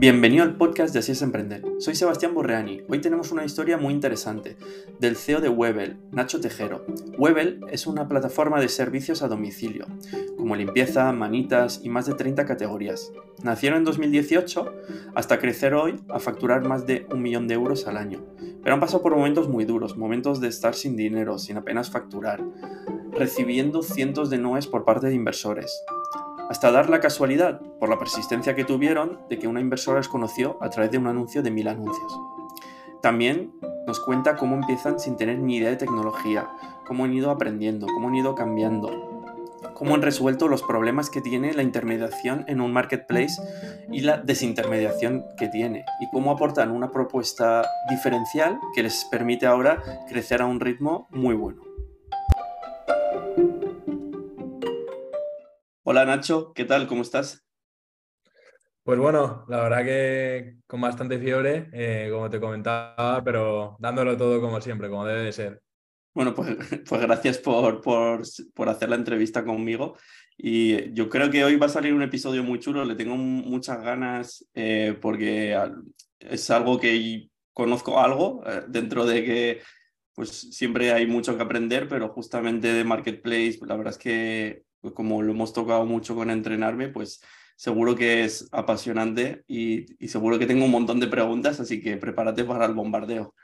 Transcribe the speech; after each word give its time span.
Bienvenido 0.00 0.44
al 0.44 0.56
podcast 0.56 0.94
de 0.94 1.00
Así 1.00 1.12
es 1.12 1.20
Emprender. 1.20 1.62
Soy 1.78 1.94
Sebastián 1.94 2.32
Borreani. 2.32 2.80
Hoy 2.88 3.02
tenemos 3.02 3.32
una 3.32 3.44
historia 3.44 3.76
muy 3.76 3.92
interesante 3.92 4.56
del 4.98 5.14
CEO 5.14 5.42
de 5.42 5.50
Webel, 5.50 5.98
Nacho 6.10 6.40
Tejero. 6.40 6.86
Webel 7.18 7.60
es 7.70 7.86
una 7.86 8.08
plataforma 8.08 8.58
de 8.62 8.70
servicios 8.70 9.20
a 9.20 9.28
domicilio, 9.28 9.84
como 10.38 10.56
limpieza, 10.56 11.12
manitas 11.12 11.82
y 11.84 11.90
más 11.90 12.06
de 12.06 12.14
30 12.14 12.46
categorías. 12.46 13.12
Nacieron 13.42 13.80
en 13.80 13.84
2018 13.84 14.72
hasta 15.14 15.38
crecer 15.38 15.74
hoy 15.74 16.00
a 16.08 16.18
facturar 16.18 16.66
más 16.66 16.86
de 16.86 17.06
un 17.12 17.20
millón 17.20 17.46
de 17.46 17.56
euros 17.56 17.86
al 17.86 17.98
año. 17.98 18.24
Pero 18.62 18.72
han 18.72 18.80
pasado 18.80 19.02
por 19.02 19.14
momentos 19.14 19.50
muy 19.50 19.66
duros, 19.66 19.98
momentos 19.98 20.40
de 20.40 20.48
estar 20.48 20.74
sin 20.74 20.96
dinero, 20.96 21.38
sin 21.38 21.58
apenas 21.58 21.90
facturar, 21.90 22.42
recibiendo 23.12 23.82
cientos 23.82 24.30
de 24.30 24.38
noes 24.38 24.66
por 24.66 24.86
parte 24.86 25.08
de 25.08 25.14
inversores, 25.14 25.84
hasta 26.50 26.72
dar 26.72 26.90
la 26.90 26.98
casualidad, 26.98 27.60
por 27.78 27.88
la 27.88 27.98
persistencia 28.00 28.56
que 28.56 28.64
tuvieron, 28.64 29.20
de 29.28 29.38
que 29.38 29.46
una 29.46 29.60
inversora 29.60 30.00
les 30.00 30.08
conoció 30.08 30.58
a 30.60 30.68
través 30.68 30.90
de 30.90 30.98
un 30.98 31.06
anuncio 31.06 31.44
de 31.44 31.52
mil 31.52 31.68
anuncios. 31.68 32.12
También 33.00 33.52
nos 33.86 34.00
cuenta 34.00 34.34
cómo 34.34 34.56
empiezan 34.56 34.98
sin 34.98 35.16
tener 35.16 35.38
ni 35.38 35.58
idea 35.58 35.70
de 35.70 35.76
tecnología, 35.76 36.50
cómo 36.88 37.04
han 37.04 37.14
ido 37.14 37.30
aprendiendo, 37.30 37.86
cómo 37.86 38.08
han 38.08 38.16
ido 38.16 38.34
cambiando, 38.34 39.22
cómo 39.74 39.94
han 39.94 40.02
resuelto 40.02 40.48
los 40.48 40.64
problemas 40.64 41.08
que 41.08 41.20
tiene 41.20 41.54
la 41.54 41.62
intermediación 41.62 42.44
en 42.48 42.60
un 42.60 42.72
marketplace 42.72 43.40
y 43.92 44.00
la 44.00 44.18
desintermediación 44.18 45.24
que 45.38 45.46
tiene, 45.46 45.84
y 46.00 46.10
cómo 46.10 46.32
aportan 46.32 46.72
una 46.72 46.90
propuesta 46.90 47.62
diferencial 47.88 48.58
que 48.74 48.82
les 48.82 49.04
permite 49.04 49.46
ahora 49.46 49.80
crecer 50.08 50.42
a 50.42 50.46
un 50.46 50.58
ritmo 50.58 51.06
muy 51.10 51.36
bueno. 51.36 51.62
Hola 55.92 56.04
Nacho, 56.04 56.52
¿qué 56.54 56.64
tal? 56.64 56.86
¿Cómo 56.86 57.02
estás? 57.02 57.44
Pues 58.84 58.96
bueno, 59.00 59.44
la 59.48 59.60
verdad 59.60 59.84
que 59.84 60.58
con 60.68 60.80
bastante 60.80 61.18
fiebre, 61.18 61.68
eh, 61.72 62.08
como 62.12 62.30
te 62.30 62.38
comentaba, 62.38 63.20
pero 63.24 63.76
dándolo 63.80 64.16
todo 64.16 64.40
como 64.40 64.60
siempre, 64.60 64.88
como 64.88 65.04
debe 65.04 65.24
de 65.24 65.32
ser. 65.32 65.60
Bueno, 66.14 66.32
pues, 66.32 66.56
pues 66.88 67.00
gracias 67.00 67.38
por, 67.38 67.80
por, 67.80 68.22
por, 68.54 68.68
hacer 68.68 68.88
la 68.88 68.94
entrevista 68.94 69.44
conmigo. 69.44 69.96
Y 70.38 70.92
yo 70.92 71.08
creo 71.08 71.28
que 71.28 71.42
hoy 71.42 71.56
va 71.56 71.66
a 71.66 71.70
salir 71.70 71.92
un 71.92 72.02
episodio 72.02 72.44
muy 72.44 72.60
chulo, 72.60 72.84
le 72.84 72.94
tengo 72.94 73.16
muchas 73.16 73.82
ganas 73.82 74.48
eh, 74.54 74.96
porque 75.02 75.58
es 76.20 76.50
algo 76.52 76.78
que 76.78 77.30
conozco 77.52 77.98
algo, 77.98 78.44
eh, 78.46 78.62
dentro 78.68 79.06
de 79.06 79.24
que 79.24 79.62
pues 80.14 80.54
siempre 80.54 80.92
hay 80.92 81.08
mucho 81.08 81.36
que 81.36 81.42
aprender, 81.42 81.88
pero 81.88 82.10
justamente 82.10 82.72
de 82.72 82.84
Marketplace, 82.84 83.58
la 83.66 83.74
verdad 83.74 83.94
es 83.94 83.98
que 83.98 84.69
pues 84.80 84.94
como 84.94 85.22
lo 85.22 85.32
hemos 85.32 85.52
tocado 85.52 85.84
mucho 85.84 86.14
con 86.14 86.30
entrenarme, 86.30 86.88
pues 86.88 87.22
seguro 87.56 87.94
que 87.94 88.24
es 88.24 88.48
apasionante 88.52 89.44
y, 89.46 89.86
seguro 90.08 90.38
que 90.38 90.46
tengo 90.46 90.64
un 90.64 90.70
montón 90.70 90.98
de 90.98 91.08
preguntas, 91.08 91.60
así 91.60 91.82
que 91.82 91.96
prepárate 91.96 92.44
para 92.44 92.64
el 92.64 92.74
bombardeo. 92.74 93.34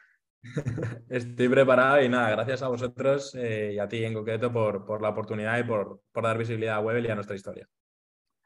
Estoy 1.11 1.49
preparado 1.49 2.03
y 2.03 2.09
nada, 2.09 2.31
gracias 2.31 2.63
a 2.63 2.69
vosotros 2.69 3.35
eh, 3.35 3.73
y 3.75 3.79
a 3.79 3.89
ti 3.89 4.05
en 4.05 4.15
concreto 4.15 4.53
por, 4.53 4.87
por 4.87 5.03
la 5.03 5.11
oportunidad 5.11 5.59
y 5.59 5.65
por, 5.65 6.01
por, 6.13 6.25
dar 6.25 6.39
visibilidad 6.39 6.77
a 6.77 6.81
Webel 6.81 7.07
y 7.07 7.11
a 7.11 7.15
nuestra 7.15 7.37
historia. 7.37 7.69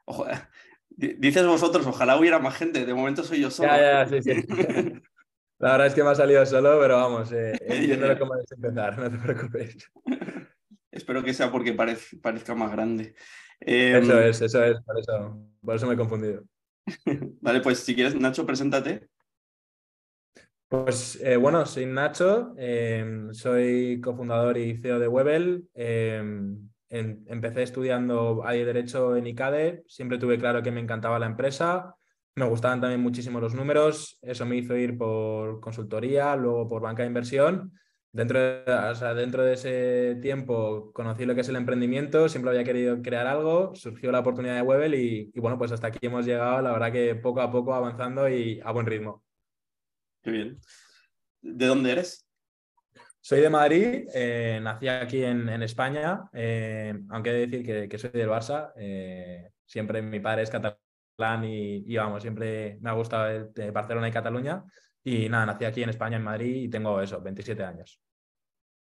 Ojo, 0.05 0.25
dices 0.89 1.45
vosotros, 1.45 1.85
ojalá 1.87 2.17
hubiera 2.17 2.39
más 2.39 2.55
gente, 2.55 2.85
de 2.85 2.93
momento 2.93 3.23
soy 3.23 3.41
yo 3.41 3.51
solo. 3.51 3.69
Ya, 3.69 4.05
ya, 4.05 4.09
sí, 4.09 4.21
sí. 4.21 4.43
La 5.61 5.73
verdad 5.73 5.87
es 5.87 5.93
que 5.93 6.03
me 6.03 6.09
ha 6.09 6.15
salido 6.15 6.43
solo, 6.43 6.79
pero 6.79 6.97
vamos, 6.97 7.31
eh, 7.31 7.53
entiendo 7.61 8.07
cómo 8.17 8.33
empezar, 8.35 8.97
no 8.97 9.11
te 9.11 9.17
preocupes. 9.17 9.91
Espero 11.01 11.23
que 11.23 11.33
sea 11.33 11.51
porque 11.51 11.73
parezca 11.73 12.53
más 12.53 12.71
grande. 12.71 13.15
eso 13.59 14.21
em, 14.21 14.29
es, 14.29 14.39
eso 14.39 14.63
es, 14.63 14.79
por 14.81 14.99
eso, 14.99 15.47
por 15.59 15.75
eso 15.75 15.87
me 15.87 15.95
he 15.95 15.97
confundido. 15.97 16.43
vale, 17.41 17.61
pues 17.61 17.79
si 17.79 17.95
quieres, 17.95 18.13
Nacho, 18.13 18.45
preséntate. 18.45 19.09
Pues 20.67 21.19
eh, 21.23 21.37
bueno, 21.37 21.65
soy 21.65 21.87
Nacho, 21.87 22.53
em, 22.55 23.33
soy 23.33 23.99
cofundador 23.99 24.59
y 24.59 24.77
CEO 24.77 24.99
de 24.99 25.07
Webel. 25.07 25.67
Em, 25.73 26.69
empecé 26.87 27.63
estudiando 27.63 28.43
ahí 28.45 28.63
Derecho 28.63 29.15
en 29.15 29.25
ICADE, 29.25 29.83
siempre 29.87 30.19
tuve 30.19 30.37
claro 30.37 30.61
que 30.61 30.71
me 30.71 30.81
encantaba 30.81 31.17
la 31.17 31.25
empresa, 31.25 31.95
me 32.35 32.45
gustaban 32.45 32.79
también 32.79 33.01
muchísimo 33.01 33.39
los 33.39 33.55
números, 33.55 34.19
eso 34.21 34.45
me 34.45 34.57
hizo 34.57 34.77
ir 34.77 34.99
por 34.99 35.61
consultoría, 35.61 36.35
luego 36.35 36.67
por 36.67 36.83
banca 36.83 37.01
de 37.01 37.07
inversión 37.07 37.71
Dentro 38.13 38.39
de, 38.39 39.15
dentro 39.15 39.43
de 39.43 39.53
ese 39.53 40.19
tiempo 40.21 40.91
conocí 40.93 41.25
lo 41.25 41.33
que 41.33 41.41
es 41.41 41.49
el 41.49 41.55
emprendimiento, 41.55 42.27
siempre 42.27 42.51
había 42.51 42.65
querido 42.65 43.01
crear 43.01 43.25
algo, 43.25 43.73
surgió 43.73 44.11
la 44.11 44.19
oportunidad 44.19 44.55
de 44.55 44.61
Webel 44.63 44.95
y, 44.95 45.31
bueno, 45.39 45.57
pues 45.57 45.71
hasta 45.71 45.87
aquí 45.87 45.99
hemos 46.01 46.25
llegado, 46.25 46.61
la 46.61 46.73
verdad 46.73 46.91
que 46.91 47.15
poco 47.15 47.39
a 47.39 47.49
poco 47.49 47.73
avanzando 47.73 48.27
y 48.27 48.59
a 48.65 48.71
buen 48.71 48.85
ritmo. 48.85 49.23
Qué 50.21 50.31
bien. 50.31 50.59
¿De 51.41 51.65
dónde 51.65 51.93
eres? 51.93 52.27
Soy 53.21 53.39
de 53.39 53.49
Madrid, 53.49 54.07
eh, 54.13 54.59
nací 54.61 54.89
aquí 54.89 55.23
en, 55.23 55.47
España, 55.63 56.29
eh, 56.33 56.93
aunque 57.11 57.29
he 57.29 57.33
de 57.33 57.47
decir 57.47 57.89
que, 57.89 57.97
soy 57.97 58.09
del 58.09 58.29
Barça. 58.29 58.73
Eh, 58.75 59.51
siempre 59.63 60.01
mi 60.01 60.19
padre 60.19 60.41
es 60.41 60.49
catalán 60.49 61.45
y, 61.45 61.85
y, 61.85 61.95
vamos, 61.95 62.23
siempre 62.23 62.77
me 62.81 62.89
ha 62.89 62.93
gustado 62.93 63.51
Barcelona 63.71 64.09
y 64.09 64.11
Cataluña. 64.11 64.65
Y 65.03 65.29
nada, 65.29 65.47
nací 65.47 65.65
aquí 65.65 65.83
en 65.83 65.89
España, 65.89 66.17
en 66.17 66.23
Madrid, 66.23 66.55
y 66.63 66.69
tengo 66.69 67.01
eso, 67.01 67.21
27 67.21 67.63
años. 67.63 67.99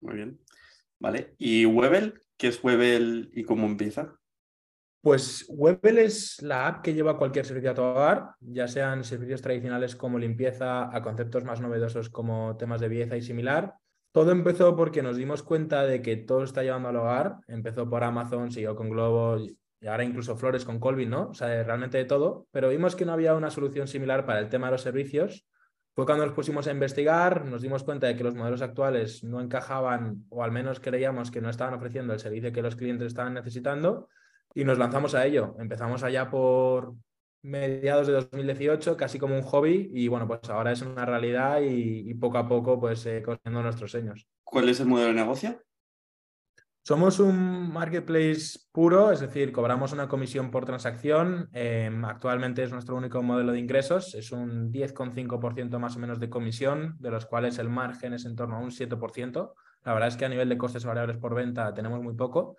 Muy 0.01 0.15
bien. 0.15 0.39
Vale. 0.99 1.35
¿Y 1.37 1.65
Webel? 1.65 2.21
¿Qué 2.37 2.47
es 2.47 2.63
Webel 2.63 3.31
y 3.33 3.43
cómo 3.43 3.65
empieza? 3.65 4.15
Pues 5.01 5.45
Webel 5.49 5.99
es 5.99 6.41
la 6.41 6.67
app 6.67 6.83
que 6.83 6.93
lleva 6.93 7.17
cualquier 7.17 7.45
servicio 7.45 7.71
a 7.71 7.75
tu 7.75 7.83
hogar, 7.83 8.31
ya 8.39 8.67
sean 8.67 9.03
servicios 9.03 9.41
tradicionales 9.41 9.95
como 9.95 10.17
limpieza, 10.17 10.95
a 10.95 11.01
conceptos 11.03 11.43
más 11.43 11.61
novedosos 11.61 12.09
como 12.09 12.57
temas 12.57 12.81
de 12.81 12.87
belleza 12.87 13.15
y 13.15 13.21
similar. 13.21 13.75
Todo 14.11 14.31
empezó 14.31 14.75
porque 14.75 15.03
nos 15.03 15.17
dimos 15.17 15.43
cuenta 15.43 15.85
de 15.85 16.01
que 16.01 16.15
todo 16.15 16.43
está 16.43 16.63
llevando 16.63 16.89
al 16.89 16.95
hogar. 16.95 17.37
Empezó 17.47 17.87
por 17.89 18.03
Amazon, 18.03 18.49
siguió 18.49 18.75
con 18.75 18.89
Globo 18.89 19.37
y 19.79 19.87
ahora 19.87 20.03
incluso 20.03 20.37
Flores 20.37 20.65
con 20.65 20.79
Colvin, 20.79 21.09
¿no? 21.09 21.29
O 21.29 21.33
sea, 21.33 21.63
realmente 21.63 21.97
de 21.97 22.05
todo. 22.05 22.47
Pero 22.51 22.69
vimos 22.69 22.95
que 22.95 23.05
no 23.05 23.13
había 23.13 23.35
una 23.35 23.51
solución 23.51 23.87
similar 23.87 24.25
para 24.25 24.39
el 24.39 24.49
tema 24.49 24.67
de 24.67 24.71
los 24.71 24.81
servicios 24.81 25.45
fue 25.95 26.05
cuando 26.05 26.25
nos 26.25 26.35
pusimos 26.35 26.67
a 26.67 26.71
investigar, 26.71 27.45
nos 27.45 27.61
dimos 27.61 27.83
cuenta 27.83 28.07
de 28.07 28.17
que 28.17 28.23
los 28.23 28.35
modelos 28.35 28.61
actuales 28.61 29.23
no 29.23 29.39
encajaban 29.39 30.25
o 30.29 30.43
al 30.43 30.51
menos 30.51 30.81
creíamos 30.81 31.31
que 31.31 31.39
no 31.39 31.49
estaban 31.49 31.73
ofreciendo 31.73 32.13
el 32.13 32.19
servicio 32.19 32.51
que 32.51 32.61
los 32.61 32.75
clientes 32.75 33.07
estaban 33.07 33.33
necesitando 33.33 34.09
y 34.53 34.65
nos 34.65 34.77
lanzamos 34.77 35.15
a 35.15 35.25
ello. 35.25 35.55
Empezamos 35.57 36.03
allá 36.03 36.29
por 36.29 36.95
mediados 37.43 38.07
de 38.07 38.13
2018, 38.13 38.97
casi 38.97 39.19
como 39.19 39.35
un 39.35 39.43
hobby 39.43 39.89
y 39.93 40.09
bueno, 40.09 40.27
pues 40.27 40.41
ahora 40.49 40.73
es 40.73 40.81
una 40.81 41.05
realidad 41.05 41.61
y, 41.61 42.13
poco 42.15 42.39
a 42.39 42.47
poco 42.47 42.77
pues 42.77 43.05
eh, 43.05 43.23
nuestros 43.45 43.91
sueños. 43.91 44.27
¿Cuál 44.43 44.67
es 44.67 44.81
el 44.81 44.87
modelo 44.87 45.07
de 45.07 45.13
negocio? 45.13 45.61
Somos 46.87 47.19
un 47.19 47.73
marketplace 47.73 48.59
puro, 48.71 49.11
es 49.11 49.19
decir, 49.19 49.51
cobramos 49.51 49.91
una 49.91 50.07
comisión 50.07 50.51
por 50.51 50.65
transacción. 50.65 51.49
Em, 51.51 52.05
actualmente 52.05 52.61
es 52.61 52.71
nuestro 52.71 52.95
único 52.95 53.23
modelo 53.23 53.53
de 53.53 53.59
ingresos, 53.59 54.13
es 54.13 54.31
un 54.31 54.71
10,5% 54.71 55.79
más 55.79 55.95
o 55.95 55.99
menos 55.99 56.19
de 56.19 56.29
comisión, 56.29 56.95
de 56.99 57.09
los 57.09 57.25
cuales 57.25 57.57
el 57.57 57.69
margen 57.69 58.13
es 58.13 58.25
en 58.25 58.35
torno 58.35 58.57
a 58.57 58.59
un 58.59 58.69
7%. 58.69 59.55
La 59.83 59.93
verdad 59.93 60.09
es 60.09 60.15
que 60.15 60.25
a 60.25 60.29
nivel 60.29 60.47
de 60.47 60.59
costes 60.59 60.85
variables 60.85 61.17
por 61.17 61.33
venta 61.33 61.73
tenemos 61.73 62.03
muy 62.03 62.13
poco. 62.13 62.55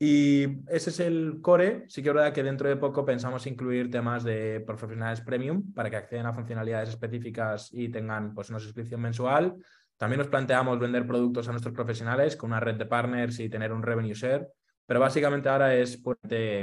Y 0.00 0.66
ese 0.68 0.90
es 0.90 0.98
el 0.98 1.38
core. 1.40 1.84
Sí 1.86 2.02
que 2.02 2.08
es 2.08 2.14
verdad 2.16 2.32
que 2.32 2.42
dentro 2.42 2.68
de 2.68 2.74
poco 2.74 3.04
pensamos 3.04 3.46
incluir 3.46 3.88
temas 3.88 4.24
de 4.24 4.64
profesionales 4.66 5.20
premium 5.20 5.72
para 5.72 5.90
que 5.90 5.96
accedan 5.96 6.26
a 6.26 6.32
funcionalidades 6.32 6.88
específicas 6.88 7.68
y 7.72 7.88
tengan 7.88 8.34
pues, 8.34 8.50
una 8.50 8.58
suscripción 8.58 9.00
mensual 9.00 9.54
también 10.00 10.20
nos 10.20 10.28
planteamos 10.28 10.78
vender 10.78 11.06
productos 11.06 11.46
a 11.46 11.50
nuestros 11.50 11.74
profesionales 11.74 12.34
con 12.34 12.52
una 12.52 12.58
red 12.58 12.76
de 12.76 12.86
partners 12.86 13.38
y 13.38 13.50
tener 13.50 13.70
un 13.70 13.82
revenue 13.82 14.14
share, 14.14 14.48
pero 14.86 14.98
básicamente 14.98 15.50
ahora 15.50 15.74
es 15.74 16.02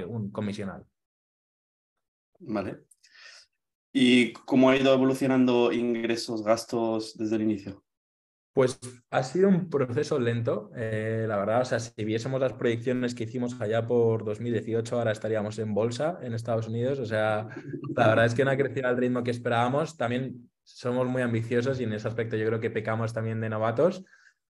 un 0.08 0.32
comisional. 0.32 0.84
Vale. 2.40 2.80
¿Y 3.94 4.34
cómo 4.34 4.72
ha 4.72 4.76
ido 4.76 4.92
evolucionando 4.92 5.72
ingresos, 5.72 6.44
gastos 6.44 7.16
desde 7.16 7.36
el 7.36 7.44
inicio? 7.44 7.84
Pues 8.54 8.80
ha 9.12 9.22
sido 9.22 9.50
un 9.50 9.70
proceso 9.70 10.18
lento, 10.18 10.72
eh, 10.76 11.26
la 11.28 11.38
verdad. 11.38 11.62
O 11.62 11.66
sea, 11.66 11.80
si 11.80 12.04
viésemos 12.04 12.42
las 12.42 12.54
proyecciones 12.54 13.14
que 13.14 13.26
hicimos 13.26 13.62
allá 13.62 13.86
por 13.86 14.26
2018, 14.26 14.98
ahora 14.98 15.12
estaríamos 15.12 15.60
en 15.60 15.76
bolsa 15.76 16.18
en 16.24 16.34
Estados 16.34 16.68
Unidos. 16.68 16.98
O 16.98 17.06
sea, 17.06 17.50
la 17.96 18.08
verdad 18.08 18.26
es 18.26 18.34
que 18.34 18.44
no 18.44 18.50
ha 18.50 18.58
crecido 18.58 18.88
al 18.88 18.98
ritmo 18.98 19.22
que 19.22 19.30
esperábamos. 19.30 19.96
También 19.96 20.50
somos 20.68 21.08
muy 21.08 21.22
ambiciosos 21.22 21.80
y 21.80 21.86
en 21.86 21.94
ese 21.94 22.08
aspecto 22.08 22.36
yo 22.36 22.46
creo 22.46 22.60
que 22.60 22.70
pecamos 22.70 23.14
también 23.14 23.40
de 23.40 23.50
novatos. 23.50 24.04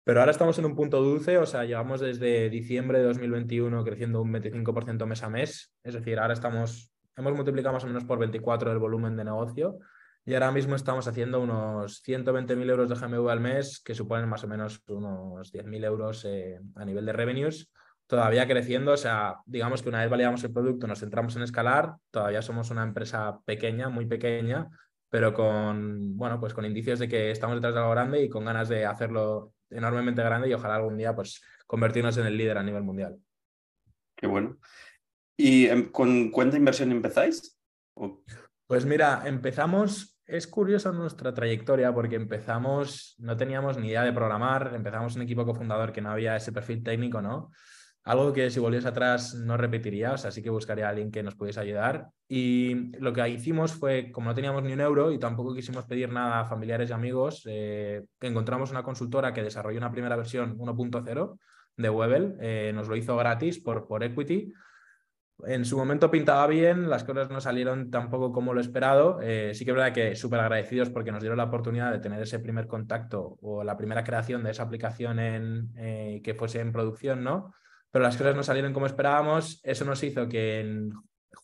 Pero 0.03 0.19
ahora 0.19 0.31
estamos 0.31 0.57
en 0.57 0.65
un 0.65 0.75
punto 0.75 1.01
dulce, 1.01 1.37
o 1.37 1.45
sea, 1.45 1.63
llevamos 1.63 2.01
desde 2.01 2.49
diciembre 2.49 2.99
de 2.99 3.05
2021 3.05 3.83
creciendo 3.83 4.21
un 4.21 4.33
25% 4.33 5.05
mes 5.05 5.23
a 5.23 5.29
mes. 5.29 5.73
Es 5.83 5.93
decir, 5.93 6.19
ahora 6.19 6.33
estamos, 6.33 6.91
hemos 7.15 7.33
multiplicado 7.33 7.73
más 7.73 7.83
o 7.83 7.87
menos 7.87 8.03
por 8.03 8.17
24 8.19 8.71
el 8.71 8.79
volumen 8.79 9.15
de 9.15 9.23
negocio 9.23 9.79
y 10.25 10.33
ahora 10.33 10.51
mismo 10.51 10.75
estamos 10.75 11.07
haciendo 11.07 11.39
unos 11.39 12.03
120.000 12.03 12.69
euros 12.69 12.89
de 12.89 12.95
GMV 12.95 13.29
al 13.29 13.39
mes, 13.39 13.81
que 13.83 13.95
suponen 13.95 14.27
más 14.27 14.43
o 14.43 14.47
menos 14.47 14.83
unos 14.87 15.53
10.000 15.53 15.85
euros 15.85 16.25
eh, 16.25 16.59
a 16.75 16.85
nivel 16.85 17.05
de 17.05 17.13
revenues. 17.13 17.71
todavía 18.05 18.47
creciendo. 18.47 18.91
O 18.91 18.97
sea, 18.97 19.37
digamos 19.45 19.81
que 19.81 19.89
una 19.89 20.01
vez 20.01 20.09
validamos 20.09 20.43
el 20.43 20.51
producto, 20.51 20.85
nos 20.87 20.99
centramos 20.99 21.35
en 21.37 21.43
escalar, 21.43 21.95
todavía 22.11 22.41
somos 22.41 22.69
una 22.69 22.83
empresa 22.83 23.39
pequeña, 23.45 23.89
muy 23.89 24.05
pequeña, 24.05 24.69
pero 25.11 25.33
con, 25.33 26.15
bueno, 26.15 26.39
pues 26.39 26.53
con 26.53 26.65
indicios 26.65 26.97
de 26.97 27.09
que 27.09 27.31
estamos 27.31 27.57
detrás 27.57 27.73
de 27.73 27.81
algo 27.81 27.91
grande 27.91 28.23
y 28.23 28.29
con 28.29 28.45
ganas 28.45 28.69
de 28.69 28.85
hacerlo 28.85 29.53
enormemente 29.69 30.23
grande 30.23 30.47
y 30.47 30.53
ojalá 30.53 30.75
algún 30.75 30.97
día 30.97 31.13
pues 31.13 31.43
convertirnos 31.67 32.17
en 32.17 32.27
el 32.27 32.37
líder 32.37 32.57
a 32.57 32.63
nivel 32.63 32.83
mundial. 32.83 33.19
Qué 34.15 34.25
bueno. 34.25 34.57
¿Y 35.35 35.67
em, 35.67 35.91
con 35.91 36.31
cuánta 36.31 36.55
inversión 36.55 36.93
empezáis? 36.93 37.59
Pues 38.65 38.85
mira, 38.85 39.23
empezamos, 39.25 40.17
es 40.25 40.47
curioso 40.47 40.93
nuestra 40.93 41.33
trayectoria 41.33 41.93
porque 41.93 42.15
empezamos, 42.15 43.15
no 43.19 43.35
teníamos 43.35 43.77
ni 43.77 43.89
idea 43.89 44.03
de 44.03 44.13
programar, 44.13 44.71
empezamos 44.73 45.17
un 45.17 45.23
equipo 45.23 45.45
cofundador 45.45 45.91
que 45.91 45.99
no 45.99 46.11
había 46.11 46.37
ese 46.37 46.53
perfil 46.53 46.83
técnico, 46.83 47.21
¿no? 47.21 47.51
Algo 48.03 48.33
que 48.33 48.49
si 48.49 48.59
volviese 48.59 48.87
atrás 48.87 49.35
no 49.35 49.57
repetiría, 49.57 50.13
o 50.13 50.17
sea, 50.17 50.31
sí 50.31 50.41
que 50.41 50.49
buscaría 50.49 50.87
a 50.87 50.89
alguien 50.89 51.11
que 51.11 51.21
nos 51.21 51.35
pudiese 51.35 51.59
ayudar. 51.59 52.07
Y 52.27 52.97
lo 52.97 53.13
que 53.13 53.29
hicimos 53.29 53.73
fue, 53.73 54.11
como 54.11 54.29
no 54.29 54.35
teníamos 54.35 54.63
ni 54.63 54.73
un 54.73 54.81
euro 54.81 55.11
y 55.11 55.19
tampoco 55.19 55.53
quisimos 55.53 55.85
pedir 55.85 56.11
nada 56.11 56.39
a 56.39 56.45
familiares 56.45 56.89
y 56.89 56.93
amigos, 56.93 57.43
eh, 57.45 58.03
encontramos 58.19 58.71
una 58.71 58.81
consultora 58.81 59.33
que 59.33 59.43
desarrolló 59.43 59.77
una 59.77 59.91
primera 59.91 60.15
versión 60.15 60.57
1.0 60.57 61.37
de 61.77 61.89
Webel, 61.89 62.37
eh, 62.41 62.71
nos 62.73 62.87
lo 62.87 62.95
hizo 62.95 63.15
gratis 63.17 63.59
por, 63.59 63.87
por 63.87 64.03
equity. 64.03 64.51
En 65.45 65.63
su 65.63 65.77
momento 65.77 66.09
pintaba 66.09 66.47
bien, 66.47 66.89
las 66.89 67.03
cosas 67.03 67.29
no 67.29 67.39
salieron 67.39 67.91
tampoco 67.91 68.31
como 68.31 68.53
lo 68.53 68.61
esperado. 68.61 69.19
Eh, 69.21 69.51
sí 69.53 69.63
que 69.63 69.71
es 69.71 69.77
verdad 69.77 69.93
que 69.93 70.15
súper 70.15 70.39
agradecidos 70.39 70.89
porque 70.89 71.11
nos 71.11 71.21
dieron 71.21 71.37
la 71.37 71.45
oportunidad 71.45 71.91
de 71.91 71.99
tener 71.99 72.21
ese 72.21 72.39
primer 72.39 72.65
contacto 72.65 73.37
o 73.41 73.63
la 73.63 73.77
primera 73.77 74.03
creación 74.03 74.43
de 74.43 74.51
esa 74.51 74.63
aplicación 74.63 75.19
en, 75.19 76.21
que 76.23 76.33
fuese 76.35 76.61
en 76.61 76.71
producción, 76.71 77.23
¿no? 77.23 77.53
Pero 77.91 78.03
las 78.03 78.17
cosas 78.17 78.35
no 78.35 78.43
salieron 78.43 78.73
como 78.73 78.85
esperábamos. 78.85 79.59
Eso 79.63 79.85
nos 79.85 80.01
hizo 80.03 80.27
que 80.27 80.61
en 80.61 80.91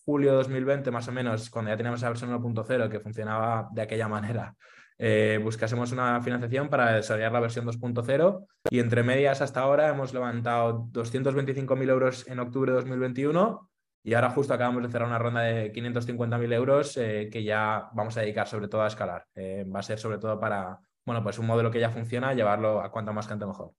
julio 0.05 0.31
de 0.31 0.37
2020, 0.37 0.89
más 0.91 1.07
o 1.07 1.11
menos, 1.11 1.49
cuando 1.49 1.71
ya 1.71 1.77
teníamos 1.77 2.01
la 2.01 2.09
versión 2.09 2.31
1.0 2.31 2.89
que 2.89 2.99
funcionaba 2.99 3.67
de 3.73 3.81
aquella 3.81 4.07
manera, 4.07 4.55
eh, 4.99 5.39
buscásemos 5.43 5.91
una 5.91 6.21
financiación 6.21 6.69
para 6.69 6.93
desarrollar 6.93 7.31
la 7.31 7.39
versión 7.39 7.65
2.0 7.67 8.47
y 8.71 8.79
entre 8.79 9.03
medias 9.03 9.41
hasta 9.41 9.59
ahora 9.59 9.89
hemos 9.89 10.11
levantado 10.13 10.87
225.000 10.91 11.89
euros 11.89 12.27
en 12.27 12.39
octubre 12.39 12.71
de 12.71 12.77
2021 12.77 13.69
y 14.03 14.13
ahora 14.15 14.31
justo 14.31 14.53
acabamos 14.53 14.81
de 14.83 14.89
cerrar 14.89 15.07
una 15.07 15.19
ronda 15.19 15.41
de 15.41 15.71
550.000 15.71 16.53
euros 16.53 16.97
eh, 16.97 17.29
que 17.31 17.43
ya 17.43 17.89
vamos 17.93 18.17
a 18.17 18.21
dedicar 18.21 18.47
sobre 18.47 18.69
todo 18.69 18.81
a 18.81 18.87
escalar. 18.87 19.25
Eh, 19.35 19.65
va 19.69 19.81
a 19.81 19.83
ser 19.83 19.99
sobre 19.99 20.17
todo 20.17 20.39
para, 20.39 20.79
bueno, 21.05 21.21
pues 21.21 21.37
un 21.37 21.45
modelo 21.45 21.69
que 21.69 21.79
ya 21.79 21.89
funciona, 21.89 22.33
llevarlo 22.33 22.81
a 22.81 22.89
cuanta 22.89 23.11
más 23.11 23.27
gente 23.27 23.45
mejor. 23.45 23.73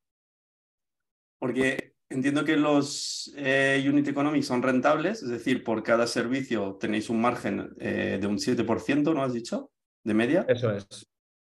Porque 1.38 1.94
Entiendo 2.10 2.44
que 2.44 2.56
los 2.56 3.32
eh, 3.36 3.84
unit 3.86 4.08
economics 4.08 4.46
son 4.46 4.62
rentables, 4.62 5.22
es 5.22 5.28
decir, 5.28 5.62
por 5.62 5.82
cada 5.82 6.06
servicio 6.06 6.78
tenéis 6.80 7.10
un 7.10 7.20
margen 7.20 7.74
eh, 7.78 8.18
de 8.20 8.26
un 8.26 8.38
7%, 8.38 9.14
¿no 9.14 9.22
has 9.22 9.34
dicho? 9.34 9.70
De 10.04 10.14
media. 10.14 10.46
Eso 10.48 10.72
es. 10.72 10.86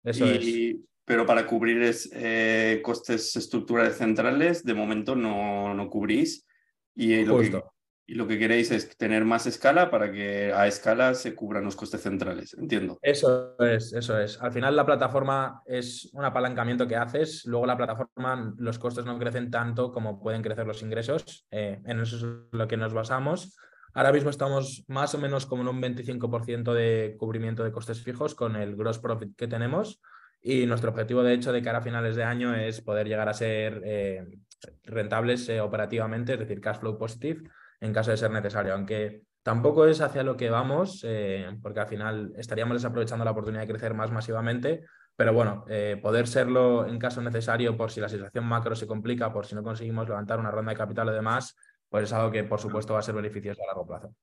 Eso 0.05 0.27
es. 0.27 0.77
Pero 1.05 1.27
para 1.27 1.47
cubrir 1.49 1.83
es, 1.83 2.09
costes 2.83 3.35
estructurales 3.35 3.97
centrales, 3.97 4.65
de 4.65 4.75
momento 4.75 5.17
no, 5.17 5.75
no 5.75 5.91
cubrís. 5.91 6.47
Y 6.95 7.25
lo, 7.25 7.41
que, 7.41 7.61
y 8.07 8.15
lo 8.15 8.27
que 8.27 8.39
queréis 8.39 8.71
es 8.71 8.97
tener 8.97 9.25
más 9.25 9.47
escala 9.47 9.91
para 9.91 10.11
que 10.11 10.53
a 10.53 10.67
escala 10.67 11.15
se 11.15 11.35
cubran 11.35 11.65
los 11.65 11.77
costes 11.77 12.03
centrales, 12.03 12.55
entiendo. 12.55 12.99
Eso 13.01 13.57
es, 13.61 13.93
eso 13.93 14.19
es. 14.19 14.41
Al 14.41 14.53
final 14.53 14.75
la 14.75 14.85
plataforma 14.85 15.63
es 15.67 16.11
un 16.13 16.25
apalancamiento 16.25 16.89
que 16.89 16.97
haces, 16.97 17.47
luego 17.47 17.67
la 17.67 17.77
plataforma, 17.77 18.55
los 18.59 18.79
costes 18.79 19.05
no 19.05 19.19
crecen 19.19 19.51
tanto 19.51 19.93
como 19.93 20.21
pueden 20.21 20.43
crecer 20.43 20.67
los 20.67 20.83
ingresos, 20.83 21.47
eh, 21.51 21.81
en 21.85 22.01
eso 22.01 22.17
es 22.17 22.25
lo 22.53 22.67
que 22.67 22.77
nos 22.77 22.93
basamos. 22.93 23.57
Ahora 23.95 24.13
mismo 24.13 24.31
estamos 24.31 24.85
más 24.89 25.15
o 25.15 25.19
menos 25.19 25.47
como 25.47 25.63
en 25.63 25.69
un 25.69 25.81
25% 25.81 26.73
de 26.73 27.15
cubrimiento 27.19 27.63
de 27.63 27.73
costes 27.73 28.03
fijos 28.03 28.35
con 28.35 28.57
el 28.57 28.75
gross 28.75 28.99
profit 28.99 29.37
que 29.37 29.49
tenemos 29.49 30.01
y 30.41 30.67
nuestro 30.67 30.91
objetivo 30.91 31.23
de 31.23 31.35
hecho 31.35 31.53
de 31.53 31.63
cara 31.63 31.79
a 31.79 31.83
finales 31.83 32.17
de 32.17 32.25
año 32.25 32.55
es 32.55 32.81
poder 32.81 33.07
llegar 33.07 33.29
a 33.29 33.35
ser 33.35 33.81
eh, 33.85 34.25
rentables 34.83 35.49
eh, 35.49 35.61
operativamente, 35.61 36.33
es 36.33 36.39
decir, 36.41 36.61
cash 36.61 36.79
flow 36.79 36.99
positive 36.99 37.43
en 37.83 37.93
caso 37.93 38.13
de 38.13 38.17
ser 38.17 38.31
necesario, 38.31 38.75
aunque 38.75 39.23
tampoco 39.43 39.87
es 39.87 40.01
hacia 40.01 40.23
lo 40.23 40.37
que 40.37 40.51
vamos, 40.51 41.05
eh, 41.05 41.59
porque 41.61 41.81
al 41.81 41.89
final 41.89 42.33
estaríamos 42.39 42.77
desaprovechando 42.77 43.25
la 43.25 43.33
oportunidad 43.33 43.63
de 43.63 43.73
crecer 43.73 43.93
más 43.93 44.13
masivamente, 44.13 44.85
pero 45.17 45.33
bueno, 45.33 45.65
eh, 45.69 45.99
poder 46.01 46.29
serlo 46.29 46.87
en 46.87 46.99
caso 47.01 47.21
necesario 47.21 47.77
por 47.77 47.91
si 47.91 48.01
la 48.01 48.09
situación 48.09 48.47
macro 48.47 48.77
se 48.77 48.87
complica, 48.87 49.33
por 49.33 49.47
si 49.47 49.57
no 49.57 49.65
conseguimos 49.65 50.09
levantar 50.09 50.39
una 50.39 50.53
ronda 50.53 50.71
de 50.71 50.79
capital 50.79 51.09
o 51.09 51.13
demás, 51.13 51.57
pues 51.89 52.05
es 52.05 52.13
algo 52.13 52.31
que 52.31 52.45
por 52.45 52.61
supuesto 52.61 52.95
va 52.95 53.01
a 53.01 53.03
ser 53.03 53.17
beneficioso 53.17 53.61
a 53.65 53.67
largo 53.67 53.85
plazo. 53.85 54.15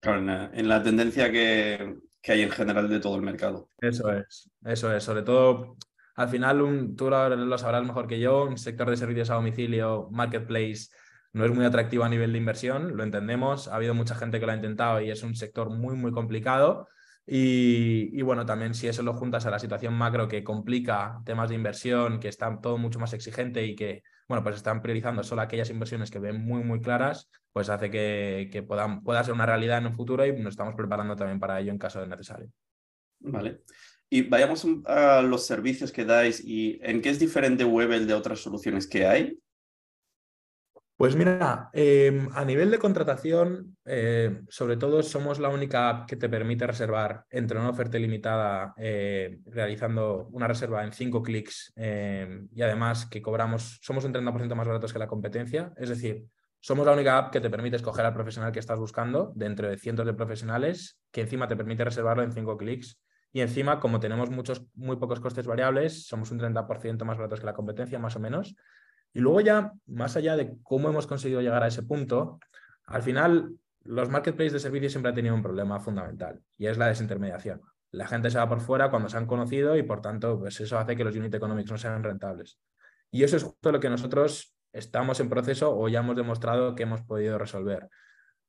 Claro, 0.00 0.50
en 0.52 0.68
la, 0.68 0.82
tendencia 0.82 1.30
que, 1.30 1.98
hay 2.26 2.42
en 2.42 2.50
general 2.50 2.88
de 2.88 2.98
todo 2.98 3.14
el 3.14 3.22
mercado. 3.22 3.70
Eso 3.80 4.12
es, 4.12 4.50
eso 4.64 4.92
es, 4.92 5.04
sobre 5.04 5.22
todo 5.22 5.76
al 6.16 6.28
final, 6.28 6.62
un, 6.62 6.96
tú 6.96 7.08
lo 7.10 7.58
sabrás 7.58 7.84
mejor 7.84 8.08
que 8.08 8.18
yo, 8.18 8.42
un 8.42 8.58
sector 8.58 8.90
de 8.90 8.96
servicios 8.96 9.30
a 9.30 9.34
domicilio, 9.34 10.08
marketplace, 10.10 10.88
no 11.32 11.44
es 11.44 11.52
muy 11.52 11.64
atractivo 11.64 12.04
a 12.04 12.08
nivel 12.08 12.32
de 12.32 12.38
inversión, 12.38 12.96
lo 12.96 13.02
entendemos, 13.02 13.68
ha 13.68 13.76
habido 13.76 13.94
mucha 13.94 14.14
gente 14.14 14.40
que 14.40 14.46
lo 14.46 14.52
ha 14.52 14.56
intentado 14.56 15.00
y 15.00 15.10
es 15.10 15.22
un 15.22 15.34
sector 15.34 15.70
muy, 15.70 15.94
muy 15.96 16.12
complicado. 16.12 16.88
Y, 17.30 18.22
bueno, 18.22 18.46
también 18.46 18.72
si 18.72 18.88
eso 18.88 19.02
lo 19.02 19.12
juntas 19.12 19.44
a 19.44 19.50
la 19.50 19.58
situación 19.58 19.92
macro 19.92 20.28
que 20.28 20.42
complica 20.42 21.20
temas 21.26 21.50
de 21.50 21.56
inversión, 21.56 22.20
que 22.20 22.28
está 22.28 22.58
todo 22.58 22.78
mucho 22.78 22.98
más 22.98 23.12
exigente 23.12 23.66
y 23.66 23.76
que, 23.76 24.02
bueno, 24.26 24.42
pues 24.42 24.56
están 24.56 24.80
priorizando 24.80 25.22
solo 25.22 25.42
aquellas 25.42 25.68
inversiones 25.68 26.10
que 26.10 26.20
ven 26.20 26.42
muy, 26.42 26.64
muy 26.64 26.80
claras, 26.80 27.28
pues 27.52 27.68
hace 27.68 27.90
que, 27.90 28.48
que 28.50 28.62
puedan, 28.62 29.02
pueda 29.02 29.22
ser 29.22 29.34
una 29.34 29.44
realidad 29.44 29.76
en 29.76 29.88
un 29.88 29.94
futuro 29.94 30.24
y 30.24 30.32
nos 30.32 30.54
estamos 30.54 30.74
preparando 30.74 31.16
también 31.16 31.38
para 31.38 31.60
ello 31.60 31.70
en 31.70 31.78
caso 31.78 32.00
de 32.00 32.06
necesario. 32.06 32.48
Vale. 33.20 33.60
Y 34.08 34.22
vayamos 34.22 34.66
a 34.86 35.20
los 35.20 35.44
servicios 35.46 35.92
que 35.92 36.06
dais 36.06 36.42
y 36.42 36.78
en 36.82 37.02
qué 37.02 37.10
es 37.10 37.18
diferente 37.18 37.64
Webel 37.64 38.06
de 38.06 38.14
otras 38.14 38.40
soluciones 38.40 38.86
que 38.86 39.06
hay. 39.06 39.38
Pues 40.98 41.14
mira, 41.14 41.70
em, 41.74 42.28
a 42.34 42.44
nivel 42.44 42.72
de 42.72 42.78
contratación, 42.80 43.76
eh, 43.84 44.42
sobre 44.48 44.76
todo 44.76 45.00
somos 45.04 45.38
la 45.38 45.48
única 45.48 45.88
app 45.88 46.08
que 46.08 46.16
te 46.16 46.28
permite 46.28 46.66
reservar 46.66 47.24
entre 47.30 47.56
una 47.56 47.70
oferta 47.70 47.98
ilimitada 47.98 48.74
eh, 48.76 49.38
realizando 49.46 50.26
una 50.32 50.48
reserva 50.48 50.82
en 50.82 50.92
cinco 50.92 51.22
clics 51.22 51.72
em, 51.76 52.48
y 52.52 52.62
además 52.62 53.06
que 53.06 53.22
cobramos, 53.22 53.78
somos 53.80 54.04
un 54.06 54.12
30% 54.12 54.56
más 54.56 54.66
baratos 54.66 54.92
que 54.92 54.98
la 54.98 55.06
competencia. 55.06 55.72
Es 55.76 55.88
decir, 55.88 56.24
somos 56.58 56.84
la 56.84 56.94
única 56.94 57.16
app 57.16 57.32
que 57.32 57.40
te 57.40 57.48
permite 57.48 57.76
escoger 57.76 58.04
al 58.04 58.12
profesional 58.14 58.50
que 58.50 58.58
estás 58.58 58.80
buscando 58.80 59.30
de 59.36 59.78
cientos 59.78 60.04
de 60.04 60.14
profesionales, 60.14 60.98
que 61.12 61.20
encima 61.20 61.46
te 61.46 61.54
permite 61.54 61.84
reservarlo 61.84 62.24
en 62.24 62.32
cinco 62.32 62.56
clics. 62.56 63.00
Y 63.32 63.40
encima, 63.40 63.78
como 63.78 64.00
tenemos 64.00 64.30
muchos, 64.30 64.66
muy 64.74 64.96
pocos 64.96 65.20
costes 65.20 65.46
variables, 65.46 66.08
somos 66.08 66.32
un 66.32 66.40
30% 66.40 67.04
más 67.04 67.18
baratos 67.18 67.38
que 67.38 67.46
la 67.46 67.54
competencia, 67.54 68.00
más 68.00 68.16
o 68.16 68.18
menos. 68.18 68.56
Y 69.12 69.20
luego 69.20 69.40
ya, 69.40 69.72
más 69.86 70.16
allá 70.16 70.36
de 70.36 70.56
cómo 70.62 70.88
hemos 70.88 71.06
conseguido 71.06 71.40
llegar 71.40 71.62
a 71.62 71.68
ese 71.68 71.82
punto, 71.82 72.38
al 72.84 73.02
final 73.02 73.54
los 73.84 74.10
marketplaces 74.10 74.52
de 74.52 74.60
servicios 74.60 74.92
siempre 74.92 75.10
han 75.10 75.14
tenido 75.14 75.34
un 75.34 75.42
problema 75.42 75.80
fundamental 75.80 76.42
y 76.56 76.66
es 76.66 76.76
la 76.76 76.88
desintermediación. 76.88 77.62
La 77.90 78.06
gente 78.06 78.30
se 78.30 78.38
va 78.38 78.48
por 78.48 78.60
fuera 78.60 78.90
cuando 78.90 79.08
se 79.08 79.16
han 79.16 79.26
conocido 79.26 79.76
y 79.76 79.82
por 79.82 80.02
tanto 80.02 80.38
pues 80.38 80.60
eso 80.60 80.78
hace 80.78 80.94
que 80.94 81.04
los 81.04 81.16
unit 81.16 81.34
economics 81.34 81.70
no 81.70 81.78
sean 81.78 82.02
rentables. 82.02 82.58
Y 83.10 83.24
eso 83.24 83.36
es 83.36 83.44
justo 83.44 83.72
lo 83.72 83.80
que 83.80 83.88
nosotros 83.88 84.54
estamos 84.72 85.20
en 85.20 85.30
proceso 85.30 85.74
o 85.74 85.88
ya 85.88 86.00
hemos 86.00 86.16
demostrado 86.16 86.74
que 86.74 86.82
hemos 86.82 87.02
podido 87.02 87.38
resolver. 87.38 87.88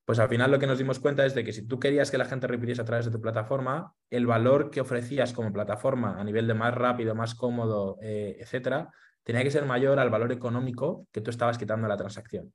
Pues 0.03 0.19
al 0.19 0.27
final 0.27 0.51
lo 0.51 0.59
que 0.59 0.67
nos 0.67 0.77
dimos 0.77 0.99
cuenta 0.99 1.25
es 1.25 1.35
de 1.35 1.43
que 1.43 1.53
si 1.53 1.67
tú 1.67 1.79
querías 1.79 2.11
que 2.11 2.17
la 2.17 2.25
gente 2.25 2.47
repitiese 2.47 2.81
a 2.81 2.85
través 2.85 3.05
de 3.05 3.11
tu 3.11 3.21
plataforma, 3.21 3.93
el 4.09 4.25
valor 4.25 4.71
que 4.71 4.81
ofrecías 4.81 5.33
como 5.33 5.53
plataforma 5.53 6.19
a 6.19 6.23
nivel 6.23 6.47
de 6.47 6.55
más 6.55 6.73
rápido, 6.73 7.15
más 7.15 7.35
cómodo, 7.35 7.97
eh, 8.01 8.35
etcétera, 8.39 8.89
tenía 9.23 9.43
que 9.43 9.51
ser 9.51 9.65
mayor 9.65 9.99
al 9.99 10.09
valor 10.09 10.31
económico 10.31 11.07
que 11.11 11.21
tú 11.21 11.29
estabas 11.29 11.57
quitando 11.57 11.85
a 11.85 11.89
la 11.89 11.97
transacción. 11.97 12.53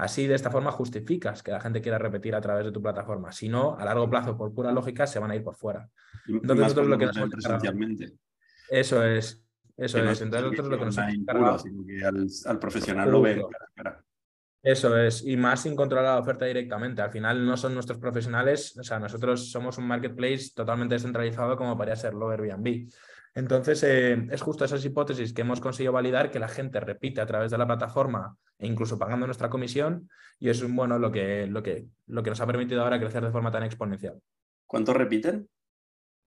Así, 0.00 0.26
de 0.26 0.34
esta 0.34 0.50
forma, 0.50 0.72
justificas 0.72 1.42
que 1.42 1.50
la 1.50 1.60
gente 1.60 1.82
quiera 1.82 1.98
repetir 1.98 2.34
a 2.34 2.40
través 2.40 2.64
de 2.64 2.72
tu 2.72 2.80
plataforma. 2.80 3.32
Si 3.32 3.50
no, 3.50 3.76
a 3.78 3.84
largo 3.84 4.08
plazo, 4.08 4.34
por 4.34 4.54
pura 4.54 4.72
lógica, 4.72 5.06
se 5.06 5.18
van 5.18 5.30
a 5.30 5.36
ir 5.36 5.42
por 5.42 5.56
fuera. 5.56 5.90
Entonces, 6.26 6.58
nosotros 6.58 6.86
lo 6.88 6.96
que 6.96 7.08
presencialmente. 7.08 8.14
Eso 8.70 9.04
es. 9.04 9.44
Eso 9.76 9.98
es. 9.98 10.20
Entonces, 10.22 10.50
nosotros 10.50 10.68
lo 10.68 10.78
que 10.78 10.84
nos 10.86 10.98
hemos 10.98 11.64
que 11.86 12.48
al, 12.48 12.58
profesional 12.58 13.10
lo 13.10 13.20
ven 13.22 13.42
Eso 14.62 14.96
es, 14.96 15.24
y 15.24 15.36
más 15.36 15.62
sin 15.62 15.76
controlar 15.76 16.16
la 16.16 16.18
oferta 16.18 16.46
directamente. 16.46 17.02
Al 17.02 17.10
final 17.10 17.44
no 17.44 17.56
son 17.58 17.74
nuestros 17.74 17.98
profesionales, 17.98 18.78
o 18.78 18.82
sea, 18.82 18.98
nosotros 18.98 19.50
somos 19.50 19.76
un 19.76 19.86
marketplace 19.86 20.50
totalmente 20.54 20.94
descentralizado 20.94 21.56
como 21.56 21.76
podría 21.76 21.96
serlo 21.96 22.30
Airbnb. 22.30 22.90
Entonces, 23.34 23.82
eh, 23.84 24.26
es 24.30 24.42
justo 24.42 24.64
esas 24.64 24.84
hipótesis 24.84 25.32
que 25.32 25.42
hemos 25.42 25.60
conseguido 25.60 25.92
validar 25.92 26.30
que 26.30 26.40
la 26.40 26.48
gente 26.48 26.80
repite 26.80 27.20
a 27.20 27.26
través 27.26 27.50
de 27.50 27.58
la 27.58 27.66
plataforma 27.66 28.36
e 28.58 28.66
incluso 28.66 28.98
pagando 28.98 29.26
nuestra 29.26 29.48
comisión 29.48 30.08
y 30.38 30.48
es 30.48 30.68
bueno 30.68 30.98
lo 30.98 31.12
que, 31.12 31.46
lo 31.46 31.62
que, 31.62 31.86
lo 32.06 32.22
que 32.22 32.30
nos 32.30 32.40
ha 32.40 32.46
permitido 32.46 32.82
ahora 32.82 32.98
crecer 32.98 33.24
de 33.24 33.30
forma 33.30 33.50
tan 33.50 33.62
exponencial. 33.62 34.20
¿Cuánto 34.66 34.92
repiten? 34.92 35.48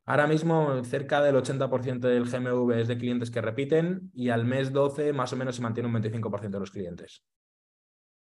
Ahora 0.05 0.27
mismo 0.27 0.83
cerca 0.83 1.22
del 1.22 1.36
80% 1.36 2.00
del 2.00 2.25
GMV 2.25 2.72
es 2.72 2.88
de 2.88 2.98
clientes 2.98 3.31
que 3.31 3.41
repiten 3.41 4.12
y 4.13 4.29
al 4.29 4.45
mes 4.45 4.74
12 4.74 5.13
más 5.13 5.31
o 5.31 5.38
menos 5.38 5.55
se 5.55 5.62
mantiene 5.62 5.88
un 5.88 5.95
25% 5.95 6.50
de 6.50 6.60
los 6.60 6.72
clientes. 6.72 7.24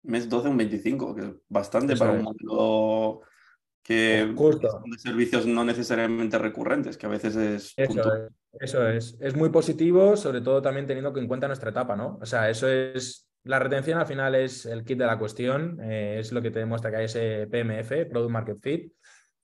mes 0.03 0.29
12 0.29 0.49
un 0.49 0.57
25, 0.57 1.15
que 1.15 1.21
es 1.21 1.31
bastante 1.49 1.97
para 1.97 2.13
un 2.13 2.23
modelo 2.23 3.21
que 3.89 4.35
son 4.37 4.91
de 4.91 4.99
servicios 4.99 5.47
no 5.47 5.65
necesariamente 5.65 6.37
recurrentes, 6.37 6.99
que 6.99 7.07
a 7.07 7.09
veces 7.09 7.37
es... 7.37 7.73
Eso 7.75 8.13
es, 8.13 8.31
eso 8.61 8.87
es. 8.87 9.17
Es 9.19 9.35
muy 9.35 9.49
positivo, 9.49 10.15
sobre 10.15 10.43
todo 10.43 10.61
también 10.61 10.87
teniendo 10.87 11.17
en 11.17 11.27
cuenta 11.27 11.47
nuestra 11.47 11.71
etapa, 11.71 11.97
¿no? 11.97 12.19
O 12.21 12.27
sea, 12.27 12.51
eso 12.51 12.69
es... 12.69 13.27
La 13.45 13.59
retención 13.59 13.99
al 13.99 14.07
final 14.07 14.35
es 14.35 14.67
el 14.67 14.85
kit 14.85 14.99
de 14.99 15.07
la 15.07 15.19
cuestión, 15.19 15.81
eh, 15.81 16.19
es 16.19 16.33
lo 16.33 16.43
que 16.43 16.51
te 16.51 16.59
demuestra 16.59 16.91
que 16.91 16.99
hay 16.99 17.05
ese 17.07 17.47
PMF, 17.47 18.11
Product 18.11 18.31
Market 18.31 18.59
Fit, 18.61 18.93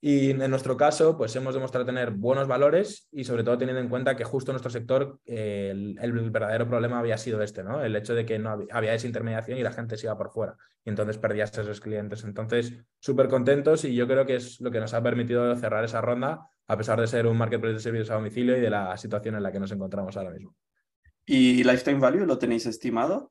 y 0.07 0.33
en 0.33 0.51
nuestro 0.51 0.77
caso, 0.77 1.17
pues 1.17 1.35
hemos 1.35 1.55
demostrado 1.55 1.87
tener 1.87 2.11
buenos 2.11 2.47
valores 2.47 3.09
y 3.11 3.25
sobre 3.25 3.43
todo 3.43 3.57
teniendo 3.57 3.81
en 3.81 3.89
cuenta 3.89 4.15
que 4.15 4.25
justo 4.25 4.51
en 4.51 4.57
nuestro 4.57 4.71
sector 4.71 5.19
eh, 5.25 5.71
el, 5.71 6.13
verdadero 6.31 6.69
problema 6.69 6.99
había 6.99 7.17
sido 7.17 7.41
este, 7.41 7.65
¿no? 7.65 7.83
El 7.83 7.97
hecho 7.97 8.15
de 8.15 8.27
que 8.27 8.39
no 8.39 8.51
había, 8.51 8.67
había 8.73 8.93
desintermediación 8.93 9.57
y 9.57 9.63
la 9.63 9.73
gente 9.73 9.97
se 9.97 10.05
iba 10.07 10.19
por 10.19 10.31
fuera 10.31 10.59
y 10.85 10.91
entonces 10.91 11.17
perdías 11.17 11.57
esos 11.57 11.81
clientes. 11.81 12.23
Entonces, 12.25 12.75
súper 12.99 13.29
contentos 13.29 13.87
y 13.87 13.95
yo 13.95 14.07
creo 14.07 14.27
que 14.27 14.35
es 14.35 14.61
lo 14.61 14.71
que 14.71 14.79
nos 14.79 14.93
ha 14.93 15.03
permitido 15.03 15.57
cerrar 15.57 15.83
esa 15.87 16.03
ronda 16.03 16.51
a 16.67 16.77
pesar 16.77 17.01
de 17.01 17.07
ser 17.07 17.27
un 17.27 17.39
marketplace 17.39 17.73
de 17.73 17.81
servicios 17.81 18.11
a 18.11 18.17
domicilio 18.17 18.59
y 18.59 18.61
de 18.61 18.69
la 18.69 18.95
situación 18.99 19.37
en 19.37 19.43
la 19.43 19.53
que 19.53 19.61
nos 19.61 19.73
encontramos 19.73 20.19
ahora 20.19 20.33
mismo. 20.33 20.55
¿Y 21.25 21.65
Lifetime 21.65 22.01
Value 22.01 22.27
lo 22.27 22.37
tenéis 22.37 22.67
estimado? 22.67 23.31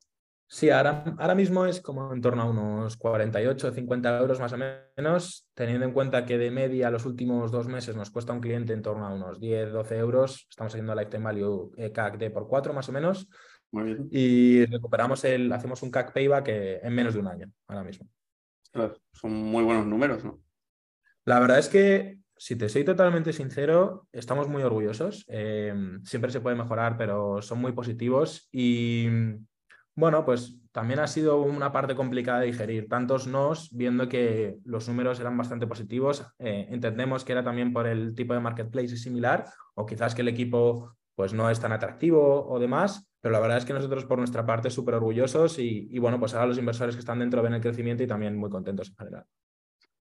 Sí, 0.53 0.69
ahora, 0.69 1.03
ahora 1.17 1.33
mismo 1.33 1.65
es 1.65 1.81
como 1.81 2.13
en 2.13 2.21
torno 2.21 2.43
a 2.43 2.45
unos 2.45 2.95
48 2.97 3.69
o 3.69 3.71
50 3.71 4.19
euros 4.19 4.39
más 4.39 4.53
o 4.53 4.57
menos, 4.59 5.49
teniendo 5.55 5.83
en 5.83 5.93
cuenta 5.93 6.27
que 6.27 6.37
de 6.37 6.51
media 6.51 6.91
los 6.91 7.07
últimos 7.07 7.51
dos 7.51 7.67
meses 7.67 7.95
nos 7.95 8.11
cuesta 8.11 8.33
un 8.33 8.39
cliente 8.39 8.71
en 8.71 8.83
torno 8.83 9.07
a 9.07 9.15
unos 9.15 9.39
10, 9.39 9.71
12 9.71 9.97
euros. 9.97 10.45
Estamos 10.47 10.71
haciendo 10.71 10.93
lifetime 10.93 11.23
value 11.23 11.71
eh, 11.75 11.91
CAC 11.91 12.19
de 12.19 12.29
por 12.29 12.47
4 12.47 12.71
más 12.71 12.87
o 12.87 12.91
menos. 12.91 13.27
Muy 13.71 13.83
bien. 13.85 14.07
Y 14.11 14.65
recuperamos 14.67 15.23
el, 15.23 15.51
hacemos 15.51 15.81
un 15.81 15.89
CAC 15.89 16.13
payback 16.13 16.47
eh, 16.49 16.81
en 16.83 16.93
menos 16.93 17.15
de 17.15 17.21
un 17.21 17.29
año 17.29 17.51
ahora 17.67 17.83
mismo. 17.83 18.07
son 19.11 19.33
muy 19.33 19.63
buenos 19.63 19.87
números, 19.87 20.23
¿no? 20.23 20.39
La 21.25 21.39
verdad 21.39 21.57
es 21.57 21.67
que, 21.67 22.19
si 22.37 22.55
te 22.55 22.69
soy 22.69 22.83
totalmente 22.83 23.33
sincero, 23.33 24.07
estamos 24.11 24.47
muy 24.47 24.61
orgullosos. 24.61 25.25
Eh, 25.29 25.73
siempre 26.03 26.29
se 26.29 26.41
puede 26.41 26.55
mejorar, 26.55 26.95
pero 26.95 27.41
son 27.41 27.59
muy 27.59 27.71
positivos 27.71 28.49
y 28.51 29.07
bueno, 29.95 30.25
pues 30.25 30.59
también 30.71 30.99
ha 30.99 31.07
sido 31.07 31.41
una 31.41 31.71
parte 31.71 31.95
complicada 31.95 32.39
de 32.39 32.47
digerir. 32.47 32.89
Tantos 32.89 33.27
nos, 33.27 33.69
viendo 33.71 34.09
que 34.09 34.57
los 34.65 34.87
números 34.87 35.19
eran 35.19 35.37
bastante 35.37 35.67
positivos. 35.67 36.25
Eh, 36.39 36.67
entendemos 36.71 37.23
que 37.23 37.31
era 37.31 37.43
también 37.43 37.71
por 37.71 37.85
el 37.85 38.15
tipo 38.15 38.33
de 38.33 38.39
marketplace 38.39 38.97
similar, 38.97 39.45
o 39.75 39.85
quizás 39.85 40.15
que 40.15 40.21
el 40.21 40.29
equipo 40.29 40.95
pues 41.15 41.33
no 41.33 41.49
es 41.49 41.59
tan 41.59 41.71
atractivo 41.71 42.47
o 42.47 42.59
demás, 42.59 43.07
pero 43.21 43.33
la 43.33 43.39
verdad 43.39 43.57
es 43.57 43.65
que 43.65 43.73
nosotros 43.73 44.05
por 44.05 44.17
nuestra 44.17 44.45
parte 44.45 44.69
súper 44.69 44.95
orgullosos 44.95 45.59
y, 45.59 45.97
bueno, 45.99 46.19
pues 46.19 46.33
ahora 46.33 46.47
los 46.47 46.57
inversores 46.57 46.95
que 46.95 46.99
están 46.99 47.19
dentro 47.19 47.43
ven 47.43 47.53
el 47.53 47.61
crecimiento 47.61 48.03
y 48.03 48.07
también 48.07 48.35
muy 48.35 48.49
contentos 48.49 48.89
en 48.89 48.95
general. 48.95 49.25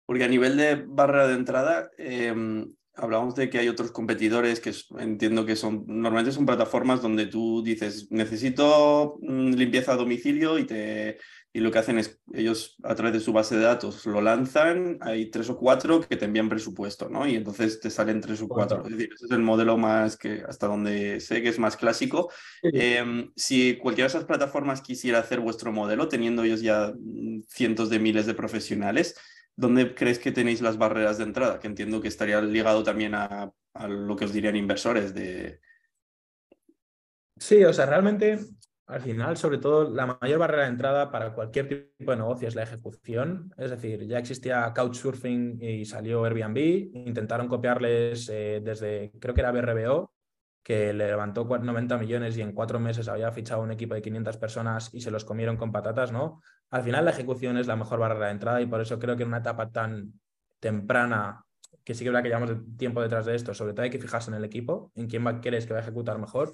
Porque 0.05 0.23
a 0.23 0.29
nivel 0.29 0.57
de 0.57 0.83
barrera 0.87 1.27
de 1.27 1.35
entrada, 1.35 1.91
em, 1.97 2.73
Hablamos 2.95 3.33
de 3.33 3.49
que 3.49 3.57
hay 3.57 3.69
otros 3.69 3.91
competidores 3.91 4.59
que 4.59 4.71
entiendo 4.99 5.45
que 5.45 5.55
son, 5.55 5.83
normalmente 5.87 6.31
son 6.31 6.45
plataformas 6.45 7.01
donde 7.01 7.25
tú 7.25 7.63
dices, 7.63 8.11
necesito 8.11 9.17
mm, 9.21 9.53
limpieza 9.53 9.93
a 9.93 9.95
domicilio 9.95 10.59
y, 10.59 10.65
te, 10.65 11.17
y 11.51 11.59
lo 11.59 11.71
que 11.71 11.79
hacen 11.79 11.97
es, 11.97 12.19
ellos 12.33 12.75
a 12.83 12.93
través 12.93 13.13
de 13.13 13.19
su 13.19 13.33
base 13.33 13.55
de 13.55 13.63
datos 13.63 14.05
lo 14.05 14.21
lanzan, 14.21 14.99
hay 15.01 15.31
tres 15.31 15.49
o 15.49 15.57
cuatro 15.57 16.01
que 16.01 16.17
te 16.17 16.25
envían 16.25 16.49
presupuesto, 16.49 17.09
¿no? 17.09 17.27
Y 17.27 17.35
entonces 17.35 17.79
te 17.79 17.89
salen 17.89 18.21
tres 18.21 18.41
o 18.41 18.47
cuatro. 18.47 18.83
Es 18.83 18.91
decir, 18.91 19.09
ese 19.15 19.25
es 19.25 19.31
el 19.31 19.41
modelo 19.41 19.75
más 19.75 20.15
que, 20.15 20.43
hasta 20.47 20.67
donde 20.67 21.19
sé 21.19 21.41
que 21.41 21.49
es 21.49 21.57
más 21.57 21.77
clásico. 21.77 22.31
Em, 22.61 23.31
si 23.35 23.77
cualquiera 23.77 24.07
de 24.07 24.17
esas 24.17 24.25
plataformas 24.25 24.81
quisiera 24.81 25.17
hacer 25.17 25.39
vuestro 25.39 25.71
modelo, 25.71 26.07
teniendo 26.07 26.43
ellos 26.43 26.61
ya 26.61 26.93
mm, 26.95 27.41
cientos 27.47 27.89
de 27.89 27.99
miles 27.99 28.25
de 28.27 28.35
profesionales, 28.35 29.15
¿dónde 29.55 29.95
crees 29.95 30.19
que 30.19 30.31
tenéis 30.31 30.61
las 30.61 30.77
barreras 30.77 31.17
de 31.17 31.25
entrada? 31.25 31.59
Que 31.59 31.67
entiendo 31.67 32.01
que 32.01 32.07
estaría 32.07 32.41
ligado 32.41 32.83
también 32.83 33.15
a, 33.15 33.51
lo 33.87 34.15
que 34.15 34.25
os 34.25 34.33
dirían 34.33 34.55
inversores 34.55 35.13
de... 35.13 35.59
Sí, 37.37 37.63
o 37.63 37.73
sea, 37.73 37.85
realmente 37.85 38.39
al 38.85 39.01
final, 39.01 39.37
sobre 39.37 39.57
todo, 39.59 39.89
la 39.89 40.17
mayor 40.21 40.39
barrera 40.39 40.63
de 40.63 40.69
entrada 40.69 41.09
para 41.09 41.33
cualquier 41.33 41.89
tipo 41.97 42.11
de 42.11 42.17
negocio 42.17 42.47
es 42.47 42.55
la 42.55 42.63
ejecución. 42.63 43.53
Es 43.57 43.71
decir, 43.71 44.05
ya 44.07 44.19
existía 44.19 44.73
Couchsurfing 44.75 45.57
y 45.61 45.85
salió 45.85 46.25
Airbnb. 46.25 46.57
Intentaron 47.07 47.47
copiarles 47.47 48.29
eh, 48.29 48.61
desde, 48.63 49.11
creo 49.19 49.33
que 49.33 49.41
era 49.41 49.51
BRBO, 49.51 50.13
que 50.61 50.93
le 50.93 51.07
levantó 51.07 51.45
90 51.45 51.97
millones 51.97 52.37
y 52.37 52.41
en 52.41 52.51
cuatro 52.53 52.79
meses 52.79 53.07
había 53.07 53.31
fichado 53.31 53.61
un 53.61 53.71
equipo 53.71 53.95
de 53.95 54.01
500 54.01 54.37
personas 54.37 54.93
y 54.93 55.01
se 55.01 55.11
los 55.11 55.25
comieron 55.25 55.57
con 55.57 55.71
patatas, 55.71 56.11
¿no? 56.11 56.41
Al 56.73 56.81
final 56.81 57.05
la 57.05 57.11
ejecución 57.11 57.55
es 57.57 57.67
la 57.67 57.75
mejor 57.75 57.99
barrera 57.99 58.25
de 58.25 58.31
entrada 58.31 58.59
y 58.59 58.65
por 58.65 58.81
eso 58.81 58.97
creo 58.97 59.15
que 59.15 59.21
en 59.21 59.29
una 59.29 59.37
etapa 59.37 59.69
tan 59.69 60.11
temprana, 60.59 61.45
que 61.83 61.93
sí 61.93 62.03
que 62.03 62.09
verdad 62.09 62.23
que 62.23 62.29
llevamos 62.29 62.49
tiempo 62.79 62.99
detrás 62.99 63.27
de 63.27 63.35
esto, 63.35 63.53
sobre 63.53 63.73
todo 63.73 63.83
hay 63.83 63.91
que 63.91 63.99
fijarse 63.99 64.31
en 64.31 64.37
el 64.37 64.43
equipo, 64.43 64.91
en 64.95 65.05
quién 65.05 65.23
va, 65.23 65.39
crees 65.39 65.67
que 65.67 65.73
va 65.73 65.79
a 65.81 65.83
ejecutar 65.83 66.17
mejor, 66.17 66.51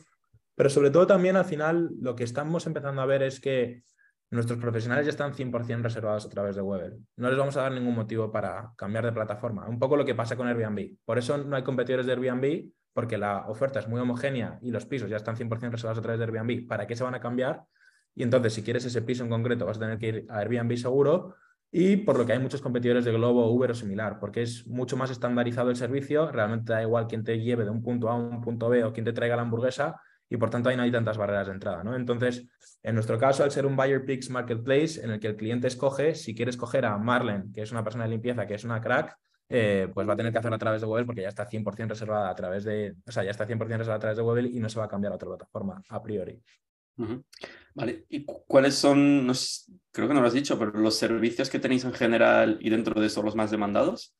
pero 0.56 0.70
sobre 0.70 0.92
todo 0.92 1.08
también 1.08 1.38
al 1.38 1.46
final 1.46 1.92
lo 2.02 2.18
que 2.18 2.26
estamos 2.26 2.68
empezando 2.68 3.02
a 3.02 3.06
ver 3.06 3.24
es 3.24 3.40
que 3.40 3.84
nuestros 4.30 4.60
profesionales 4.60 5.06
ya 5.06 5.12
están 5.12 5.34
100% 5.34 5.84
reservados 5.84 6.26
a 6.26 6.30
través 6.30 6.58
de 6.58 6.64
Webel. 6.64 7.00
No 7.16 7.30
les 7.30 7.38
vamos 7.38 7.56
a 7.56 7.62
dar 7.62 7.72
ningún 7.72 7.96
motivo 7.96 8.30
para 8.30 8.74
cambiar 8.76 9.06
de 9.06 9.14
plataforma. 9.14 9.70
Un 9.70 9.80
poco 9.80 9.96
lo 9.96 10.04
que 10.04 10.16
pasa 10.16 10.36
con 10.36 10.50
Airbnb. 10.50 10.98
Por 11.06 11.18
eso 11.18 11.38
no 11.38 11.56
hay 11.56 11.64
competidores 11.64 12.06
de 12.06 12.12
Airbnb 12.12 12.70
porque 12.92 13.18
la 13.18 13.48
oferta 13.48 13.80
es 13.80 13.88
muy 13.88 14.02
homogénea 14.02 14.60
y 14.62 14.72
los 14.72 14.86
pisos 14.86 15.10
ya 15.10 15.16
están 15.16 15.38
100% 15.38 15.72
reservados 15.72 15.98
a 15.98 16.02
través 16.02 16.20
de 16.20 16.26
Airbnb, 16.26 16.68
¿para 16.68 16.86
qué 16.86 16.98
se 16.98 17.06
van 17.06 17.16
a 17.16 17.22
cambiar? 17.22 17.64
Y 18.16 18.24
entonces, 18.24 18.54
si 18.54 18.64
quieres 18.64 18.86
ese 18.86 19.02
piso 19.02 19.24
en 19.24 19.30
concreto, 19.30 19.66
vas 19.66 19.78
a 19.78 19.82
tener 19.82 19.98
que 19.98 20.08
ir 20.08 20.26
a 20.30 20.40
Airbnb 20.40 20.76
seguro. 20.78 21.36
Y 21.72 21.98
por 21.98 22.18
lo 22.18 22.26
que 22.26 22.34
hay 22.34 22.40
muchos 22.40 22.62
competidores 22.62 23.06
de 23.06 23.12
Globo, 23.12 23.52
Uber 23.52 23.72
o 23.72 23.76
similar, 23.76 24.20
porque 24.20 24.42
es 24.42 24.66
mucho 24.68 24.98
más 24.98 25.12
estandarizado 25.12 25.70
el 25.70 25.76
servicio. 25.76 26.32
Realmente 26.32 26.74
da 26.74 26.82
igual 26.82 27.08
quién 27.08 27.24
te 27.24 27.40
lleve 27.40 27.64
de 27.64 27.70
un 27.70 27.84
punto 27.84 28.10
A 28.10 28.14
a 28.14 28.16
un 28.16 28.42
punto 28.42 28.70
B 28.70 28.84
o 28.84 28.92
quién 28.92 29.06
te 29.06 29.14
traiga 29.14 29.36
la 29.36 29.44
hamburguesa, 29.44 30.02
y 30.30 30.38
por 30.38 30.50
tanto 30.50 30.70
ahí 30.70 30.78
no 30.78 30.84
hay 30.84 30.92
tantas 30.92 31.18
barreras 31.18 31.48
de 31.48 31.54
entrada. 31.54 31.84
¿no? 31.84 31.96
Entonces, 31.96 32.48
en 32.84 32.94
nuestro 32.96 33.18
caso, 33.18 33.44
al 33.44 33.52
ser 33.52 33.66
un 33.66 33.76
Buyer 33.76 34.06
Picks 34.06 34.30
Marketplace, 34.30 35.04
en 35.04 35.12
el 35.12 35.20
que 35.20 35.28
el 35.28 35.36
cliente 35.36 35.68
escoge, 35.68 36.16
si 36.16 36.36
quieres 36.36 36.56
coger 36.56 36.86
a 36.86 36.98
Marlen, 36.98 37.52
que 37.52 37.62
es 37.62 37.72
una 37.72 37.84
persona 37.84 38.06
de 38.06 38.12
limpieza, 38.12 38.46
que 38.46 38.54
es 38.54 38.64
una 38.64 38.80
crack, 38.80 39.18
eh, 39.50 39.90
pues 39.92 40.08
va 40.08 40.14
a 40.14 40.16
tener 40.16 40.32
que 40.32 40.38
hacerlo 40.38 40.56
a 40.56 40.60
través 40.60 40.82
de 40.82 40.88
Webel 40.88 41.08
porque 41.08 41.24
ya 41.24 41.30
está 41.30 41.48
100% 41.50 41.90
reservada 41.90 42.30
a 42.30 42.36
través 42.36 42.64
de, 42.64 42.96
o 43.06 43.12
sea, 43.12 43.24
ya 43.24 43.32
está 43.32 43.48
100% 43.48 43.58
reservada 43.58 43.96
a 43.96 44.00
través 44.00 44.18
de 44.18 44.24
Webel 44.24 44.46
y 44.46 44.60
no 44.60 44.70
se 44.70 44.78
va 44.78 44.86
a 44.86 44.88
cambiar 44.88 45.14
a 45.14 45.16
otra 45.16 45.28
plataforma 45.28 45.82
a 45.90 46.04
priori. 46.04 46.40
Vale, 47.76 48.06
¿y 48.10 48.26
cuáles 48.26 48.76
son, 48.76 49.32
creo 49.92 50.08
que 50.08 50.14
no 50.14 50.22
lo 50.22 50.28
has 50.28 50.34
dicho, 50.34 50.58
pero 50.60 50.72
los 50.72 50.96
servicios 50.96 51.50
que 51.50 51.60
tenéis 51.60 51.86
en 51.86 51.94
general 51.94 52.58
y 52.62 52.70
dentro 52.70 53.00
de 53.00 53.08
eso 53.08 53.24
los 53.24 53.36
más 53.36 53.52
demandados? 53.52 54.16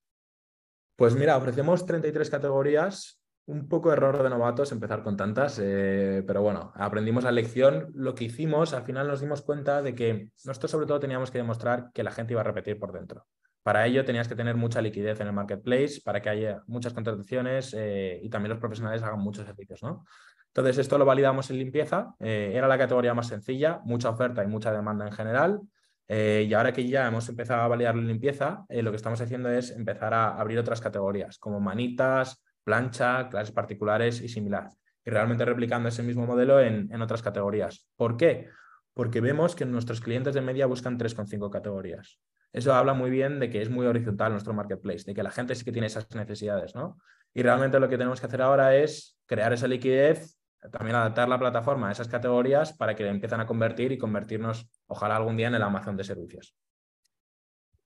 Pues 0.96 1.16
mira, 1.16 1.38
ofrecemos 1.38 1.86
33 1.86 2.30
categorías, 2.30 3.22
un 3.50 3.68
poco 3.68 3.92
error 3.92 4.22
de 4.22 4.30
novatos 4.30 4.72
empezar 4.72 5.02
con 5.02 5.18
tantas, 5.18 5.60
eh, 5.62 6.24
pero 6.28 6.42
bueno, 6.42 6.72
aprendimos 6.76 7.24
la 7.24 7.32
lección. 7.32 7.92
Lo 7.96 8.14
que 8.14 8.26
hicimos, 8.26 8.74
al 8.74 8.84
final 8.84 9.08
nos 9.08 9.22
dimos 9.22 9.42
cuenta 9.42 9.82
de 9.82 9.96
que 9.96 10.32
nosotros 10.46 10.70
sobre 10.70 10.86
todo 10.86 11.00
teníamos 11.00 11.32
que 11.32 11.40
demostrar 11.40 11.90
que 11.94 12.04
la 12.04 12.12
gente 12.12 12.34
iba 12.34 12.42
a 12.42 12.44
repetir 12.44 12.78
por 12.78 12.94
dentro. 12.94 13.26
Para 13.64 13.86
ello 13.88 14.06
tenías 14.06 14.28
que 14.28 14.36
tener 14.36 14.56
mucha 14.56 14.82
liquidez 14.82 15.20
en 15.20 15.28
el 15.28 15.34
marketplace 15.34 16.00
para 16.04 16.22
que 16.22 16.30
haya 16.30 16.64
muchas 16.68 16.94
contrataciones 16.94 17.74
eh, 17.78 18.20
y 18.22 18.30
también 18.30 18.52
los 18.52 18.60
profesionales 18.60 19.02
hagan 19.02 19.20
muchos 19.20 19.46
servicios. 19.46 19.82
¿no? 19.84 20.06
Entonces, 20.50 20.78
esto 20.80 20.98
lo 20.98 21.06
validamos 21.06 21.50
en 21.50 21.60
limpieza. 21.60 22.16
Eh, 22.20 22.52
era 22.54 22.68
la 22.68 22.78
categoría 22.78 23.14
más 23.14 23.28
sencilla, 23.28 23.82
mucha 23.86 24.10
oferta 24.10 24.44
y 24.44 24.48
mucha 24.48 24.72
demanda 24.72 25.06
en 25.06 25.14
general. 25.14 25.62
Eh, 26.08 26.46
y 26.48 26.54
ahora 26.54 26.74
que 26.74 26.88
ya 26.88 27.08
hemos 27.08 27.30
empezado 27.30 27.62
a 27.62 27.68
validar 27.68 27.96
la 27.96 28.02
limpieza, 28.02 28.66
lo 28.70 28.90
que 28.92 28.98
estamos 28.98 29.22
haciendo 29.22 29.50
es 29.50 29.72
empezar 29.72 30.14
a 30.14 30.40
abrir 30.40 30.58
otras 30.58 30.82
categorías, 30.82 31.38
como 31.38 31.60
manitas, 31.60 32.44
plancha, 32.64 33.30
clases 33.30 33.54
particulares 33.54 34.22
y 34.22 34.28
similar. 34.28 34.70
Y 35.06 35.12
realmente 35.12 35.46
replicando 35.46 35.90
ese 35.90 36.02
mismo 36.02 36.26
modelo 36.26 36.60
en, 36.60 36.92
en 36.92 37.02
otras 37.02 37.22
categorías. 37.22 37.88
¿Por 37.96 38.18
qué? 38.18 38.50
Porque 38.94 39.22
vemos 39.22 39.56
que 39.56 39.66
nuestros 39.66 40.02
clientes 40.02 40.34
de 40.34 40.42
media 40.42 40.66
buscan 40.66 40.98
3,5 40.98 41.50
categorías 41.52 42.20
eso 42.52 42.74
habla 42.74 42.94
muy 42.94 43.10
bien 43.10 43.40
de 43.40 43.50
que 43.50 43.62
es 43.62 43.70
muy 43.70 43.86
horizontal 43.86 44.32
nuestro 44.32 44.54
marketplace, 44.54 45.04
de 45.06 45.14
que 45.14 45.24
la 45.24 45.32
gente 45.32 45.56
sí 45.56 45.64
que 45.64 45.72
tiene 45.72 45.88
esas 45.88 46.10
necesidades, 46.16 46.76
¿no? 46.76 46.98
Y 47.34 47.44
realmente 47.44 47.80
lo 47.80 47.88
que 47.88 47.98
tenemos 47.98 48.20
que 48.20 48.26
hacer 48.26 48.42
ahora 48.42 48.76
es 48.76 49.20
crear 49.28 49.54
esa 49.54 49.68
liquidez, 49.68 50.39
también 50.72 50.96
adaptar 50.96 51.30
la 51.30 51.40
plataforma 51.40 51.90
a 51.90 51.92
esas 51.92 52.08
categorías 52.08 52.74
para 52.74 52.96
que 52.96 53.08
empiecen 53.08 53.40
a 53.40 53.48
convertir 53.48 53.92
y 53.92 53.98
convertirnos, 53.98 54.70
ojalá 54.88 55.16
algún 55.16 55.38
día, 55.38 55.48
en 55.48 55.56
el 55.56 55.64
Amazon 55.64 55.96
de 55.96 56.04
servicios. 56.04 56.56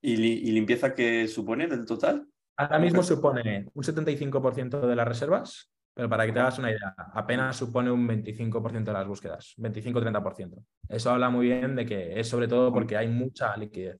¿Y, 0.02 0.18
limpieza 0.52 0.94
qué 0.94 1.28
supone 1.28 1.68
del 1.68 1.86
total? 1.86 2.28
Ahora 2.58 2.80
mismo 2.80 3.02
supone 3.04 3.68
un 3.74 3.84
75% 3.84 4.82
de 4.82 4.96
las 4.96 5.08
reservas, 5.08 5.72
pero 5.94 6.10
para 6.10 6.26
que 6.26 6.34
te 6.34 6.40
hagas 6.40 6.60
una 6.60 6.72
idea, 6.72 6.94
apenas 7.14 7.56
supone 7.56 7.90
un 7.90 8.08
25% 8.08 8.84
de 8.84 8.94
las 8.94 9.08
búsquedas, 9.08 9.54
25-30%. 9.58 10.64
Eso 10.90 11.12
habla 11.12 11.30
muy 11.30 11.48
bien 11.48 11.76
de 11.76 11.86
que 11.86 12.20
es 12.20 12.28
sobre 12.28 12.48
todo 12.48 12.74
porque 12.74 12.98
hay 12.98 13.08
mucha 13.08 13.56
liquidez. 13.56 13.98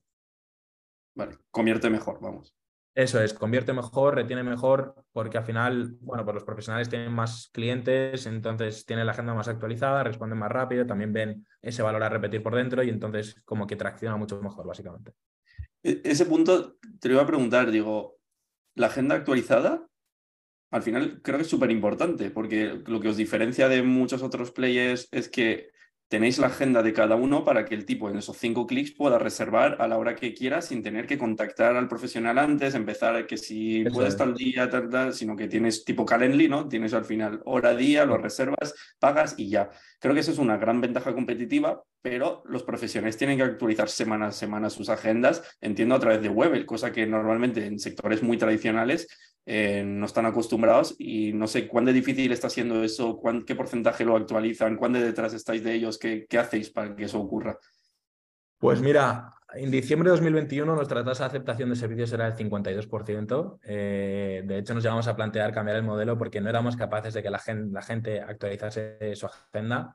Vale, 1.14 1.38
convierte 1.50 1.88
mejor, 1.88 2.18
vamos. 2.20 2.54
Eso 2.94 3.20
es, 3.20 3.34
convierte 3.34 3.72
mejor, 3.72 4.14
retiene 4.14 4.44
mejor, 4.44 4.94
porque 5.12 5.36
al 5.36 5.44
final, 5.44 5.96
bueno, 6.00 6.24
pues 6.24 6.34
los 6.34 6.44
profesionales 6.44 6.88
tienen 6.88 7.12
más 7.12 7.50
clientes, 7.52 8.24
entonces 8.26 8.86
tienen 8.86 9.06
la 9.06 9.12
agenda 9.12 9.34
más 9.34 9.48
actualizada, 9.48 10.04
responden 10.04 10.38
más 10.38 10.52
rápido, 10.52 10.86
también 10.86 11.12
ven 11.12 11.44
ese 11.60 11.82
valor 11.82 12.04
a 12.04 12.08
repetir 12.08 12.40
por 12.40 12.54
dentro 12.54 12.84
y 12.84 12.90
entonces 12.90 13.40
como 13.44 13.66
que 13.66 13.74
tracciona 13.74 14.16
mucho 14.16 14.40
mejor, 14.40 14.64
básicamente. 14.66 15.12
E-, 15.82 16.02
ese 16.04 16.24
punto 16.26 16.76
te 17.00 17.08
lo 17.08 17.14
iba 17.14 17.24
a 17.24 17.26
preguntar, 17.26 17.72
digo, 17.72 18.18
la 18.76 18.86
agenda 18.86 19.16
actualizada, 19.16 19.88
al 20.70 20.82
final 20.82 21.20
creo 21.20 21.38
que 21.38 21.42
es 21.42 21.50
súper 21.50 21.72
importante, 21.72 22.30
porque 22.30 22.80
lo 22.86 23.00
que 23.00 23.08
os 23.08 23.16
diferencia 23.16 23.68
de 23.68 23.82
muchos 23.82 24.22
otros 24.22 24.52
players 24.52 25.08
es 25.10 25.28
que 25.28 25.73
tenéis 26.08 26.38
la 26.38 26.48
agenda 26.48 26.82
de 26.82 26.92
cada 26.92 27.16
uno 27.16 27.44
para 27.44 27.64
que 27.64 27.74
el 27.74 27.84
tipo 27.84 28.08
en 28.08 28.16
esos 28.18 28.36
cinco 28.36 28.66
clics 28.66 28.92
pueda 28.92 29.18
reservar 29.18 29.76
a 29.80 29.88
la 29.88 29.98
hora 29.98 30.14
que 30.14 30.34
quiera 30.34 30.62
sin 30.62 30.82
tener 30.82 31.06
que 31.06 31.18
contactar 31.18 31.76
al 31.76 31.88
profesional 31.88 32.38
antes, 32.38 32.74
empezar 32.74 33.26
que 33.26 33.36
si 33.36 33.84
puedes 33.92 34.16
tal 34.16 34.34
día, 34.34 34.68
tal, 34.68 34.88
tal, 34.90 35.14
sino 35.14 35.36
que 35.36 35.48
tienes 35.48 35.84
tipo 35.84 36.04
Calendly, 36.04 36.48
¿no? 36.48 36.68
Tienes 36.68 36.94
al 36.94 37.04
final 37.04 37.40
hora, 37.44 37.74
día, 37.74 38.04
lo 38.04 38.18
reservas, 38.18 38.74
pagas 38.98 39.34
y 39.38 39.48
ya. 39.48 39.70
Creo 39.98 40.14
que 40.14 40.20
eso 40.20 40.32
es 40.32 40.38
una 40.38 40.56
gran 40.56 40.80
ventaja 40.80 41.14
competitiva, 41.14 41.82
pero 42.02 42.42
los 42.46 42.62
profesionales 42.62 43.16
tienen 43.16 43.38
que 43.38 43.44
actualizar 43.44 43.88
semana 43.88 44.26
a 44.26 44.32
semana 44.32 44.70
sus 44.70 44.88
agendas, 44.88 45.42
entiendo 45.60 45.94
a 45.94 46.00
través 46.00 46.22
de 46.22 46.28
Webel, 46.28 46.66
cosa 46.66 46.92
que 46.92 47.06
normalmente 47.06 47.66
en 47.66 47.78
sectores 47.78 48.22
muy 48.22 48.36
tradicionales 48.36 49.08
eh, 49.46 49.84
no 49.84 50.06
están 50.06 50.24
acostumbrados 50.24 50.94
y 50.98 51.32
no 51.34 51.46
sé 51.46 51.68
cuán 51.68 51.84
difícil 51.86 52.32
está 52.32 52.48
siendo 52.48 52.82
eso, 52.82 53.20
qué 53.46 53.54
porcentaje 53.54 54.04
lo 54.04 54.16
actualizan, 54.16 54.76
cuán 54.76 54.94
de 54.94 55.04
detrás 55.04 55.34
estáis 55.34 55.62
de 55.62 55.74
ellos, 55.74 55.98
qué, 55.98 56.26
hacéis 56.38 56.70
para 56.70 56.96
que 56.96 57.04
eso 57.04 57.20
ocurra. 57.20 57.58
Pues 58.58 58.80
mira, 58.80 59.30
en 59.52 59.70
diciembre 59.70 60.08
de 60.08 60.12
2021 60.12 60.74
nuestra 60.74 61.04
tasa 61.04 61.24
de 61.24 61.28
aceptación 61.28 61.68
de 61.68 61.76
servicios 61.76 62.12
era 62.12 62.30
del 62.30 62.50
52%. 62.50 63.58
Eh, 63.64 64.42
de 64.46 64.58
hecho, 64.58 64.72
nos 64.72 64.82
llegamos 64.82 65.06
a 65.06 65.14
plantear 65.14 65.52
cambiar 65.52 65.76
el 65.76 65.82
modelo 65.82 66.16
porque 66.16 66.40
no 66.40 66.48
éramos 66.48 66.76
capaces 66.76 67.12
de 67.12 67.22
que 67.22 67.30
la 67.30 67.82
gente 67.82 68.22
actualizase 68.22 69.14
su 69.14 69.26
agenda. 69.26 69.94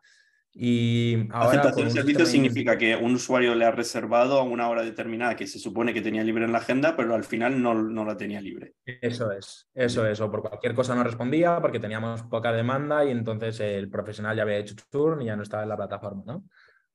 Y 0.52 1.28
ahora, 1.32 1.60
Aceptación 1.60 1.88
de 1.88 1.94
servicio 1.94 2.26
significa 2.26 2.78
que 2.78 2.96
un 2.96 3.14
usuario 3.14 3.54
le 3.56 3.66
ha 3.66 3.72
reservado 3.72 4.40
a 4.40 4.44
una 4.44 4.68
hora 4.68 4.82
determinada 4.82 5.36
que 5.36 5.48
se 5.48 5.60
supone 5.60 5.94
que 5.94 6.02
tenía 6.02 6.24
libre 6.24 6.46
en 6.46 6.52
la 6.52 6.58
agenda, 6.58 6.96
pero 6.98 7.14
al 7.14 7.24
final 7.24 7.62
no, 7.62 7.76
no 7.76 8.04
la 8.04 8.18
tenía 8.18 8.42
libre. 8.42 8.74
Eso 8.86 9.32
es, 9.32 9.70
eso 9.74 10.06
es. 10.08 10.20
O 10.22 10.32
por 10.32 10.42
cualquier 10.42 10.74
cosa 10.74 10.96
no 10.96 11.04
respondía 11.04 11.62
porque 11.62 11.80
teníamos 11.80 12.24
poca 12.24 12.52
demanda 12.52 13.06
y 13.06 13.12
entonces 13.12 13.60
el 13.60 13.90
profesional 13.90 14.36
ya 14.36 14.44
había 14.44 14.58
hecho 14.58 14.76
turn 14.90 15.22
y 15.22 15.26
ya 15.26 15.36
no 15.36 15.44
estaba 15.44 15.64
en 15.64 15.70
la 15.70 15.78
plataforma, 15.78 16.24
¿no? 16.26 16.44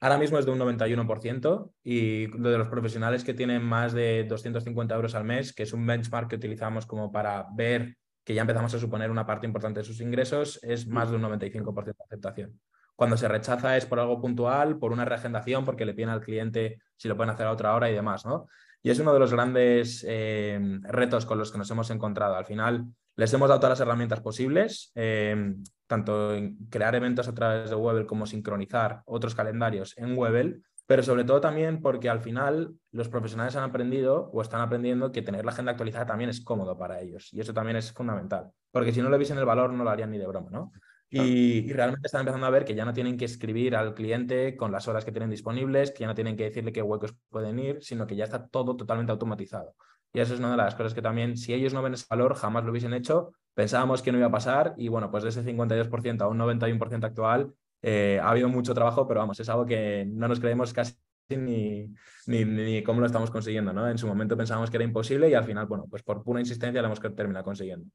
Ahora 0.01 0.19
mismo 0.19 0.39
es 0.39 0.45
de 0.45 0.51
un 0.51 0.59
91% 0.59 1.73
y 1.83 2.27
lo 2.27 2.51
de 2.51 2.59
los 2.59 2.69
profesionales 2.69 3.25
que 3.25 3.33
tienen 3.33 3.63
más 3.63 3.95
de 3.95 4.25
250 4.25 4.95
euros 4.95 5.15
al 5.15 5.25
mes, 5.25 5.55
que 5.55 5.63
es 5.63 5.73
un 5.73 5.87
benchmark 5.87 6.29
que 6.29 6.37
utilizamos 6.37 6.85
como 6.85 7.11
para 7.11 7.47
ver 7.55 7.97
que 8.25 8.35
ya 8.35 8.43
empezamos 8.43 8.75
a 8.75 8.79
suponer 8.79 9.11
una 9.11 9.25
parte 9.25 9.47
importante 9.47 9.81
de 9.81 9.85
sus 9.85 10.01
ingresos, 10.01 10.59
es 10.63 10.87
más 10.87 11.11
de 11.11 11.17
un 11.17 11.23
95% 11.23 11.85
de 11.85 11.93
aceptación. 12.05 12.61
Cuando 12.97 13.17
se 13.17 13.29
rechaza 13.29 13.77
es 13.77 13.87
por 13.87 13.99
algo 13.99 14.21
puntual, 14.21 14.79
por 14.79 14.93
una 14.93 15.05
reagendación, 15.05 15.65
porque 15.65 15.85
le 15.85 15.95
piden 15.95 16.11
al 16.11 16.21
cliente 16.21 16.79
si 16.97 17.09
lo 17.09 17.17
pueden 17.17 17.31
hacer 17.31 17.47
a 17.47 17.53
otra 17.53 17.75
hora 17.75 17.91
y 17.91 17.95
demás, 17.95 18.25
¿no? 18.25 18.47
Y 18.83 18.91
es 18.91 18.99
uno 18.99 19.15
de 19.15 19.19
los 19.19 19.33
grandes 19.33 20.05
eh, 20.07 20.61
retos 20.83 21.25
con 21.25 21.39
los 21.39 21.51
que 21.51 21.59
nos 21.59 21.71
hemos 21.71 21.91
encontrado. 21.91 22.37
Al 22.37 22.45
final, 22.45 22.85
les 23.17 23.33
hemos 23.33 23.49
dado 23.49 23.61
todas 23.61 23.79
las 23.79 23.87
herramientas 23.87 24.21
posibles, 24.21 24.93
eh, 24.95 25.55
tanto 25.87 26.35
en 26.35 26.57
crear 26.69 26.95
eventos 26.95 27.29
a 27.29 27.35
través 27.35 27.71
de 27.71 27.77
Webel 27.77 28.07
como 28.07 28.27
sincronizar 28.27 29.03
otros 29.07 29.35
calendarios 29.35 29.97
en 29.97 30.17
Webel, 30.19 30.63
pero 30.87 31.03
sobre 31.03 31.25
todo 31.25 31.41
también 31.41 31.81
porque 31.81 32.11
al 32.11 32.21
final 32.21 32.75
los 32.93 33.09
profesionales 33.09 33.57
han 33.57 33.65
aprendido 33.65 34.31
o 34.33 34.43
están 34.43 34.61
aprendiendo 34.61 35.13
que 35.13 35.23
tener 35.23 35.45
la 35.45 35.53
agenda 35.53 35.73
actualizada 35.73 36.07
también 36.07 36.29
es 36.29 36.43
cómodo 36.43 36.77
para 36.77 37.01
ellos. 37.01 37.33
Y 37.33 37.41
eso 37.41 37.55
también 37.55 37.77
es 37.77 37.93
fundamental, 37.93 38.51
porque 38.71 38.93
si 38.93 39.01
no 39.01 39.09
le 39.09 39.17
viesen 39.17 39.39
el 39.39 39.47
valor 39.47 39.73
no 39.73 39.85
lo 39.85 39.91
harían 39.91 40.11
ni 40.11 40.19
de 40.19 40.27
broma, 40.27 40.51
¿no? 40.51 40.73
Y, 41.15 41.73
realmente 41.73 42.07
están 42.07 42.23
empezando 42.23 42.47
a 42.47 42.51
ver 42.51 42.65
que 42.65 42.75
ya 42.75 42.85
no 42.85 42.93
tienen 42.93 43.17
que 43.17 43.25
escribir 43.25 43.77
al 43.77 43.95
cliente 43.95 44.57
con 44.57 44.73
las 44.73 44.89
horas 44.89 45.05
que 45.05 45.13
tienen 45.13 45.31
disponibles, 45.31 45.93
que 45.93 46.01
ya 46.01 46.07
no 46.07 46.15
tienen 46.15 46.37
que 46.37 46.45
decirle 46.45 46.73
qué 46.73 46.83
huecos 46.83 47.15
pueden 47.29 47.59
ir, 47.59 47.79
sino 47.83 48.07
que 48.07 48.17
ya 48.17 48.25
está 48.25 48.47
todo 48.47 48.77
totalmente 48.77 49.13
automatizado. 49.13 49.75
Y 50.13 50.21
eso 50.21 50.35
es 50.35 50.41
una 50.41 50.53
de 50.53 50.57
las 50.57 50.75
cosas 50.75 50.95
que 50.95 51.03
también, 51.03 51.37
si 51.37 51.53
ellos 51.55 51.73
no 51.73 51.83
ven 51.83 51.95
ese 51.95 52.07
valor, 52.09 52.35
jamás 52.35 52.65
lo 52.65 52.71
hubiesen 52.71 52.95
hecho. 52.95 53.33
Pensábamos 53.55 54.03
que 54.03 54.13
no 54.13 54.19
iba 54.19 54.29
a 54.29 54.33
pasar 54.33 54.75
y 54.77 54.89
bueno, 54.89 55.11
pues 55.11 55.23
de 55.23 55.29
ese 55.31 55.45
52% 55.45 56.23
a 56.23 56.29
un 56.29 56.39
91% 56.39 57.05
actual 57.05 57.53
eh, 57.83 58.19
ha 58.23 58.31
habido 58.31 58.49
mucho 58.49 58.75
trabajo, 58.75 59.07
pero 59.07 59.21
vamos, 59.21 59.39
es 59.39 59.49
algo 59.49 59.67
que 59.67 60.07
no 60.09 60.27
nos 60.27 60.41
creemos 60.41 60.73
casi 60.73 60.95
ni, 61.31 61.93
ni, 62.27 62.45
ni, 62.45 62.83
cómo 62.83 63.01
lo 63.01 63.07
estamos 63.07 63.31
consiguiendo. 63.31 63.73
¿no? 63.73 63.89
En 63.89 63.99
su 63.99 64.07
momento 64.07 64.37
pensábamos 64.37 64.71
que 64.71 64.77
era 64.77 64.85
imposible 64.85 65.29
y 65.29 65.35
al 65.35 65.45
final, 65.45 65.67
bueno, 65.67 65.87
pues 65.89 66.03
por 66.03 66.23
pura 66.23 66.41
insistencia 66.41 66.81
lo 66.81 66.87
hemos 66.87 67.01
terminado 67.15 67.45
consiguiendo. 67.45 67.87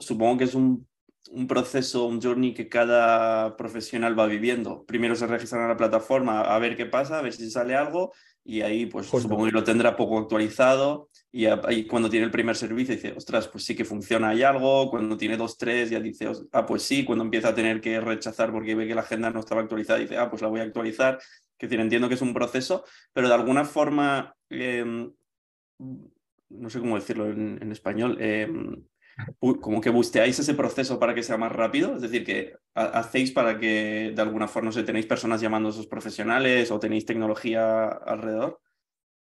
supongo 0.00 0.38
que 0.38 0.44
es 0.44 0.54
un 0.54 0.86
un 1.30 1.46
proceso, 1.46 2.06
un 2.06 2.20
journey 2.20 2.54
que 2.54 2.68
cada 2.68 3.56
profesional 3.56 4.18
va 4.18 4.26
viviendo. 4.26 4.84
Primero 4.84 5.16
se 5.16 5.26
registran 5.26 5.62
en 5.62 5.68
la 5.68 5.76
plataforma 5.76 6.42
a 6.42 6.58
ver 6.58 6.76
qué 6.76 6.86
pasa, 6.86 7.18
a 7.18 7.22
ver 7.22 7.32
si 7.32 7.50
sale 7.50 7.74
algo 7.74 8.12
y 8.44 8.60
ahí 8.60 8.86
pues 8.86 9.06
supongo 9.06 9.46
que 9.46 9.52
lo 9.52 9.64
tendrá 9.64 9.96
poco 9.96 10.18
actualizado 10.18 11.08
y 11.32 11.46
ahí 11.46 11.86
cuando 11.86 12.10
tiene 12.10 12.26
el 12.26 12.30
primer 12.30 12.56
servicio 12.56 12.94
dice, 12.94 13.14
ostras, 13.16 13.48
pues 13.48 13.64
sí 13.64 13.74
que 13.74 13.84
funciona, 13.84 14.28
hay 14.28 14.42
algo, 14.42 14.90
cuando 14.90 15.16
tiene 15.16 15.36
dos, 15.36 15.56
tres 15.56 15.90
ya 15.90 15.98
dice, 15.98 16.30
ah, 16.52 16.66
pues 16.66 16.82
sí, 16.82 17.04
cuando 17.04 17.24
empieza 17.24 17.48
a 17.48 17.54
tener 17.54 17.80
que 17.80 18.00
rechazar 18.00 18.52
porque 18.52 18.74
ve 18.74 18.86
que 18.86 18.94
la 18.94 19.00
agenda 19.00 19.30
no 19.30 19.40
estaba 19.40 19.62
actualizada 19.62 19.98
dice, 19.98 20.18
ah, 20.18 20.28
pues 20.28 20.42
la 20.42 20.48
voy 20.48 20.60
a 20.60 20.64
actualizar, 20.64 21.18
que 21.56 21.66
decir, 21.66 21.80
entiendo 21.80 22.08
que 22.08 22.14
es 22.14 22.22
un 22.22 22.34
proceso, 22.34 22.84
pero 23.12 23.28
de 23.28 23.34
alguna 23.34 23.64
forma, 23.64 24.36
em, 24.50 25.10
no 26.50 26.70
sé 26.70 26.80
cómo 26.80 26.96
decirlo 26.96 27.26
en, 27.26 27.72
español, 27.72 28.18
em, 28.20 28.84
como 29.60 29.80
que 29.80 29.90
busteáis 29.90 30.38
ese 30.38 30.54
proceso 30.54 30.98
para 30.98 31.14
que 31.14 31.22
sea 31.22 31.36
más 31.36 31.52
rápido, 31.52 31.94
es 31.94 32.02
decir, 32.02 32.24
que 32.24 32.56
hacéis 32.74 33.32
para 33.32 33.58
que 33.58 34.12
de 34.14 34.22
alguna 34.22 34.48
forma, 34.48 34.66
no 34.66 34.72
sé, 34.72 34.82
tenéis 34.82 35.06
personas 35.06 35.40
llamando 35.40 35.68
a 35.68 35.72
esos 35.72 35.86
profesionales 35.86 36.70
o 36.70 36.80
tenéis 36.80 37.06
tecnología 37.06 37.86
alrededor. 37.86 38.60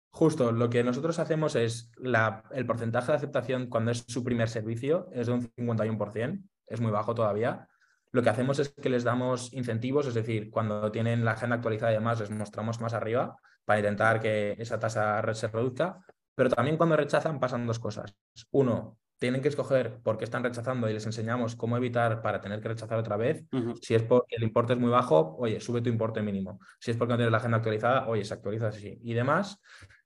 Justo, 0.09 0.51
lo 0.51 0.69
que 0.69 0.83
nosotros 0.83 1.19
hacemos 1.19 1.55
es 1.55 1.91
la, 1.97 2.43
el 2.51 2.65
porcentaje 2.65 3.11
de 3.11 3.17
aceptación 3.17 3.67
cuando 3.67 3.91
es 3.91 4.03
su 4.07 4.23
primer 4.23 4.49
servicio 4.49 5.09
es 5.13 5.27
de 5.27 5.33
un 5.33 5.51
51%, 5.53 6.43
es 6.65 6.81
muy 6.81 6.91
bajo 6.91 7.13
todavía. 7.13 7.67
Lo 8.11 8.23
que 8.23 8.29
hacemos 8.29 8.57
es 8.57 8.69
que 8.69 8.89
les 8.89 9.03
damos 9.03 9.53
incentivos, 9.53 10.07
es 10.07 10.15
decir, 10.15 10.49
cuando 10.49 10.91
tienen 10.91 11.23
la 11.23 11.33
agenda 11.33 11.57
actualizada 11.57 11.91
y 11.91 11.95
demás, 11.95 12.19
les 12.19 12.31
mostramos 12.31 12.81
más 12.81 12.93
arriba 12.93 13.37
para 13.65 13.79
intentar 13.79 14.19
que 14.19 14.55
esa 14.57 14.79
tasa 14.79 15.21
se 15.33 15.47
reduzca. 15.49 15.99
Pero 16.33 16.49
también 16.49 16.77
cuando 16.77 16.95
rechazan 16.95 17.39
pasan 17.39 17.67
dos 17.67 17.79
cosas. 17.79 18.15
Uno, 18.51 18.97
tienen 19.17 19.41
que 19.41 19.47
escoger 19.47 19.99
por 20.03 20.17
qué 20.17 20.25
están 20.25 20.43
rechazando 20.43 20.89
y 20.89 20.93
les 20.93 21.05
enseñamos 21.05 21.55
cómo 21.55 21.75
evitar 21.77 22.21
para 22.21 22.39
tener 22.39 22.61
que 22.61 22.69
rechazar 22.69 22.97
otra 22.99 23.17
vez. 23.17 23.43
Si 23.81 23.95
es 23.95 24.03
porque 24.03 24.35
el 24.35 24.43
importe 24.43 24.73
es 24.73 24.79
muy 24.79 24.89
bajo, 24.89 25.35
oye, 25.39 25.59
sube 25.59 25.81
tu 25.81 25.89
importe 25.89 26.21
mínimo. 26.21 26.59
Si 26.79 26.91
es 26.91 26.97
porque 26.97 27.13
no 27.13 27.17
tienes 27.17 27.31
la 27.31 27.39
agenda 27.39 27.57
actualizada, 27.57 28.07
oye, 28.07 28.23
se 28.23 28.33
actualiza 28.33 28.67
así 28.67 28.99
y 29.03 29.13
demás. 29.13 29.59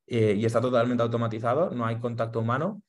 Eh, 0.07 0.35
y 0.37 0.45
está 0.45 0.59
totalmente 0.59 1.03
automatizado, 1.03 1.71
no 1.71 1.85
hay 1.85 1.99
contacto 1.99 2.39
humano. 2.39 2.81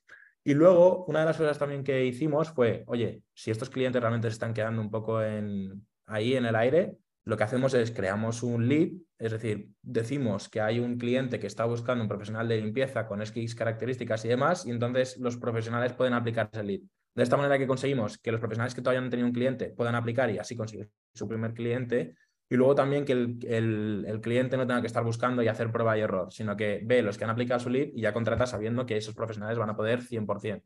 Y 0.44 0.54
luego, 0.54 1.04
una 1.06 1.20
de 1.20 1.26
las 1.26 1.36
cosas 1.36 1.58
también 1.58 1.84
que 1.84 2.04
hicimos 2.04 2.50
fue, 2.50 2.84
oye, 2.86 3.22
si 3.32 3.50
estos 3.50 3.70
clientes 3.70 4.00
realmente 4.00 4.28
se 4.28 4.34
están 4.34 4.54
quedando 4.54 4.80
un 4.82 4.90
poco 4.90 5.22
en, 5.22 5.86
ahí 6.06 6.34
en 6.34 6.46
el 6.46 6.56
aire, 6.56 6.96
lo 7.24 7.36
que 7.36 7.44
hacemos 7.44 7.72
es 7.74 7.90
creamos 7.92 8.42
un 8.42 8.68
lead, 8.68 8.90
es 9.18 9.32
decir, 9.32 9.70
decimos 9.82 10.48
que 10.48 10.60
hay 10.60 10.80
un 10.80 10.98
cliente 10.98 11.38
que 11.38 11.46
está 11.46 11.64
buscando 11.64 12.02
un 12.02 12.08
profesional 12.08 12.48
de 12.48 12.60
limpieza 12.60 13.06
con 13.06 13.22
X 13.22 13.54
características 13.54 14.24
y 14.24 14.28
demás, 14.28 14.66
y 14.66 14.70
entonces 14.70 15.16
los 15.18 15.36
profesionales 15.36 15.92
pueden 15.92 16.14
aplicar 16.14 16.50
ese 16.52 16.64
lead. 16.64 16.80
De 17.14 17.22
esta 17.22 17.36
manera 17.36 17.58
que 17.58 17.66
conseguimos 17.66 18.18
que 18.18 18.32
los 18.32 18.40
profesionales 18.40 18.74
que 18.74 18.80
todavía 18.80 19.00
no 19.00 19.06
han 19.06 19.10
tenido 19.10 19.28
un 19.28 19.34
cliente 19.34 19.68
puedan 19.68 19.94
aplicar 19.94 20.30
y 20.30 20.38
así 20.38 20.56
conseguir 20.56 20.88
su 21.14 21.28
primer 21.28 21.52
cliente. 21.52 22.14
Y 22.48 22.56
luego 22.56 22.74
también 22.74 23.04
que 23.04 23.12
el, 23.12 24.04
el, 24.06 24.20
cliente 24.20 24.56
no 24.56 24.66
tenga 24.66 24.80
que 24.80 24.86
estar 24.86 25.04
buscando 25.04 25.42
y 25.42 25.48
hacer 25.48 25.70
prueba 25.70 25.96
y 25.96 26.00
error, 26.00 26.32
sino 26.32 26.56
que 26.56 26.80
ve 26.84 27.02
los 27.02 27.16
que 27.16 27.24
han 27.24 27.30
aplicado 27.30 27.60
su 27.60 27.70
lead 27.70 27.88
y 27.94 28.02
ya 28.02 28.12
contrata 28.12 28.46
sabiendo 28.46 28.84
que 28.84 28.96
esos 28.96 29.14
profesionales 29.14 29.58
van 29.58 29.70
a 29.70 29.76
poder 29.76 30.00
100%. 30.00 30.62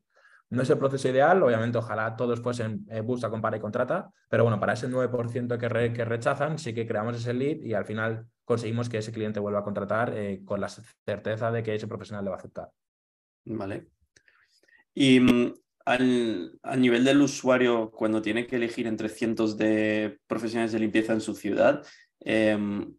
No 0.48 0.62
es 0.62 0.70
el 0.70 0.78
proceso 0.78 1.08
ideal, 1.08 1.42
obviamente 1.42 1.78
ojalá 1.78 2.16
todos 2.16 2.40
fuesen 2.40 2.86
eh, 2.88 3.00
busca, 3.00 3.28
compara 3.28 3.56
y 3.56 3.60
contrata, 3.60 4.10
pero 4.28 4.44
bueno, 4.44 4.60
para 4.60 4.74
ese 4.74 4.88
9% 4.88 5.58
que, 5.58 5.92
que 5.92 6.04
rechazan 6.04 6.58
sí 6.58 6.72
que 6.72 6.86
creamos 6.86 7.16
ese 7.16 7.34
lead 7.34 7.62
y 7.62 7.74
al 7.74 7.84
final 7.84 8.26
conseguimos 8.44 8.88
que 8.88 8.98
ese 8.98 9.10
cliente 9.10 9.40
vuelva 9.40 9.60
a 9.60 9.64
contratar 9.64 10.16
eh, 10.16 10.42
con 10.44 10.60
la 10.60 10.68
certeza 10.68 11.50
de 11.50 11.62
que 11.64 11.74
ese 11.74 11.88
profesional 11.88 12.24
le 12.24 12.30
va 12.30 12.36
a 12.36 12.38
aceptar. 12.38 12.70
Vale. 13.44 13.88
Y 14.94 15.18
mm, 15.18 15.54
al, 15.84 16.58
a 16.62 16.76
nivel 16.76 17.04
del 17.04 17.22
usuario, 17.22 17.90
cuando 17.90 18.22
tiene 18.22 18.46
que 18.46 18.56
elegir 18.56 18.86
entre 18.86 19.08
cientos 19.08 19.58
de 19.58 20.20
profesionales 20.28 20.70
de 20.72 20.78
limpieza 20.78 21.12
en 21.12 21.20
su 21.20 21.34
ciudad, 21.34 21.84
em, 22.20 22.94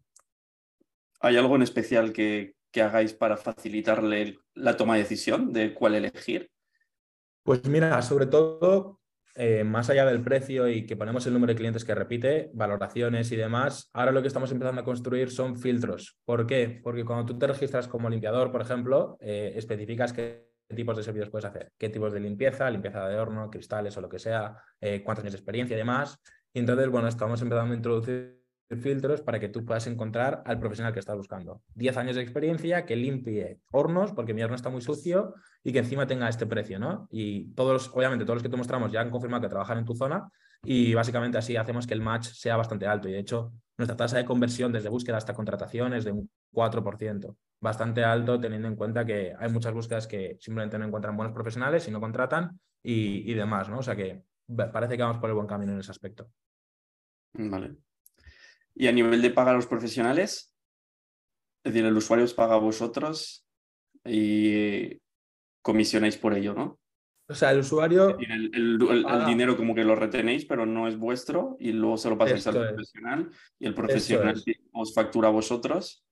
¿hay 1.20 1.36
algo 1.38 1.56
en 1.56 1.62
especial 1.62 2.12
que 2.12 2.54
hagáis 2.74 3.14
para 3.14 3.36
facilitarle 3.36 4.38
la 4.54 4.76
toma 4.76 4.94
de 4.94 5.00
decisión 5.00 5.52
de 5.52 5.74
cuál 5.74 5.94
elegir? 5.94 6.50
Pues 7.48 7.66
mira, 7.66 8.02
sobre 8.02 8.26
todo, 8.26 9.00
eh, 9.34 9.64
más 9.64 9.88
allá 9.88 10.04
del 10.04 10.20
precio 10.20 10.68
y 10.68 10.84
que 10.84 10.98
ponemos 10.98 11.26
el 11.26 11.32
número 11.32 11.54
de 11.54 11.56
clientes 11.56 11.82
que 11.82 11.94
repite, 11.94 12.50
valoraciones 12.52 13.32
y 13.32 13.36
demás, 13.36 13.88
ahora 13.94 14.12
lo 14.12 14.20
que 14.20 14.28
estamos 14.28 14.52
empezando 14.52 14.82
a 14.82 14.84
construir 14.84 15.30
son 15.30 15.56
filtros. 15.56 16.18
¿Por 16.26 16.46
qué? 16.46 16.78
Porque 16.84 17.06
cuando 17.06 17.24
tú 17.24 17.38
te 17.38 17.46
registras 17.46 17.88
como 17.88 18.10
limpiador, 18.10 18.52
por 18.52 18.60
ejemplo, 18.60 19.16
eh, 19.22 19.54
especificas 19.56 20.12
que 20.12 20.50
tipos 20.76 20.94
de 20.94 21.02
servicios 21.02 21.30
puedes 21.30 21.46
hacer, 21.46 21.72
qué 21.78 21.88
tipos 21.88 22.12
de 22.12 22.20
limpieza, 22.20 22.68
limpieza 22.68 23.08
de 23.08 23.16
horno, 23.18 23.50
cristales 23.50 23.96
o 23.96 24.02
lo 24.02 24.10
que 24.10 24.18
sea, 24.18 24.54
eh, 24.78 25.02
cuántos 25.02 25.22
años 25.22 25.32
de 25.32 25.38
experiencia 25.38 25.74
y 25.74 25.78
demás. 25.78 26.20
Y 26.52 26.58
entonces, 26.58 26.90
bueno, 26.90 27.08
estamos 27.08 27.40
empezando 27.40 27.72
a 27.72 27.76
introducir 27.76 28.37
filtros 28.76 29.22
para 29.22 29.40
que 29.40 29.48
tú 29.48 29.64
puedas 29.64 29.86
encontrar 29.86 30.42
al 30.44 30.58
profesional 30.58 30.92
que 30.92 31.00
estás 31.00 31.16
buscando. 31.16 31.62
10 31.74 31.96
años 31.96 32.16
de 32.16 32.22
experiencia, 32.22 32.84
que 32.84 32.96
limpie 32.96 33.60
hornos, 33.70 34.12
porque 34.12 34.34
mi 34.34 34.42
horno 34.42 34.56
está 34.56 34.68
muy 34.68 34.82
sucio 34.82 35.34
y 35.64 35.72
que 35.72 35.78
encima 35.78 36.06
tenga 36.06 36.28
este 36.28 36.46
precio, 36.46 36.78
¿no? 36.78 37.08
Y 37.10 37.52
todos, 37.54 37.90
obviamente, 37.94 38.24
todos 38.24 38.36
los 38.36 38.42
que 38.42 38.48
te 38.48 38.56
mostramos 38.56 38.92
ya 38.92 39.00
han 39.00 39.10
confirmado 39.10 39.42
que 39.42 39.48
trabajan 39.48 39.78
en 39.78 39.84
tu 39.84 39.94
zona 39.94 40.28
y 40.62 40.92
básicamente 40.92 41.38
así 41.38 41.56
hacemos 41.56 41.86
que 41.86 41.94
el 41.94 42.02
match 42.02 42.26
sea 42.28 42.56
bastante 42.56 42.86
alto. 42.86 43.08
Y 43.08 43.12
de 43.12 43.20
hecho, 43.20 43.52
nuestra 43.78 43.96
tasa 43.96 44.18
de 44.18 44.24
conversión 44.24 44.72
desde 44.72 44.88
búsqueda 44.88 45.16
hasta 45.16 45.32
contratación 45.32 45.94
es 45.94 46.04
de 46.04 46.12
un 46.12 46.30
4%, 46.52 47.36
bastante 47.60 48.04
alto 48.04 48.38
teniendo 48.38 48.68
en 48.68 48.76
cuenta 48.76 49.04
que 49.06 49.34
hay 49.38 49.50
muchas 49.50 49.72
búsquedas 49.72 50.06
que 50.06 50.36
simplemente 50.40 50.78
no 50.78 50.84
encuentran 50.84 51.16
buenos 51.16 51.32
profesionales 51.32 51.86
y 51.88 51.90
no 51.90 52.00
contratan 52.00 52.60
y, 52.82 53.30
y 53.30 53.34
demás, 53.34 53.68
¿no? 53.68 53.78
O 53.78 53.82
sea 53.82 53.96
que 53.96 54.22
parece 54.72 54.96
que 54.96 55.02
vamos 55.02 55.18
por 55.18 55.30
el 55.30 55.36
buen 55.36 55.46
camino 55.46 55.72
en 55.72 55.78
ese 55.78 55.90
aspecto. 55.90 56.28
Vale. 57.34 57.87
Y 58.78 58.86
a 58.86 58.92
nivel 58.92 59.20
de 59.20 59.30
pagar 59.30 59.54
a 59.54 59.56
los 59.56 59.66
profesionales, 59.66 60.54
es 61.64 61.72
decir, 61.72 61.84
el 61.84 61.96
usuario 61.96 62.24
os 62.24 62.32
paga 62.32 62.54
a 62.54 62.58
vosotros 62.58 63.44
y 64.04 65.00
comisionáis 65.62 66.16
por 66.16 66.32
ello, 66.34 66.54
¿no? 66.54 66.78
O 67.28 67.34
sea, 67.34 67.50
el 67.50 67.58
usuario. 67.58 68.16
El, 68.20 68.54
el, 68.54 69.26
dinero 69.26 69.56
como 69.56 69.74
que 69.74 69.84
lo 69.84 69.96
retenéis, 69.96 70.46
pero 70.46 70.64
no 70.64 70.86
es 70.86 70.96
vuestro 70.96 71.56
y 71.58 71.72
luego 71.72 71.98
se 71.98 72.08
lo 72.08 72.16
pasáis 72.16 72.46
al 72.46 72.68
profesional 72.68 73.30
y 73.58 73.66
el 73.66 73.74
profesional 73.74 74.42
os 74.72 74.94
factura 74.94 75.28
a 75.28 75.32
vosotros 75.32 76.06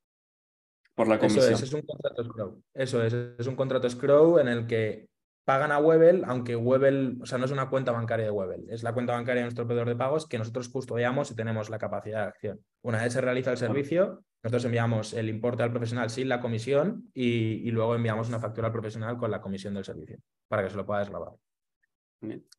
por 0.94 1.06
la 1.06 1.20
comisión. 1.20 1.44
Eso 1.44 1.54
es, 1.54 1.62
es 1.62 1.72
un 1.72 1.82
contrato 1.82 2.24
Scrow. 2.24 2.62
Eso 2.74 3.02
es, 3.04 3.12
es 3.38 3.46
un 3.46 3.54
contrato 3.54 3.88
Scrow 3.88 4.38
en 4.40 4.48
el 4.48 4.66
que 4.66 5.08
pagan 5.46 5.70
a 5.70 5.78
Webel, 5.78 6.24
aunque 6.26 6.56
Webel, 6.56 7.18
o 7.22 7.26
sea, 7.26 7.38
no 7.38 7.44
es 7.44 7.52
una 7.52 7.70
cuenta 7.70 7.92
bancaria 7.92 8.24
de 8.24 8.32
Webel, 8.32 8.66
es 8.68 8.82
la 8.82 8.92
cuenta 8.92 9.12
bancaria 9.12 9.42
de 9.42 9.44
nuestro 9.44 9.64
proveedor 9.64 9.88
de 9.88 9.94
pagos 9.94 10.26
que 10.26 10.38
nosotros 10.38 10.68
custodiamos 10.68 11.30
y 11.30 11.36
tenemos 11.36 11.70
la 11.70 11.78
capacidad 11.78 12.22
de 12.22 12.28
acción. 12.28 12.60
Una 12.82 13.00
vez 13.00 13.12
se 13.12 13.20
realiza 13.20 13.52
el 13.52 13.56
servicio, 13.56 14.24
nosotros 14.42 14.64
enviamos 14.64 15.14
el 15.14 15.28
importe 15.28 15.62
al 15.62 15.70
profesional 15.70 16.10
sin 16.10 16.28
la 16.28 16.40
comisión 16.40 17.10
y, 17.14 17.70
luego 17.70 17.94
enviamos 17.94 18.28
una 18.28 18.40
factura 18.40 18.66
al 18.66 18.72
profesional 18.72 19.16
con 19.18 19.30
la 19.30 19.40
comisión 19.40 19.72
del 19.74 19.84
servicio 19.84 20.18
para 20.48 20.64
que 20.64 20.70
se 20.70 20.76
lo 20.76 20.84
pueda 20.84 21.00
desgravar. 21.00 21.34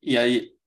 ¿Y 0.00 0.16
hay 0.16 0.58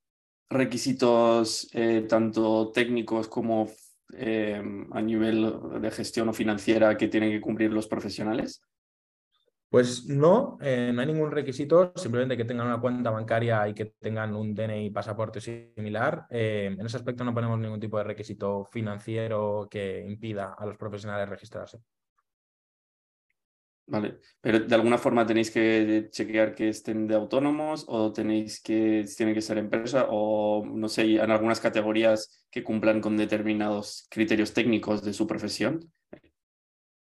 requisitos 0.47 1.69
eh, 1.73 2.05
tanto 2.07 2.71
técnicos 2.71 3.29
como 3.29 3.67
eh, 4.13 4.61
a 4.91 5.01
nivel 5.01 5.55
de 5.81 5.89
gestión 5.89 6.29
o 6.29 6.33
financiera 6.33 6.95
que 6.95 7.07
tienen 7.07 7.31
que 7.31 7.41
cumplir 7.41 7.73
los 7.73 7.87
profesionales? 7.87 8.61
Pues 9.71 10.05
no, 10.05 10.57
eh, 10.59 10.91
no 10.93 10.99
hay 10.99 11.07
ningún 11.07 11.31
requisito, 11.31 11.93
simplemente 11.95 12.35
que 12.35 12.43
tengan 12.43 12.67
una 12.67 12.81
cuenta 12.81 13.09
bancaria 13.09 13.69
y 13.69 13.73
que 13.73 13.85
tengan 13.85 14.35
un 14.35 14.53
DNI 14.53 14.89
pasaporte 14.89 15.39
similar. 15.39 16.25
Eh, 16.29 16.75
en 16.77 16.85
ese 16.85 16.97
aspecto 16.97 17.23
no 17.23 17.33
ponemos 17.33 17.57
ningún 17.57 17.79
tipo 17.79 17.97
de 17.97 18.03
requisito 18.03 18.65
financiero 18.65 19.69
que 19.71 20.03
impida 20.05 20.55
a 20.59 20.65
los 20.65 20.75
profesionales 20.75 21.29
registrarse. 21.29 21.79
Vale, 23.87 24.19
pero 24.41 24.59
de 24.59 24.75
alguna 24.75 24.97
forma 24.97 25.25
tenéis 25.25 25.51
que 25.51 26.09
chequear 26.11 26.53
que 26.53 26.67
estén 26.69 27.07
de 27.07 27.15
autónomos 27.15 27.85
o 27.87 28.11
tenéis 28.11 28.61
que, 28.61 29.05
tienen 29.15 29.35
que 29.35 29.41
ser 29.41 29.57
empresa 29.57 30.07
o 30.09 30.65
no 30.65 30.89
sé, 30.89 31.15
en 31.15 31.31
algunas 31.31 31.61
categorías 31.61 32.45
que 32.51 32.63
cumplan 32.63 32.99
con 32.99 33.15
determinados 33.15 34.05
criterios 34.09 34.53
técnicos 34.53 35.01
de 35.01 35.13
su 35.13 35.25
profesión. 35.27 35.79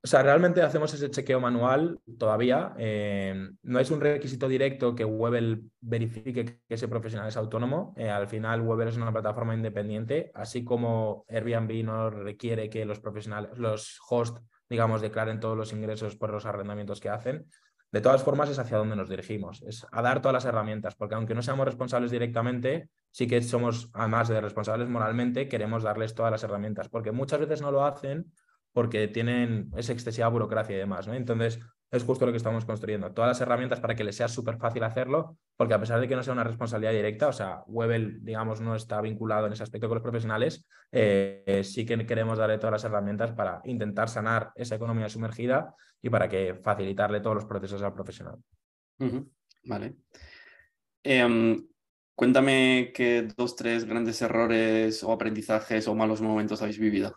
O 0.02 0.08
sea, 0.08 0.24
realmente 0.24 0.62
hacemos 0.62 0.94
ese 0.94 1.12
chequeo 1.12 1.42
manual 1.42 2.00
todavía. 2.18 2.74
Eh, 2.78 3.50
no 3.64 3.80
es 3.80 3.92
un 3.92 4.00
requisito 4.00 4.48
directo 4.48 4.96
que 4.96 5.04
Webel 5.04 5.70
verifique 5.82 6.46
que 6.46 6.62
ese 6.70 6.88
profesional 6.88 7.28
es 7.28 7.36
autónomo. 7.36 7.94
Eh, 7.98 8.10
al 8.10 8.28
final, 8.28 8.62
Webel 8.62 8.88
es 8.88 8.96
una 8.96 9.12
plataforma 9.12 9.54
independiente, 9.54 10.32
así 10.36 10.64
como 10.64 11.26
Airbnb 11.28 11.84
no 11.84 12.10
requiere 12.10 12.70
que 12.70 12.86
los 12.86 13.02
profesionales, 13.02 13.58
los 13.58 14.00
hosts, 14.10 14.42
digamos, 14.70 15.02
declaren 15.02 15.42
todos 15.42 15.58
los 15.58 15.74
ingresos 15.74 16.16
por 16.16 16.32
los 16.32 16.46
arrendamientos 16.46 17.02
que 17.02 17.10
hacen. 17.10 17.48
De 17.92 18.00
todas 18.00 18.24
formas, 18.24 18.50
es 18.50 18.60
hacia 18.60 18.78
donde 18.78 18.96
nos 18.96 19.10
dirigimos, 19.10 19.64
es 19.64 19.86
a 19.92 20.02
dar 20.02 20.22
todas 20.22 20.34
las 20.34 20.46
herramientas, 20.46 20.96
porque 20.96 21.16
aunque 21.16 21.34
no 21.34 21.42
seamos 21.42 21.66
responsables 21.66 22.12
directamente, 22.12 22.90
sí 23.12 23.28
que 23.28 23.42
somos, 23.42 23.90
además 23.94 24.30
de 24.30 24.40
responsables 24.40 24.88
moralmente, 24.88 25.50
queremos 25.50 25.84
darles 25.84 26.14
todas 26.14 26.32
las 26.32 26.44
herramientas, 26.44 26.88
porque 26.88 27.12
muchas 27.12 27.40
veces 27.40 27.62
no 27.62 27.72
lo 27.72 27.84
hacen 27.84 28.32
porque 28.74 29.08
tienen 29.08 29.72
esa 29.78 29.94
excesiva 29.94 30.28
burocracia 30.28 30.76
y 30.76 30.80
demás, 30.80 31.08
¿no? 31.08 31.14
Entonces, 31.14 31.60
es 31.92 32.04
justo 32.04 32.26
lo 32.26 32.32
que 32.32 32.38
estamos 32.38 32.66
construyendo. 32.66 33.12
Todas 33.12 33.30
las 33.30 33.42
herramientas 33.42 33.80
para 33.80 33.96
que 33.96 34.04
les 34.04 34.16
sea 34.16 34.28
súper 34.28 34.58
fácil 34.58 34.84
hacerlo, 34.84 35.38
porque 35.58 35.74
a 35.74 35.80
pesar 35.80 36.00
de 36.00 36.08
que 36.08 36.16
no 36.16 36.22
sea 36.22 36.34
una 36.34 36.44
responsabilidad 36.44 36.92
directa, 36.92 37.28
o 37.28 37.34
sea, 37.34 37.64
Webel, 37.66 38.24
digamos, 38.24 38.62
no 38.62 38.76
está 38.76 39.02
vinculado 39.02 39.48
en 39.48 39.54
ese 39.54 39.64
aspecto 39.64 39.88
con 39.88 39.96
los 39.96 40.04
profesionales, 40.04 40.68
eh, 40.92 41.62
sí 41.64 41.86
que 41.86 42.06
queremos 42.06 42.38
darle 42.38 42.58
todas 42.58 42.74
las 42.74 42.84
herramientas 42.84 43.32
para 43.32 43.62
intentar 43.66 44.08
sanar 44.08 44.52
esa 44.56 44.76
economía 44.76 45.10
sumergida 45.10 45.74
y 46.02 46.10
para 46.10 46.30
que 46.30 46.60
facilitarle 46.62 47.22
todos 47.22 47.38
los 47.38 47.46
procesos 47.46 47.82
al 47.82 47.94
profesional. 47.94 48.38
Vale. 49.64 49.96
Em, 51.04 51.68
cuéntame 52.14 52.92
qué 52.94 53.28
dos, 53.36 53.56
tres 53.56 53.86
grandes 53.86 54.22
errores 54.22 55.04
o 55.04 55.12
aprendizajes 55.12 55.88
o 55.88 55.96
malos 55.96 56.22
momentos 56.22 56.62
habéis 56.62 56.78
vivido. 56.78 57.16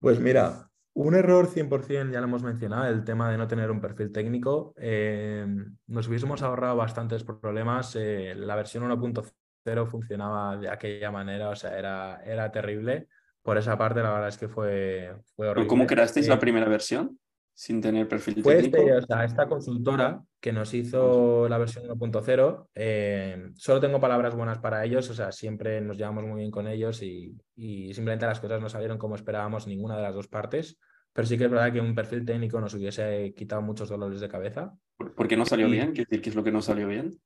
Pues 0.00 0.20
mira, 0.20 0.68
un 0.94 1.14
error 1.14 1.48
100%, 1.48 2.12
ya 2.12 2.20
lo 2.20 2.26
hemos 2.26 2.42
mencionado, 2.42 2.86
el 2.86 3.04
tema 3.04 3.30
de 3.30 3.38
no 3.38 3.46
tener 3.46 3.70
un 3.70 3.80
perfil 3.80 4.12
técnico. 4.12 4.74
Eh, 4.76 5.46
nos 5.86 6.08
hubiésemos 6.08 6.42
ahorrado 6.42 6.76
bastantes 6.76 7.24
problemas. 7.24 7.94
Eh, 7.96 8.34
la 8.36 8.56
versión 8.56 8.84
1.0 8.84 9.86
funcionaba 9.86 10.56
de 10.56 10.68
aquella 10.68 11.10
manera, 11.10 11.50
o 11.50 11.56
sea, 11.56 11.78
era, 11.78 12.20
era 12.24 12.50
terrible. 12.50 13.08
Por 13.42 13.58
esa 13.58 13.78
parte, 13.78 14.02
la 14.02 14.10
verdad 14.10 14.28
es 14.28 14.38
que 14.38 14.48
fue, 14.48 15.14
fue 15.36 15.48
horrible. 15.48 15.68
¿Cómo 15.68 15.86
creasteis 15.86 16.28
la 16.28 16.34
eh, 16.34 16.38
primera 16.38 16.68
versión? 16.68 17.18
Sin 17.58 17.80
tener 17.80 18.06
perfil 18.06 18.40
pues 18.40 18.70
técnico. 18.70 18.96
o 18.96 19.02
sea, 19.02 19.24
esta 19.24 19.48
consultora 19.48 20.22
que 20.38 20.52
nos 20.52 20.72
hizo 20.74 21.48
la 21.48 21.58
versión 21.58 21.88
1.0, 21.88 22.68
eh, 22.72 23.50
solo 23.56 23.80
tengo 23.80 24.00
palabras 24.00 24.36
buenas 24.36 24.60
para 24.60 24.84
ellos, 24.84 25.10
o 25.10 25.14
sea, 25.14 25.32
siempre 25.32 25.80
nos 25.80 25.98
llevamos 25.98 26.22
muy 26.22 26.38
bien 26.38 26.52
con 26.52 26.68
ellos 26.68 27.02
y, 27.02 27.36
simplemente 27.56 28.26
las 28.26 28.38
cosas 28.38 28.60
no 28.60 28.68
salieron 28.68 28.96
como 28.96 29.16
esperábamos 29.16 29.66
ninguna 29.66 29.96
de 29.96 30.02
las 30.02 30.14
dos 30.14 30.28
partes, 30.28 30.78
pero 31.12 31.26
sí 31.26 31.36
que 31.36 31.46
es 31.46 31.50
verdad 31.50 31.72
que 31.72 31.80
un 31.80 31.96
perfil 31.96 32.24
técnico 32.24 32.60
nos 32.60 32.74
hubiese 32.74 33.34
quitado 33.36 33.60
muchos 33.60 33.88
dolores 33.88 34.20
de 34.20 34.28
cabeza. 34.28 34.72
¿Por 34.96 35.26
qué 35.26 35.36
no 35.36 35.44
salió 35.44 35.68
bien? 35.68 35.92
¿Qué 35.92 36.06
es 36.08 36.34
lo 36.36 36.44
que 36.44 36.52
no 36.52 36.62
salió 36.62 36.86
bien? 36.86 37.18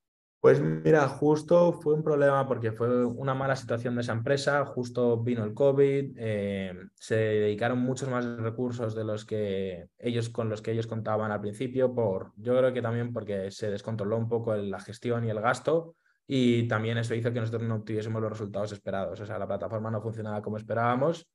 Pues 0.43 0.61
mira, 0.61 1.07
justo 1.07 1.73
fue 1.73 1.95
un 1.95 2.03
problema 2.03 2.49
porque 2.49 2.73
fue 2.73 3.07
una 3.07 3.33
mala 3.33 3.55
situación 3.55 3.95
de 3.95 4.01
esa 4.01 4.11
empresa, 4.11 4.67
justo 4.67 5.23
vino 5.23 5.45
el 5.45 5.55
COVID, 5.55 6.17
eh, 6.17 6.75
se 6.97 7.15
dedicaron 7.15 7.79
muchos 7.79 8.09
más 8.09 8.27
recursos 8.39 8.97
de 8.97 9.05
los 9.05 9.25
que 9.25 9.87
ellos 10.01 10.31
con 10.31 10.49
los 10.49 10.61
que 10.61 10.73
ellos 10.73 10.89
contaban 10.89 11.31
al 11.31 11.41
principio, 11.41 11.95
por, 11.95 12.33
yo 12.35 12.59
creo 12.59 12.73
que 12.73 12.83
también 12.83 13.13
porque 13.13 13.53
se 13.53 13.71
descontroló 13.71 14.17
un 14.17 14.29
poco 14.29 14.57
la 14.57 14.81
gestión 14.81 15.25
y 15.25 15.31
el 15.31 15.41
gasto 15.41 15.95
y 16.27 16.67
también 16.67 16.99
eso 16.99 17.15
hizo 17.15 17.33
que 17.33 17.39
nosotros 17.39 17.63
no 17.63 17.77
obtuviésemos 17.77 18.21
los 18.21 18.33
resultados 18.33 18.73
esperados, 18.73 19.21
o 19.21 19.25
sea, 19.25 19.39
la 19.39 19.47
plataforma 19.47 19.93
no 19.93 20.03
funcionaba 20.03 20.43
como 20.43 20.57
esperábamos. 20.57 21.31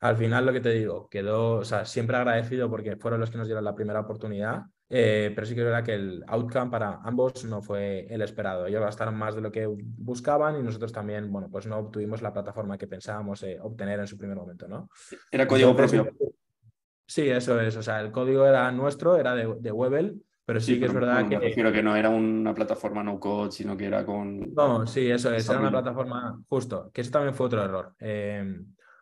Al 0.00 0.16
final 0.16 0.46
lo 0.46 0.52
que 0.52 0.60
te 0.60 0.70
digo, 0.70 1.08
quedó, 1.08 1.56
o 1.56 1.64
sea, 1.64 1.84
siempre 1.84 2.16
agradecido 2.16 2.70
porque 2.70 2.96
fueron 2.96 3.20
los 3.20 3.30
que 3.30 3.38
nos 3.38 3.46
dieron 3.46 3.64
la 3.64 3.74
primera 3.74 4.00
oportunidad 4.00 4.66
eh, 4.90 5.32
pero 5.34 5.46
sí 5.46 5.54
que 5.54 5.60
es 5.60 5.66
verdad 5.66 5.84
que 5.84 5.94
el 5.94 6.24
outcome 6.26 6.70
para 6.70 7.00
ambos 7.04 7.44
no 7.44 7.60
fue 7.60 8.06
el 8.08 8.22
esperado. 8.22 8.66
Ellos 8.66 8.80
gastaron 8.80 9.16
más 9.16 9.34
de 9.34 9.42
lo 9.42 9.52
que 9.52 9.66
buscaban 9.66 10.58
y 10.58 10.62
nosotros 10.62 10.92
también, 10.92 11.30
bueno, 11.30 11.48
pues 11.50 11.66
no 11.66 11.76
obtuvimos 11.76 12.22
la 12.22 12.32
plataforma 12.32 12.78
que 12.78 12.86
pensábamos 12.86 13.42
eh, 13.42 13.58
obtener 13.60 14.00
en 14.00 14.06
su 14.06 14.16
primer 14.16 14.36
momento, 14.36 14.66
¿no? 14.66 14.88
Era 15.30 15.46
código 15.46 15.76
propio. 15.76 16.10
Sí, 17.06 17.28
eso 17.28 17.60
es. 17.60 17.76
O 17.76 17.82
sea, 17.82 18.00
el 18.00 18.10
código 18.10 18.46
era 18.46 18.70
nuestro, 18.72 19.16
era 19.16 19.34
de, 19.34 19.56
de 19.60 19.72
Webel, 19.72 20.22
pero 20.44 20.60
sí, 20.60 20.78
que 20.78 20.86
es 20.86 20.94
verdad 20.94 21.28
que. 21.28 21.38
Me 21.38 21.72
que 21.72 21.82
no 21.82 21.94
era 21.94 22.08
una 22.08 22.54
plataforma 22.54 23.02
no 23.02 23.20
code, 23.20 23.52
sino 23.52 23.76
que 23.76 23.86
era 23.86 24.06
con. 24.06 24.54
No, 24.54 24.86
sí, 24.86 25.10
eso 25.10 25.32
es. 25.34 25.48
Era 25.48 25.60
una 25.60 25.70
plataforma 25.70 26.40
justo, 26.48 26.90
que 26.92 27.02
eso 27.02 27.10
también 27.10 27.34
fue 27.34 27.46
otro 27.46 27.62
error. 27.62 27.94
Eh, 28.00 28.58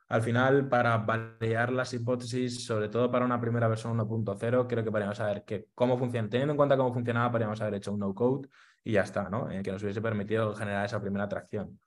al 0.09 0.23
final, 0.23 0.69
para 0.69 0.99
validar 0.99 1.73
las 1.73 1.93
hipótesis, 1.93 2.65
sobre 2.65 2.89
todo 2.89 3.11
para 3.11 3.25
una 3.25 3.41
primera 3.41 3.67
versión 3.67 3.99
1.0, 3.99 4.67
creo 4.69 4.85
que 4.85 4.91
podríamos 4.91 5.17
saber 5.17 5.45
que 5.45 5.69
cómo 5.75 5.99
funciona. 5.99 6.29
Teniendo 6.29 6.53
en 6.53 6.57
cuenta 6.57 6.77
cómo 6.77 6.93
funcionaba, 6.93 7.33
podríamos 7.33 7.61
haber 7.61 7.75
hecho 7.75 7.93
un 7.93 7.99
no-code 7.99 8.49
y 8.85 8.93
ya 8.93 9.03
está, 9.03 9.29
¿no? 9.29 9.51
Eh, 9.51 9.63
que 9.63 9.73
nos 9.73 9.83
hubiese 9.83 10.01
permitido 10.01 10.55
generar 10.55 10.87
esa 10.87 11.01
primera 11.01 11.25
atracción. 11.25 11.81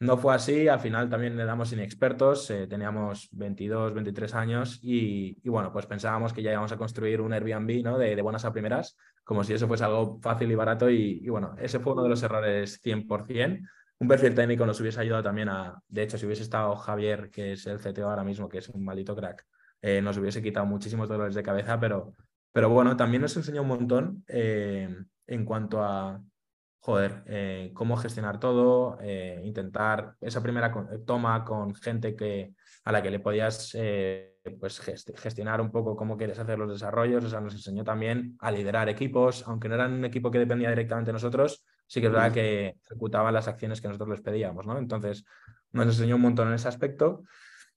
No 0.00 0.16
fue 0.16 0.34
así, 0.34 0.68
al 0.68 0.80
final 0.80 1.10
también 1.10 1.36
le 1.36 1.44
damos 1.44 1.72
inexpertos, 1.72 2.48
eh, 2.50 2.68
teníamos 2.68 3.28
22, 3.32 3.92
23 3.92 4.34
años 4.34 4.78
y, 4.80 5.36
bueno, 5.48 5.72
pues 5.72 5.86
pensábamos 5.86 6.32
que 6.32 6.40
ya 6.40 6.52
íbamos 6.52 6.70
a 6.72 6.76
construir 6.76 7.20
un 7.20 7.32
Airbnb 7.32 7.82
¿no? 7.82 7.98
de, 7.98 8.22
buenas 8.22 8.44
a 8.44 8.52
primeras, 8.52 8.96
como 9.24 9.42
si 9.42 9.54
eso 9.54 9.66
fuese 9.66 9.84
algo 9.84 10.20
fácil 10.22 10.50
y 10.52 10.54
barato 10.54 10.88
y, 10.88 11.20
y 11.22 11.28
bueno, 11.28 11.54
ese 11.58 11.80
fue 11.80 11.94
uno 11.94 12.04
de 12.04 12.10
los 12.10 12.22
errores 12.22 12.80
100% 12.82 13.68
un 14.00 14.08
perfil 14.08 14.34
técnico 14.34 14.64
nos 14.64 14.80
hubiese 14.80 15.00
ayudado 15.00 15.24
también 15.24 15.48
a, 15.48 15.82
de 15.88 16.02
hecho, 16.02 16.18
si 16.18 16.26
hubiese 16.26 16.42
estado 16.42 16.76
Javier, 16.76 17.30
que 17.30 17.52
es 17.52 17.66
el 17.66 17.78
CTO 17.78 18.08
ahora 18.08 18.24
mismo, 18.24 18.48
que 18.48 18.58
es 18.58 18.68
un 18.68 18.84
maldito 18.84 19.16
crack, 19.16 19.44
eh, 19.82 20.00
nos 20.00 20.16
hubiese 20.18 20.42
quitado 20.42 20.66
muchísimos 20.66 21.08
dolores 21.08 21.34
de 21.34 21.42
cabeza, 21.42 21.78
pero 21.78 22.14
Pero 22.52 22.70
bueno, 22.70 22.96
también 22.96 23.22
nos 23.22 23.36
enseñó 23.36 23.62
un 23.62 23.68
montón 23.68 24.24
eh, 24.28 24.88
en 25.26 25.44
cuanto 25.44 25.82
a, 25.82 26.20
joder, 26.80 27.22
eh, 27.26 27.70
cómo 27.74 27.96
gestionar 27.96 28.40
todo, 28.40 28.98
intentar 29.44 30.14
esa 30.20 30.42
primera 30.42 30.72
toma 31.04 31.44
con 31.44 31.74
gente 31.74 32.16
que, 32.16 32.54
a 32.84 32.92
la 32.92 33.02
que 33.02 33.10
le 33.10 33.20
podías 33.20 33.76
pues 34.58 34.80
gestionar 35.16 35.60
un 35.60 35.70
poco 35.70 35.94
cómo 35.94 36.16
quieres 36.16 36.38
hacer 36.38 36.58
los 36.58 36.70
desarrollos. 36.70 37.24
O 37.24 37.28
sea, 37.28 37.40
nos 37.40 37.54
enseñó 37.54 37.84
también 37.84 38.36
a 38.40 38.50
liderar 38.50 38.88
equipos, 38.88 39.44
aunque 39.46 39.68
no 39.68 39.74
eran 39.74 39.92
un 39.92 40.04
equipo 40.04 40.30
que 40.30 40.38
dependía 40.38 40.70
directamente 40.70 41.10
de 41.10 41.14
nosotros, 41.14 41.64
sí 41.88 42.00
que 42.00 42.06
es 42.06 42.12
verdad 42.12 42.32
que 42.32 42.76
ejecutaban 42.84 43.34
las 43.34 43.48
acciones 43.48 43.80
que 43.80 43.88
nosotros 43.88 44.10
les 44.10 44.20
pedíamos, 44.20 44.64
¿no? 44.66 44.78
Entonces, 44.78 45.24
nos 45.72 45.86
enseñó 45.86 46.16
un 46.16 46.22
montón 46.22 46.48
en 46.48 46.54
ese 46.54 46.68
aspecto. 46.68 47.24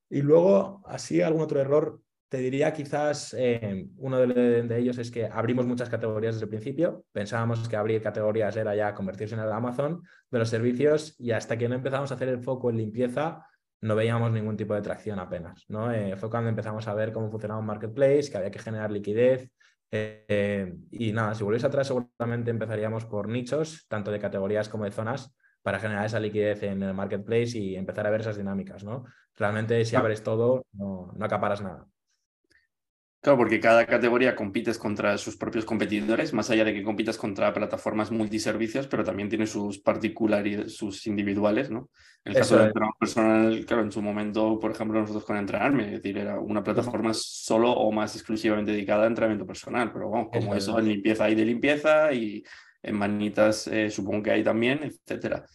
Y 0.09 0.21
luego, 0.21 0.83
así, 0.85 1.21
algún 1.21 1.41
otro 1.41 1.59
error, 1.59 2.01
te 2.27 2.37
diría 2.37 2.71
quizás 2.71 3.35
eh, 3.37 3.87
uno 3.97 4.19
de, 4.19 4.77
ellos 4.77 4.97
es 4.97 5.11
que 5.11 5.25
abrimos 5.25 5.65
muchas 5.65 5.89
categorías 5.89 6.35
desde 6.35 6.45
el 6.45 6.49
principio. 6.49 7.05
Pensábamos 7.11 7.67
que 7.67 7.75
abrir 7.75 8.01
categorías 8.01 8.55
era 8.55 8.75
ya 8.75 8.93
convertirse 8.93 9.35
en 9.35 9.41
el 9.41 9.51
Amazon 9.51 10.01
de 10.29 10.39
los 10.39 10.47
servicios 10.47 11.15
y 11.19 11.31
hasta 11.31 11.57
que 11.57 11.67
no 11.67 11.75
empezamos 11.75 12.11
a 12.11 12.15
hacer 12.15 12.29
el 12.29 12.39
foco 12.39 12.69
en 12.69 12.77
limpieza, 12.77 13.45
no 13.81 13.95
veíamos 13.95 14.31
ningún 14.31 14.55
tipo 14.55 14.73
de 14.73 14.81
tracción 14.81 15.19
apenas. 15.19 15.65
¿no? 15.67 15.91
Eh, 15.91 16.15
fue 16.15 16.29
cuando 16.29 16.49
empezamos 16.49 16.87
a 16.87 16.93
ver 16.93 17.11
cómo 17.11 17.29
funcionaba 17.29 17.59
un 17.59 17.65
marketplace, 17.65 18.31
que 18.31 18.37
había 18.37 18.51
que 18.51 18.59
generar 18.59 18.91
liquidez. 18.91 19.51
Eh, 19.91 20.73
y 20.91 21.11
nada, 21.11 21.35
si 21.35 21.43
volvéis 21.43 21.65
atrás, 21.65 21.87
seguramente 21.87 22.49
empezaríamos 22.49 23.05
por 23.05 23.27
nichos, 23.27 23.85
tanto 23.87 24.11
de 24.11 24.19
categorías 24.19 24.69
como 24.69 24.85
de 24.85 24.91
zonas, 24.91 25.35
para 25.61 25.79
generar 25.79 26.05
esa 26.05 26.19
liquidez 26.19 26.63
en 26.63 26.81
el 26.81 26.93
marketplace 26.93 27.57
y 27.57 27.75
empezar 27.75 28.07
a 28.07 28.09
ver 28.09 28.21
esas 28.21 28.37
dinámicas. 28.37 28.83
¿no? 28.83 29.05
Realmente, 29.35 29.83
si 29.85 29.95
ah. 29.95 29.99
abres 29.99 30.23
todo, 30.23 30.65
no, 30.73 31.11
no 31.15 31.25
acaparas 31.25 31.61
nada. 31.61 31.85
Claro, 33.21 33.37
porque 33.37 33.59
cada 33.59 33.85
categoría 33.85 34.35
compites 34.35 34.79
contra 34.79 35.15
sus 35.19 35.37
propios 35.37 35.63
competidores, 35.63 36.33
más 36.33 36.49
allá 36.49 36.65
de 36.65 36.73
que 36.73 36.83
compitas 36.83 37.19
contra 37.19 37.53
plataformas 37.53 38.09
multiservicios, 38.09 38.87
pero 38.87 39.03
también 39.03 39.29
tiene 39.29 39.45
sus 39.45 39.79
particularidades, 39.79 40.75
sus 40.75 41.05
individuales, 41.05 41.69
¿no? 41.69 41.91
El 42.23 42.33
caso 42.33 42.57
del 42.57 42.67
entrenador 42.67 42.95
personal, 42.99 43.65
claro, 43.67 43.83
en 43.83 43.91
su 43.91 44.01
momento, 44.01 44.59
por 44.59 44.71
ejemplo, 44.71 44.99
nosotros 44.99 45.23
con 45.23 45.37
Entrenarme, 45.37 45.85
es 45.85 45.91
decir, 46.01 46.17
era 46.17 46.39
una 46.39 46.63
plataforma 46.63 47.13
solo 47.13 47.71
o 47.71 47.91
más 47.91 48.15
exclusivamente 48.15 48.71
dedicada 48.71 49.03
a 49.03 49.07
entrenamiento 49.07 49.45
personal, 49.45 49.91
pero 49.93 50.09
bueno, 50.09 50.29
como 50.31 50.55
eso, 50.55 50.79
en 50.79 50.87
limpieza 50.87 51.25
hay 51.25 51.35
de 51.35 51.45
limpieza 51.45 52.11
y 52.13 52.43
en 52.81 52.95
manitas 52.95 53.67
eh, 53.67 53.91
supongo 53.91 54.23
que 54.23 54.31
hay 54.31 54.43
también, 54.43 54.79
etcétera. 54.83 55.45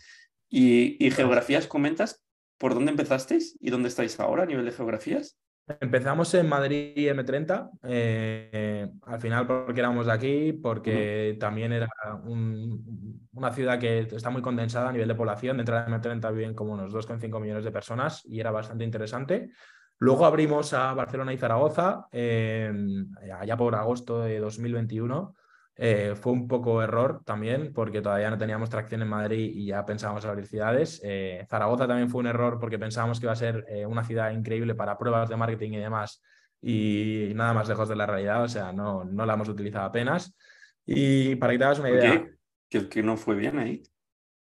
Y, 0.48 1.04
y 1.04 1.10
geografías, 1.10 1.66
comentas, 1.66 2.24
¿por 2.58 2.74
dónde 2.74 2.92
empezasteis 2.92 3.58
y 3.60 3.70
dónde 3.70 3.88
estáis 3.88 4.20
ahora 4.20 4.44
a 4.44 4.46
nivel 4.46 4.64
de 4.64 4.72
geografías? 4.72 5.36
Empezamos 5.80 6.32
en 6.34 6.48
Madrid 6.48 6.92
M30, 6.96 7.70
eh, 7.82 8.88
al 9.02 9.20
final 9.20 9.46
porque 9.48 9.80
éramos 9.80 10.06
de 10.06 10.12
aquí, 10.12 10.52
porque 10.52 11.36
también 11.40 11.72
era 11.72 11.88
una 12.24 13.52
ciudad 13.52 13.76
que 13.76 13.98
está 13.98 14.30
muy 14.30 14.42
condensada 14.42 14.90
a 14.90 14.92
nivel 14.92 15.08
de 15.08 15.16
población, 15.16 15.56
dentro 15.56 15.74
de 15.74 15.86
M30 15.86 16.32
viven 16.32 16.54
como 16.54 16.74
unos 16.74 16.92
2,5 16.92 17.40
millones 17.40 17.64
de 17.64 17.72
personas 17.72 18.24
y 18.26 18.38
era 18.38 18.52
bastante 18.52 18.84
interesante. 18.84 19.50
Luego 19.98 20.24
abrimos 20.24 20.72
a 20.72 20.94
Barcelona 20.94 21.32
y 21.32 21.38
Zaragoza, 21.38 22.06
eh, 22.12 22.72
allá 23.36 23.56
por 23.56 23.74
agosto 23.74 24.20
de 24.20 24.38
2021, 24.38 25.34
eh, 25.78 26.14
fue 26.14 26.32
un 26.32 26.48
poco 26.48 26.82
error 26.82 27.22
también 27.24 27.72
porque 27.74 28.00
todavía 28.00 28.30
no 28.30 28.38
teníamos 28.38 28.70
tracción 28.70 29.02
en 29.02 29.08
Madrid 29.08 29.52
y 29.54 29.66
ya 29.66 29.84
pensábamos 29.84 30.24
abrir 30.24 30.46
ciudades. 30.46 31.00
Eh, 31.04 31.44
Zaragoza 31.50 31.86
también 31.86 32.08
fue 32.08 32.20
un 32.20 32.28
error 32.28 32.58
porque 32.58 32.78
pensábamos 32.78 33.20
que 33.20 33.26
iba 33.26 33.32
a 33.32 33.36
ser 33.36 33.66
eh, 33.68 33.84
una 33.84 34.02
ciudad 34.02 34.30
increíble 34.30 34.74
para 34.74 34.96
pruebas 34.96 35.28
de 35.28 35.36
marketing 35.36 35.72
y 35.72 35.78
demás 35.78 36.22
y 36.62 37.32
nada 37.34 37.52
más 37.52 37.68
lejos 37.68 37.88
de 37.88 37.96
la 37.96 38.06
realidad, 38.06 38.42
o 38.42 38.48
sea, 38.48 38.72
no, 38.72 39.04
no 39.04 39.26
la 39.26 39.34
hemos 39.34 39.48
utilizado 39.48 39.84
apenas. 39.84 40.34
Y 40.86 41.36
para 41.36 41.52
que 41.52 41.58
te 41.58 41.64
hagas 41.64 41.78
una 41.78 41.90
idea... 41.90 42.26
¿Qué? 42.68 42.88
¿Que, 42.88 43.02
no 43.02 43.16
fue 43.16 43.36
bien 43.36 43.58
ahí? 43.58 43.82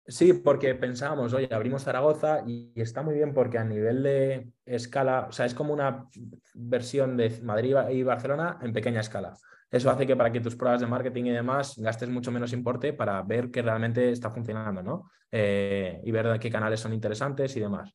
Sí, 0.07 0.33
porque 0.33 0.75
pensábamos, 0.75 1.35
oye, 1.35 1.49
abrimos 1.53 1.85
Zaragoza 1.85 2.43
y, 2.47 2.73
está 2.75 3.03
muy 3.03 3.15
bien 3.15 3.35
porque 3.35 3.59
a 3.59 3.65
nivel 3.65 4.03
de 4.03 4.49
escala, 4.65 5.27
o 5.29 5.33
sea, 5.33 5.47
es 5.47 5.55
como 5.55 5.73
una 5.73 6.07
versión 6.55 7.17
de 7.17 7.39
Madrid 7.43 7.77
y 7.91 8.03
Barcelona 8.03 8.59
en 8.63 8.73
pequeña 8.73 9.01
escala. 9.01 9.35
Eso 9.71 9.91
hace 9.91 10.07
que 10.07 10.17
para 10.17 10.33
que 10.33 10.41
tus 10.41 10.57
pruebas 10.57 10.81
de 10.81 10.87
marketing 10.87 11.25
y 11.25 11.31
demás 11.31 11.77
gastes 11.77 12.09
mucho 12.09 12.33
menos 12.33 12.53
importe 12.53 12.95
para 12.95 13.23
ver 13.23 13.51
que 13.51 13.61
realmente 13.61 14.11
está 14.11 14.31
funcionando, 14.31 14.83
¿no? 14.83 15.11
Eh, 15.31 16.01
y 16.05 16.11
ver 16.11 16.39
qué 16.39 16.51
canales 16.51 16.81
son 16.81 16.95
interesantes 16.95 17.55
y 17.57 17.61
demás. 17.61 17.95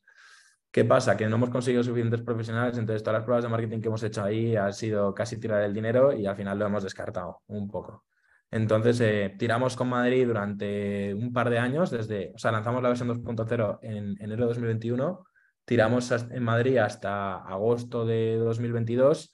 ¿Qué 0.70 0.84
pasa? 0.84 1.16
Que 1.16 1.28
no 1.28 1.36
hemos 1.36 1.50
conseguido 1.50 1.82
suficientes 1.82 2.22
profesionales, 2.22 2.78
entonces 2.78 3.02
todas 3.02 3.18
las 3.18 3.24
pruebas 3.24 3.44
de 3.44 3.50
marketing 3.50 3.80
que 3.80 3.88
hemos 3.88 4.02
hecho 4.02 4.22
ahí 4.24 4.56
ha 4.56 4.72
sido 4.72 5.14
casi 5.14 5.38
tirar 5.38 5.62
el 5.62 5.74
dinero 5.74 6.12
y 6.12 6.26
al 6.26 6.36
final 6.36 6.58
lo 6.58 6.66
hemos 6.66 6.82
descartado 6.82 7.42
un 7.46 7.68
poco. 7.68 8.04
Entonces, 8.50 9.00
eh, 9.00 9.34
tiramos 9.38 9.76
con 9.76 9.88
Madrid 9.88 10.26
durante 10.26 11.12
un 11.14 11.32
par 11.32 11.50
de 11.50 11.58
años, 11.58 11.90
desde, 11.90 12.32
o 12.34 12.38
sea, 12.38 12.52
lanzamos 12.52 12.82
la 12.82 12.88
versión 12.88 13.08
2.0 13.08 13.78
en 13.82 14.16
enero 14.20 14.42
de 14.42 14.48
2021, 14.48 15.24
tiramos 15.64 16.10
en 16.12 16.42
Madrid 16.42 16.78
hasta 16.78 17.36
agosto 17.36 18.04
de 18.04 18.36
2022 18.36 19.33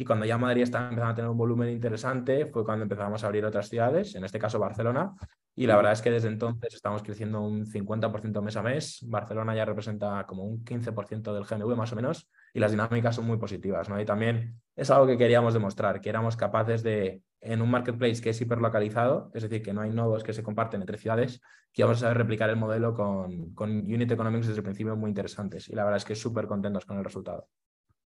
y 0.00 0.04
cuando 0.06 0.24
ya 0.24 0.38
Madrid 0.38 0.62
estaba 0.62 0.84
empezando 0.88 1.12
a 1.12 1.14
tener 1.14 1.30
un 1.30 1.36
volumen 1.36 1.68
interesante, 1.68 2.46
fue 2.46 2.64
cuando 2.64 2.84
empezamos 2.84 3.22
a 3.22 3.26
abrir 3.26 3.44
otras 3.44 3.68
ciudades, 3.68 4.14
en 4.14 4.24
este 4.24 4.38
caso 4.38 4.58
Barcelona. 4.58 5.12
Y 5.54 5.66
la 5.66 5.76
verdad 5.76 5.92
es 5.92 6.00
que 6.00 6.10
desde 6.10 6.28
entonces 6.28 6.72
estamos 6.72 7.02
creciendo 7.02 7.42
un 7.42 7.66
50% 7.66 8.40
mes 8.40 8.56
a 8.56 8.62
mes. 8.62 9.00
Barcelona 9.06 9.54
ya 9.54 9.66
representa 9.66 10.24
como 10.26 10.44
un 10.44 10.64
15% 10.64 11.34
del 11.34 11.44
GNV 11.44 11.76
más 11.76 11.92
o 11.92 11.96
menos 11.96 12.30
y 12.54 12.60
las 12.60 12.70
dinámicas 12.70 13.16
son 13.16 13.26
muy 13.26 13.36
positivas. 13.36 13.90
¿no? 13.90 14.00
Y 14.00 14.06
también 14.06 14.58
es 14.74 14.90
algo 14.90 15.06
que 15.06 15.18
queríamos 15.18 15.52
demostrar, 15.52 16.00
que 16.00 16.08
éramos 16.08 16.34
capaces 16.34 16.82
de, 16.82 17.20
en 17.42 17.60
un 17.60 17.70
marketplace 17.70 18.22
que 18.22 18.30
es 18.30 18.40
hiperlocalizado, 18.40 19.30
es 19.34 19.42
decir, 19.42 19.60
que 19.60 19.74
no 19.74 19.82
hay 19.82 19.90
nodos 19.90 20.24
que 20.24 20.32
se 20.32 20.42
comparten 20.42 20.80
entre 20.80 20.96
ciudades, 20.96 21.42
que 21.74 21.82
vamos 21.82 21.98
a 21.98 22.00
saber 22.00 22.16
replicar 22.16 22.48
el 22.48 22.56
modelo 22.56 22.94
con, 22.94 23.52
con 23.52 23.70
unit 23.70 24.10
economics 24.10 24.46
desde 24.46 24.60
el 24.60 24.64
principio 24.64 24.96
muy 24.96 25.10
interesantes. 25.10 25.68
Y 25.68 25.74
la 25.74 25.84
verdad 25.84 25.98
es 25.98 26.06
que 26.06 26.14
súper 26.14 26.46
contentos 26.46 26.86
con 26.86 26.96
el 26.96 27.04
resultado. 27.04 27.48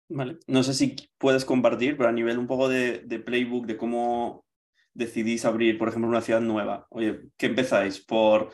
Vale. 0.10 0.38
No 0.48 0.64
sé 0.64 0.74
si 0.74 0.96
puedes 1.18 1.44
compartir, 1.44 1.98
pero 1.98 2.10
a 2.10 2.14
nivel 2.14 2.38
un 2.38 2.48
poco 2.48 2.70
de, 2.70 3.00
playbook, 3.26 3.66
de 3.66 3.78
cómo 3.78 4.46
decidís 4.94 5.46
abrir, 5.46 5.78
por 5.78 5.90
ejemplo, 5.90 6.10
una 6.10 6.22
ciudad 6.22 6.42
nueva. 6.42 6.88
Oye, 6.90 7.30
¿qué 7.38 7.48
empezáis? 7.48 8.04
¿Por 8.04 8.52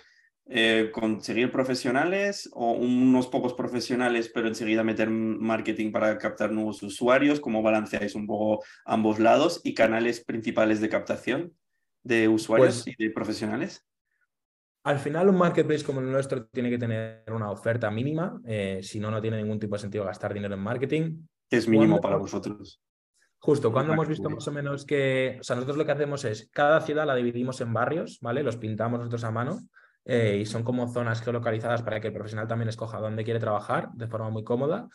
eh, 0.48 0.90
conseguir 0.92 1.52
profesionales 1.52 2.50
o 2.54 2.72
unos 2.72 3.28
pocos 3.28 3.54
profesionales, 3.54 4.32
pero 4.34 4.48
enseguida 4.48 4.84
meter 4.84 5.10
marketing 5.10 5.92
para 5.92 6.18
captar 6.18 6.52
nuevos 6.52 6.82
usuarios? 6.82 7.40
¿Cómo 7.40 7.62
balanceáis 7.62 8.16
un 8.16 8.26
poco 8.26 8.64
ambos 8.84 9.20
lados 9.20 9.62
y 9.64 9.76
canales 9.76 10.24
principales 10.26 10.82
de 10.82 10.90
captación 10.90 11.54
de 12.02 12.28
usuarios 12.28 12.84
pues 12.84 12.96
y 12.98 13.04
de 13.04 13.12
profesionales? 13.12 13.86
Al 14.86 15.00
final, 15.00 15.30
un 15.30 15.38
marketplace 15.38 15.86
como 15.86 16.02
el 16.02 16.12
nuestro 16.12 16.46
tiene 16.48 16.70
que 16.70 16.78
tener 16.78 17.24
una 17.32 17.52
oferta 17.52 17.90
mínima, 17.90 18.42
eh, 18.46 18.80
si 18.82 19.00
no, 19.00 19.12
no 19.12 19.22
tiene 19.22 19.38
ningún 19.38 19.60
tipo 19.60 19.76
de 19.76 19.82
sentido 19.82 20.04
gastar 20.04 20.34
dinero 20.34 20.56
en 20.56 20.60
marketing 20.60 21.26
es 21.58 21.68
mínimo 21.68 22.02
para 22.02 22.18
vosotros. 22.18 22.82
Justo, 23.40 23.74
cuando 23.74 23.92
hemos 23.94 24.08
visto 24.08 24.30
más 24.30 24.48
o 24.48 24.52
menos 24.52 24.86
que, 24.86 25.38
o 25.40 25.44
sea, 25.44 25.58
nosotros 25.58 25.78
lo 25.78 25.86
que 25.86 25.92
hacemos 25.92 26.24
es, 26.24 26.50
cada 26.52 26.80
ciudad 26.80 27.06
la 27.06 27.16
dividimos 27.16 27.60
en 27.60 27.74
barrios, 27.74 28.20
¿vale? 28.22 28.42
Los 28.42 28.56
pintamos 28.56 29.00
nosotros 29.00 29.24
a 29.26 29.32
mano 29.32 29.60
eh, 30.06 30.38
y 30.42 30.46
son 30.46 30.64
como 30.64 30.88
zonas 30.88 31.22
geolocalizadas 31.22 31.82
para 31.82 32.00
que 32.00 32.08
el 32.08 32.14
profesional 32.14 32.48
también 32.48 32.70
escoja 32.70 33.00
dónde 33.00 33.26
quiere 33.26 33.42
trabajar 33.42 33.90
de 33.96 34.08
forma 34.08 34.30
muy 34.30 34.46
cómoda. 34.46 34.88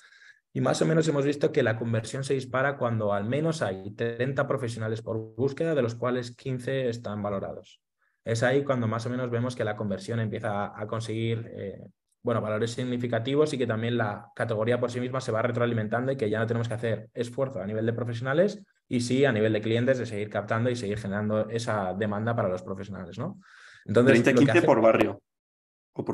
Y 0.53 0.63
más 0.63 0.81
o 0.81 0.87
menos 0.87 1.07
hemos 1.09 1.27
visto 1.27 1.53
que 1.53 1.63
la 1.63 1.77
conversión 1.77 2.25
se 2.25 2.35
dispara 2.35 2.79
cuando 2.79 3.13
al 3.13 3.25
menos 3.25 3.61
hay 3.61 3.95
30 3.95 4.47
profesionales 4.47 5.03
por 5.03 5.19
búsqueda, 5.37 5.75
de 5.75 5.83
los 5.83 5.95
cuales 5.95 6.35
15 6.35 6.89
están 6.89 7.23
valorados. 7.23 7.83
Es 8.25 8.43
ahí 8.43 8.65
cuando 8.65 8.89
más 8.89 9.05
o 9.07 9.11
menos 9.11 9.31
vemos 9.31 9.57
que 9.57 9.65
la 9.65 9.77
conversión 9.77 10.21
empieza 10.21 10.73
a 10.75 10.87
conseguir 10.87 11.51
eh, 11.55 11.87
bueno, 12.23 12.41
valores 12.41 12.73
significativos 12.73 13.53
y 13.53 13.59
que 13.59 13.67
también 13.67 13.97
la 13.97 14.33
categoría 14.35 14.81
por 14.81 14.91
sí 14.91 15.01
misma 15.01 15.21
se 15.21 15.33
va 15.33 15.43
retroalimentando 15.43 16.13
y 16.13 16.17
que 16.17 16.29
ya 16.29 16.39
no 16.39 16.47
tenemos 16.47 16.69
que 16.69 16.75
hacer 16.75 17.11
esfuerzo 17.15 17.61
a 17.61 17.67
nivel 17.67 17.87
de 17.87 17.93
profesionales 17.93 18.61
y 18.89 19.01
sí 19.01 19.25
a 19.25 19.33
nivel 19.33 19.53
de 19.53 19.61
clientes 19.61 19.99
de 19.99 20.07
seguir 20.07 20.29
captando 20.29 20.71
y 20.71 20.77
seguir 20.77 20.99
generando 20.99 21.49
esa 21.49 21.95
demanda 21.95 22.35
para 22.35 22.49
los 22.49 22.63
profesionales, 22.63 23.19
¿no? 23.19 23.41
Entonces, 23.85 24.23
30, 24.23 24.53
15 24.53 24.63
por 24.63 24.81
barrio. 24.81 25.23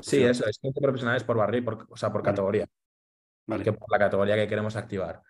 sí, 0.03 0.23
eso 0.23 0.47
es 0.47 0.59
15 0.59 0.81
profesionales 0.81 1.25
por 1.25 1.37
barrio, 1.37 1.65
por, 1.65 1.87
o 1.89 1.97
sea, 1.97 2.13
por 2.13 2.23
categoría. 2.23 2.67
Vale. 3.47 3.65
Que 3.65 3.73
por 3.73 3.91
la 3.91 3.99
categoría 3.99 4.37
que 4.37 4.49
queremos 4.49 4.77
activar. 4.77 5.23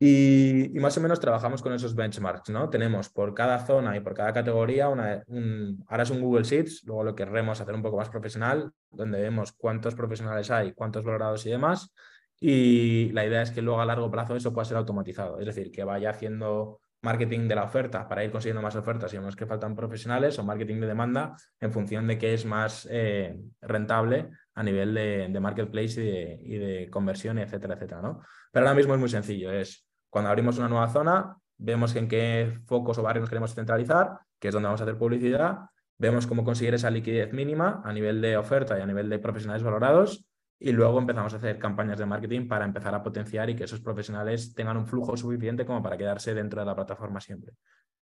Y, 0.00 0.70
más 0.74 0.96
o 0.96 1.00
menos 1.00 1.18
trabajamos 1.18 1.60
con 1.60 1.72
esos 1.72 1.94
benchmarks, 1.94 2.50
¿no? 2.50 2.70
Tenemos 2.70 3.08
por 3.08 3.34
cada 3.34 3.58
zona 3.66 3.96
y 3.96 4.00
por 4.00 4.14
cada 4.14 4.32
categoría, 4.32 4.88
una, 4.88 5.24
un, 5.26 5.84
ahora 5.88 6.04
es 6.04 6.10
un 6.10 6.20
Google 6.20 6.44
Sheets, 6.44 6.84
luego 6.84 7.02
lo 7.02 7.14
querremos 7.16 7.60
hacer 7.60 7.74
un 7.74 7.82
poco 7.82 7.96
más 7.96 8.08
profesional, 8.08 8.70
donde 8.90 9.20
vemos 9.20 9.52
cuántos 9.52 9.96
profesionales 9.96 10.50
hay, 10.52 10.72
cuántos 10.72 11.02
valorados 11.02 11.44
y 11.46 11.50
demás. 11.50 11.92
Y 12.40 13.10
la 13.10 13.26
idea 13.26 13.42
es 13.42 13.50
que 13.50 13.62
luego 13.62 13.80
a 13.80 13.84
largo 13.84 14.10
plazo 14.10 14.36
eso 14.36 14.52
pueda 14.52 14.64
ser 14.64 14.76
automatizado, 14.76 15.40
es 15.40 15.46
decir, 15.46 15.72
que 15.72 15.82
vaya 15.82 16.10
haciendo 16.10 16.80
marketing 17.02 17.48
de 17.48 17.54
la 17.54 17.64
oferta 17.64 18.08
para 18.08 18.24
ir 18.24 18.30
consiguiendo 18.30 18.62
más 18.62 18.76
ofertas 18.76 19.12
y 19.12 19.18
vemos 19.18 19.36
que 19.36 19.46
faltan 19.46 19.74
profesionales 19.74 20.38
o 20.38 20.44
marketing 20.44 20.80
de 20.80 20.86
demanda 20.86 21.36
en 21.60 21.72
función 21.72 22.06
de 22.06 22.18
qué 22.18 22.34
es 22.34 22.44
más 22.44 22.88
eh, 22.90 23.36
rentable 23.60 24.30
a 24.54 24.62
nivel 24.62 24.94
de, 24.94 25.40
marketplace 25.40 26.00
y 26.00 26.06
de, 26.06 26.38
y 26.42 26.58
de, 26.58 26.90
conversión, 26.90 27.38
etcétera, 27.38 27.74
etcétera, 27.74 28.02
¿no? 28.02 28.20
Pero 28.52 28.66
ahora 28.66 28.76
mismo 28.76 28.94
es 28.94 29.00
muy 29.00 29.08
sencillo, 29.08 29.52
es 29.52 29.87
cuando 30.10 30.30
abrimos 30.30 30.58
una 30.58 30.68
nueva 30.68 30.88
zona, 30.88 31.36
vemos 31.56 31.94
en 31.96 32.08
qué 32.08 32.60
focos 32.66 32.98
o 32.98 33.02
barrios 33.02 33.22
nos 33.22 33.30
queremos 33.30 33.54
centralizar, 33.54 34.20
que 34.38 34.48
es 34.48 34.54
donde 34.54 34.66
vamos 34.66 34.80
a 34.80 34.84
hacer 34.84 34.96
publicidad, 34.96 35.58
vemos 35.98 36.26
cómo 36.26 36.44
conseguir 36.44 36.74
esa 36.74 36.90
liquidez 36.90 37.32
mínima 37.32 37.82
a 37.84 37.92
nivel 37.92 38.20
de 38.20 38.36
oferta 38.36 38.78
y 38.78 38.82
a 38.82 38.86
nivel 38.86 39.08
de 39.08 39.18
profesionales 39.18 39.62
valorados 39.62 40.24
y 40.60 40.72
luego 40.72 40.98
empezamos 40.98 41.32
a 41.34 41.36
hacer 41.36 41.58
campañas 41.58 41.98
de 41.98 42.06
marketing 42.06 42.48
para 42.48 42.64
empezar 42.64 42.94
a 42.94 43.02
potenciar 43.02 43.48
y 43.50 43.54
que 43.54 43.64
esos 43.64 43.80
profesionales 43.80 44.54
tengan 44.54 44.76
un 44.76 44.86
flujo 44.86 45.16
suficiente 45.16 45.64
como 45.64 45.82
para 45.82 45.96
quedarse 45.96 46.34
dentro 46.34 46.60
de 46.60 46.66
la 46.66 46.74
plataforma 46.74 47.20
siempre. 47.20 47.52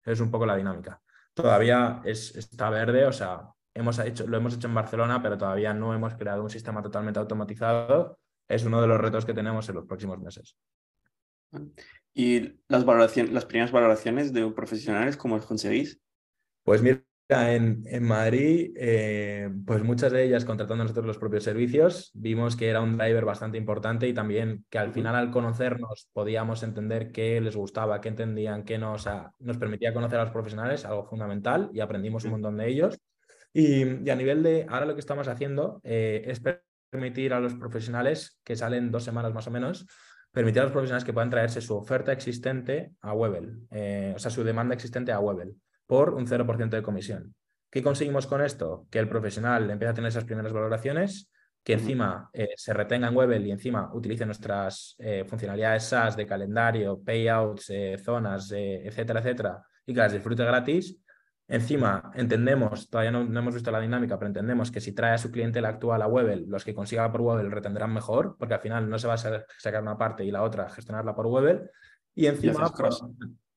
Es 0.03 0.19
un 0.19 0.29
poco 0.29 0.45
la 0.45 0.55
dinámica. 0.55 1.01
Todavía 1.33 2.01
es, 2.03 2.35
está 2.35 2.69
verde, 2.69 3.05
o 3.05 3.13
sea, 3.13 3.49
hemos 3.73 3.97
hecho, 3.99 4.27
lo 4.27 4.37
hemos 4.37 4.55
hecho 4.55 4.67
en 4.67 4.75
Barcelona, 4.75 5.21
pero 5.21 5.37
todavía 5.37 5.73
no 5.73 5.93
hemos 5.93 6.15
creado 6.15 6.43
un 6.43 6.49
sistema 6.49 6.81
totalmente 6.81 7.19
automatizado. 7.19 8.19
Es 8.47 8.65
uno 8.65 8.81
de 8.81 8.87
los 8.87 8.99
retos 8.99 9.25
que 9.25 9.33
tenemos 9.33 9.67
en 9.69 9.75
los 9.75 9.85
próximos 9.85 10.19
meses. 10.19 10.57
¿Y 12.13 12.59
las, 12.67 12.85
valoraciones, 12.85 13.33
las 13.33 13.45
primeras 13.45 13.71
valoraciones 13.71 14.33
de 14.33 14.49
profesionales, 14.51 15.17
cómo 15.17 15.35
las 15.37 15.45
conseguís? 15.45 15.99
Pues 16.63 16.81
mira, 16.81 17.03
en, 17.29 17.83
en 17.87 18.03
Madrid, 18.03 18.71
eh, 18.75 19.49
pues 19.65 19.83
muchas 19.83 20.11
de 20.11 20.23
ellas 20.23 20.45
contratando 20.45 20.83
nosotros 20.83 21.05
los 21.05 21.17
propios 21.17 21.43
servicios, 21.43 22.11
vimos 22.13 22.55
que 22.55 22.69
era 22.69 22.81
un 22.81 22.97
driver 22.97 23.25
bastante 23.25 23.57
importante 23.57 24.07
y 24.07 24.13
también 24.13 24.65
que 24.69 24.77
al 24.77 24.93
final 24.93 25.15
al 25.15 25.31
conocernos 25.31 26.09
podíamos 26.13 26.61
entender 26.63 27.11
qué 27.11 27.41
les 27.41 27.55
gustaba, 27.55 28.01
qué 28.01 28.09
entendían, 28.09 28.63
qué 28.63 28.77
no, 28.77 28.93
o 28.93 28.99
sea, 28.99 29.31
nos 29.39 29.57
permitía 29.57 29.93
conocer 29.93 30.19
a 30.19 30.23
los 30.23 30.33
profesionales, 30.33 30.85
algo 30.85 31.05
fundamental, 31.05 31.69
y 31.73 31.79
aprendimos 31.79 32.25
un 32.25 32.31
montón 32.31 32.57
de 32.57 32.69
ellos. 32.69 32.99
Y, 33.53 34.09
a 34.09 34.15
nivel 34.15 34.43
de, 34.43 34.65
ahora 34.69 34.85
lo 34.85 34.93
que 34.93 34.99
estamos 34.99 35.27
haciendo 35.27 35.79
eh, 35.83 36.23
es 36.25 36.41
permitir 36.89 37.33
a 37.33 37.39
los 37.39 37.55
profesionales 37.55 38.39
que 38.43 38.55
salen 38.55 38.91
dos 38.91 39.03
semanas 39.03 39.33
más 39.33 39.47
o 39.47 39.51
menos, 39.51 39.87
permitir 40.33 40.61
a 40.61 40.63
los 40.63 40.71
profesionales 40.71 41.05
que 41.05 41.13
puedan 41.13 41.29
traerse 41.29 41.61
su 41.61 41.75
oferta 41.75 42.11
existente 42.11 42.91
a 43.01 43.13
Webel, 43.13 43.67
eh, 43.69 44.13
o 44.15 44.19
sea, 44.19 44.31
su 44.31 44.43
demanda 44.43 44.73
existente 44.73 45.11
a 45.11 45.19
Webel 45.19 45.55
por 45.85 46.15
un 46.15 46.25
0% 46.25 46.75
de 46.75 46.81
comisión. 46.81 47.35
¿Qué 47.69 47.83
conseguimos 47.83 48.25
con 48.25 48.41
esto? 48.41 48.87
Que 48.89 48.97
el 48.97 49.07
profesional 49.07 49.69
empiece 49.69 49.91
a 49.91 49.93
tener 49.93 50.09
esas 50.09 50.25
primeras 50.25 50.51
valoraciones, 50.51 51.29
que 51.63 51.73
encima 51.73 52.29
eh, 52.33 52.49
se 52.55 52.73
retenga 52.73 53.07
en 53.07 53.15
Webel 53.15 53.45
y 53.45 53.51
encima 53.51 53.93
utilice 53.93 54.25
nuestras 54.25 54.95
eh, 54.97 55.23
funcionalidades 55.23 55.83
SaaS 55.83 56.17
de 56.17 56.25
calendario, 56.25 56.99
payouts, 56.99 57.71
zonas, 58.03 58.51
etcétera, 58.51 59.19
etcétera, 59.19 59.61
y 59.85 59.93
que 59.93 59.99
las 59.99 60.13
disfrute 60.13 60.43
gratis. 60.43 60.97
Encima, 61.47 62.11
entendemos, 62.15 62.89
todavía 62.89 63.11
no, 63.11 63.21
hemos 63.21 63.53
visto 63.53 63.69
la 63.69 63.81
dinámica, 63.81 64.17
pero 64.17 64.27
entendemos 64.27 64.71
que 64.71 64.79
si 64.79 64.93
trae 64.93 65.13
a 65.13 65.17
su 65.17 65.29
cliente 65.29 65.61
la 65.61 65.69
actual 65.69 66.01
a 66.01 66.07
Webel, 66.07 66.45
los 66.47 66.63
que 66.63 66.73
consiga 66.73 67.11
por 67.11 67.21
Webel 67.21 67.51
retendrán 67.51 67.93
mejor, 67.93 68.37
porque 68.37 68.53
al 68.53 68.61
final 68.61 68.89
no 68.89 68.97
se 68.97 69.07
va 69.07 69.15
a 69.15 69.17
sacar 69.17 69.81
una 69.81 69.97
parte 69.97 70.23
y 70.23 70.31
la 70.31 70.41
otra 70.43 70.69
gestionarla 70.69 71.13
por 71.13 71.27
Webel. 71.27 71.69
Y 72.15 72.27
encima, 72.27 72.71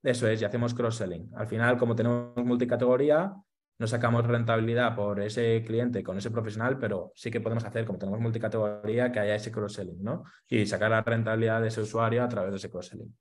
eso 0.02 0.28
es, 0.28 0.42
y 0.42 0.44
hacemos 0.44 0.74
cross-selling. 0.74 1.30
Al 1.36 1.46
final, 1.46 1.78
como 1.78 1.94
tenemos 1.94 2.36
multicategoría, 2.36 3.32
no 3.78 3.86
sacamos 3.86 4.26
rentabilidad 4.26 4.96
por 4.96 5.20
ese 5.20 5.62
cliente 5.64 6.02
con 6.02 6.16
ese 6.16 6.30
profesional, 6.30 6.78
pero 6.78 7.12
sí 7.14 7.30
que 7.30 7.40
podemos 7.40 7.64
hacer, 7.64 7.84
como 7.84 7.98
tenemos 7.98 8.20
multicategoría, 8.20 9.12
que 9.12 9.20
haya 9.20 9.34
ese 9.34 9.52
cross-selling, 9.52 10.02
¿no? 10.02 10.24
Y 10.48 10.66
sacar 10.66 10.90
la 10.90 11.02
rentabilidad 11.02 11.60
de 11.60 11.68
ese 11.68 11.82
usuario 11.82 12.24
a 12.24 12.28
través 12.28 12.50
de 12.50 12.56
ese 12.56 12.70
cross-selling. 12.70 13.14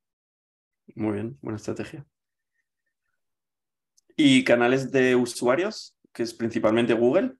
Muy 0.95 1.13
bien, 1.13 1.37
buena 1.41 1.57
estrategia. 1.57 2.05
¿Y 4.15 4.43
canales 4.43 4.91
de 4.91 5.15
usuarios, 5.15 5.97
que 6.13 6.23
es 6.23 6.33
principalmente 6.33 6.93
Google? 6.93 7.35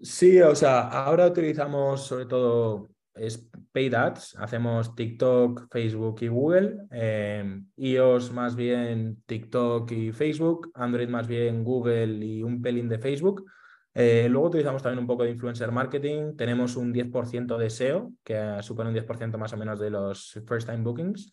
Sí, 0.00 0.40
o 0.40 0.54
sea, 0.54 0.80
ahora 0.80 1.26
utilizamos 1.26 2.06
sobre 2.06 2.26
todo 2.26 2.90
es 3.14 3.50
paid 3.72 3.94
ads, 3.94 4.36
hacemos 4.38 4.94
TikTok, 4.94 5.68
Facebook 5.70 6.18
y 6.22 6.28
Google, 6.28 6.78
eh, 6.90 7.60
iOS 7.76 8.32
más 8.32 8.56
bien 8.56 9.22
TikTok 9.26 9.90
y 9.92 10.12
Facebook, 10.12 10.70
Android 10.74 11.08
más 11.08 11.26
bien 11.26 11.64
Google 11.64 12.24
y 12.24 12.42
un 12.42 12.62
pelín 12.62 12.88
de 12.88 12.98
Facebook. 12.98 13.44
Eh, 13.92 14.28
luego 14.30 14.48
utilizamos 14.48 14.82
también 14.82 15.00
un 15.00 15.06
poco 15.06 15.24
de 15.24 15.30
influencer 15.30 15.72
marketing, 15.72 16.36
tenemos 16.36 16.76
un 16.76 16.94
10% 16.94 17.58
de 17.58 17.70
SEO, 17.70 18.12
que 18.24 18.58
supone 18.62 18.88
un 18.88 18.94
10% 18.94 19.36
más 19.36 19.52
o 19.52 19.56
menos 19.56 19.78
de 19.80 19.90
los 19.90 20.40
first 20.46 20.68
time 20.68 20.82
bookings. 20.82 21.30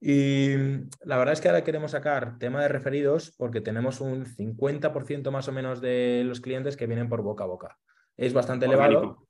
Y 0.00 0.54
la 1.02 1.16
verdad 1.16 1.32
es 1.32 1.40
que 1.40 1.48
ahora 1.48 1.64
queremos 1.64 1.92
sacar 1.92 2.38
tema 2.38 2.62
de 2.62 2.68
referidos 2.68 3.34
porque 3.38 3.60
tenemos 3.60 4.00
un 4.00 4.26
50% 4.26 5.30
más 5.30 5.48
o 5.48 5.52
menos 5.52 5.80
de 5.80 6.22
los 6.26 6.40
clientes 6.40 6.76
que 6.76 6.86
vienen 6.86 7.08
por 7.08 7.22
boca 7.22 7.44
a 7.44 7.46
boca. 7.46 7.78
Es 8.16 8.32
bastante 8.32 8.66
elevado. 8.66 9.26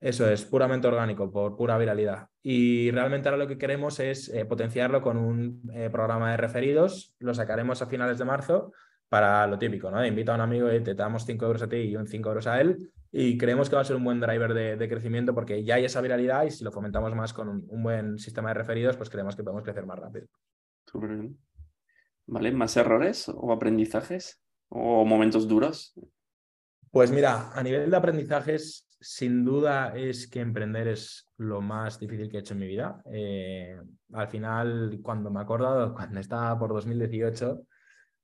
Eso 0.00 0.30
es, 0.30 0.44
puramente 0.44 0.86
orgánico, 0.86 1.30
por 1.30 1.56
pura 1.56 1.76
viralidad. 1.76 2.28
Y 2.42 2.90
realmente 2.92 3.28
ahora 3.28 3.42
lo 3.42 3.48
que 3.48 3.58
queremos 3.58 3.98
es 3.98 4.28
eh, 4.28 4.44
potenciarlo 4.44 5.02
con 5.02 5.16
un 5.16 5.62
eh, 5.74 5.90
programa 5.90 6.30
de 6.30 6.36
referidos. 6.36 7.16
Lo 7.18 7.34
sacaremos 7.34 7.82
a 7.82 7.86
finales 7.86 8.18
de 8.18 8.24
marzo 8.24 8.72
para 9.08 9.46
lo 9.48 9.58
típico, 9.58 9.90
¿no? 9.90 10.04
Invita 10.06 10.32
a 10.32 10.34
un 10.36 10.42
amigo 10.42 10.72
y 10.72 10.80
te 10.80 10.94
damos 10.94 11.24
5 11.24 11.44
euros 11.44 11.62
a 11.62 11.68
ti 11.68 11.76
y 11.76 11.96
un 11.96 12.06
5 12.06 12.28
euros 12.28 12.46
a 12.46 12.60
él. 12.60 12.92
Y 13.10 13.38
creemos 13.38 13.70
que 13.70 13.76
va 13.76 13.82
a 13.82 13.84
ser 13.84 13.96
un 13.96 14.04
buen 14.04 14.20
driver 14.20 14.52
de, 14.52 14.88
crecimiento 14.88 15.34
porque 15.34 15.64
ya 15.64 15.76
hay 15.76 15.84
esa 15.84 16.00
viralidad 16.00 16.44
y 16.44 16.50
si 16.50 16.62
lo 16.62 16.72
fomentamos 16.72 17.14
más 17.14 17.32
con 17.32 17.48
un, 17.48 17.82
buen 17.82 18.18
sistema 18.18 18.50
de 18.50 18.54
referidos, 18.54 18.96
pues 18.96 19.08
creemos 19.08 19.34
que 19.34 19.42
podemos 19.42 19.64
crecer 19.64 19.86
más 19.86 19.98
rápido. 19.98 20.26
Súper 20.86 21.16
bien. 21.16 21.38
¿Vale? 22.26 22.52
¿Más 22.52 22.76
errores 22.76 23.30
o 23.34 23.52
aprendizajes 23.52 24.42
o 24.68 25.04
momentos 25.06 25.48
duros? 25.48 25.94
Pues 26.90 27.10
mira, 27.10 27.50
a 27.52 27.62
nivel 27.62 27.90
de 27.90 27.96
aprendizajes, 27.96 28.86
sin 29.00 29.44
duda 29.44 29.96
es 29.96 30.28
que 30.28 30.40
emprender 30.40 30.88
es 30.88 31.26
lo 31.38 31.60
más 31.60 31.98
difícil 31.98 32.30
que 32.30 32.38
he 32.38 32.40
hecho 32.40 32.54
en 32.54 32.60
mi 32.60 32.66
vida. 32.66 33.02
Eh, 33.10 33.78
al 34.12 34.28
final, 34.28 34.98
cuando 35.02 35.30
me 35.30 35.40
he 35.40 35.42
acordado, 35.42 35.94
cuando 35.94 36.20
estaba 36.20 36.58
por 36.58 36.74
2018, 36.74 37.62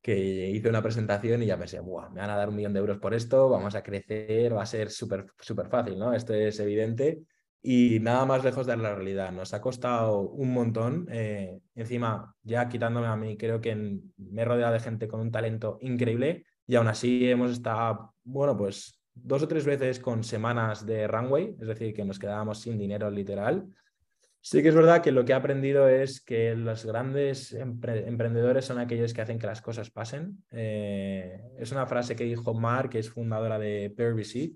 que 0.04 0.50
hice 0.50 0.68
una 0.68 0.82
presentación 0.82 1.42
y 1.42 1.46
ya 1.46 1.56
pensé, 1.56 1.80
Buah, 1.80 2.10
me 2.10 2.20
van 2.20 2.28
a 2.28 2.36
dar 2.36 2.50
un 2.50 2.56
millón 2.56 2.74
de 2.74 2.80
euros 2.80 2.98
por 2.98 3.14
esto, 3.14 3.48
vamos 3.48 3.74
a 3.74 3.82
crecer, 3.82 4.54
va 4.54 4.60
a 4.60 4.66
ser 4.66 4.90
súper 4.90 5.24
súper 5.40 5.68
fácil, 5.68 5.98
¿no? 5.98 6.12
Esto 6.12 6.34
es 6.34 6.60
evidente. 6.60 7.22
Y 7.62 8.00
nada 8.00 8.26
más 8.26 8.44
lejos 8.44 8.66
de 8.66 8.76
la 8.76 8.94
realidad. 8.94 9.32
Nos 9.32 9.54
ha 9.54 9.62
costado 9.62 10.20
un 10.20 10.52
montón. 10.52 11.08
Eh, 11.10 11.58
encima, 11.74 12.36
ya 12.42 12.68
quitándome 12.68 13.06
a 13.06 13.16
mí, 13.16 13.38
creo 13.38 13.62
que 13.62 13.74
me 13.74 14.42
he 14.42 14.44
rodeado 14.44 14.74
de 14.74 14.80
gente 14.80 15.08
con 15.08 15.20
un 15.20 15.30
talento 15.30 15.78
increíble 15.80 16.44
y 16.66 16.74
aún 16.74 16.88
así 16.88 17.30
hemos 17.30 17.52
estado, 17.52 18.14
bueno, 18.24 18.58
pues 18.58 19.00
dos 19.14 19.42
o 19.42 19.48
tres 19.48 19.64
veces 19.64 20.00
con 20.00 20.22
semanas 20.22 20.84
de 20.84 21.08
runway, 21.08 21.56
es 21.58 21.66
decir, 21.66 21.94
que 21.94 22.04
nos 22.04 22.18
quedábamos 22.18 22.60
sin 22.60 22.76
dinero 22.76 23.10
literal. 23.10 23.66
Sí 24.46 24.62
que 24.62 24.68
es 24.68 24.74
verdad 24.74 25.02
que 25.02 25.10
lo 25.10 25.24
que 25.24 25.32
he 25.32 25.34
aprendido 25.34 25.88
es 25.88 26.20
que 26.20 26.54
los 26.54 26.84
grandes 26.84 27.54
emprendedores 27.54 28.66
son 28.66 28.78
aquellos 28.78 29.14
que 29.14 29.22
hacen 29.22 29.38
que 29.38 29.46
las 29.46 29.62
cosas 29.62 29.88
pasen. 29.90 30.44
Eh, 30.50 31.40
es 31.58 31.72
una 31.72 31.86
frase 31.86 32.14
que 32.14 32.24
dijo 32.24 32.52
Mar, 32.52 32.90
que 32.90 32.98
es 32.98 33.08
fundadora 33.08 33.58
de 33.58 33.90
PRBC, 33.96 34.54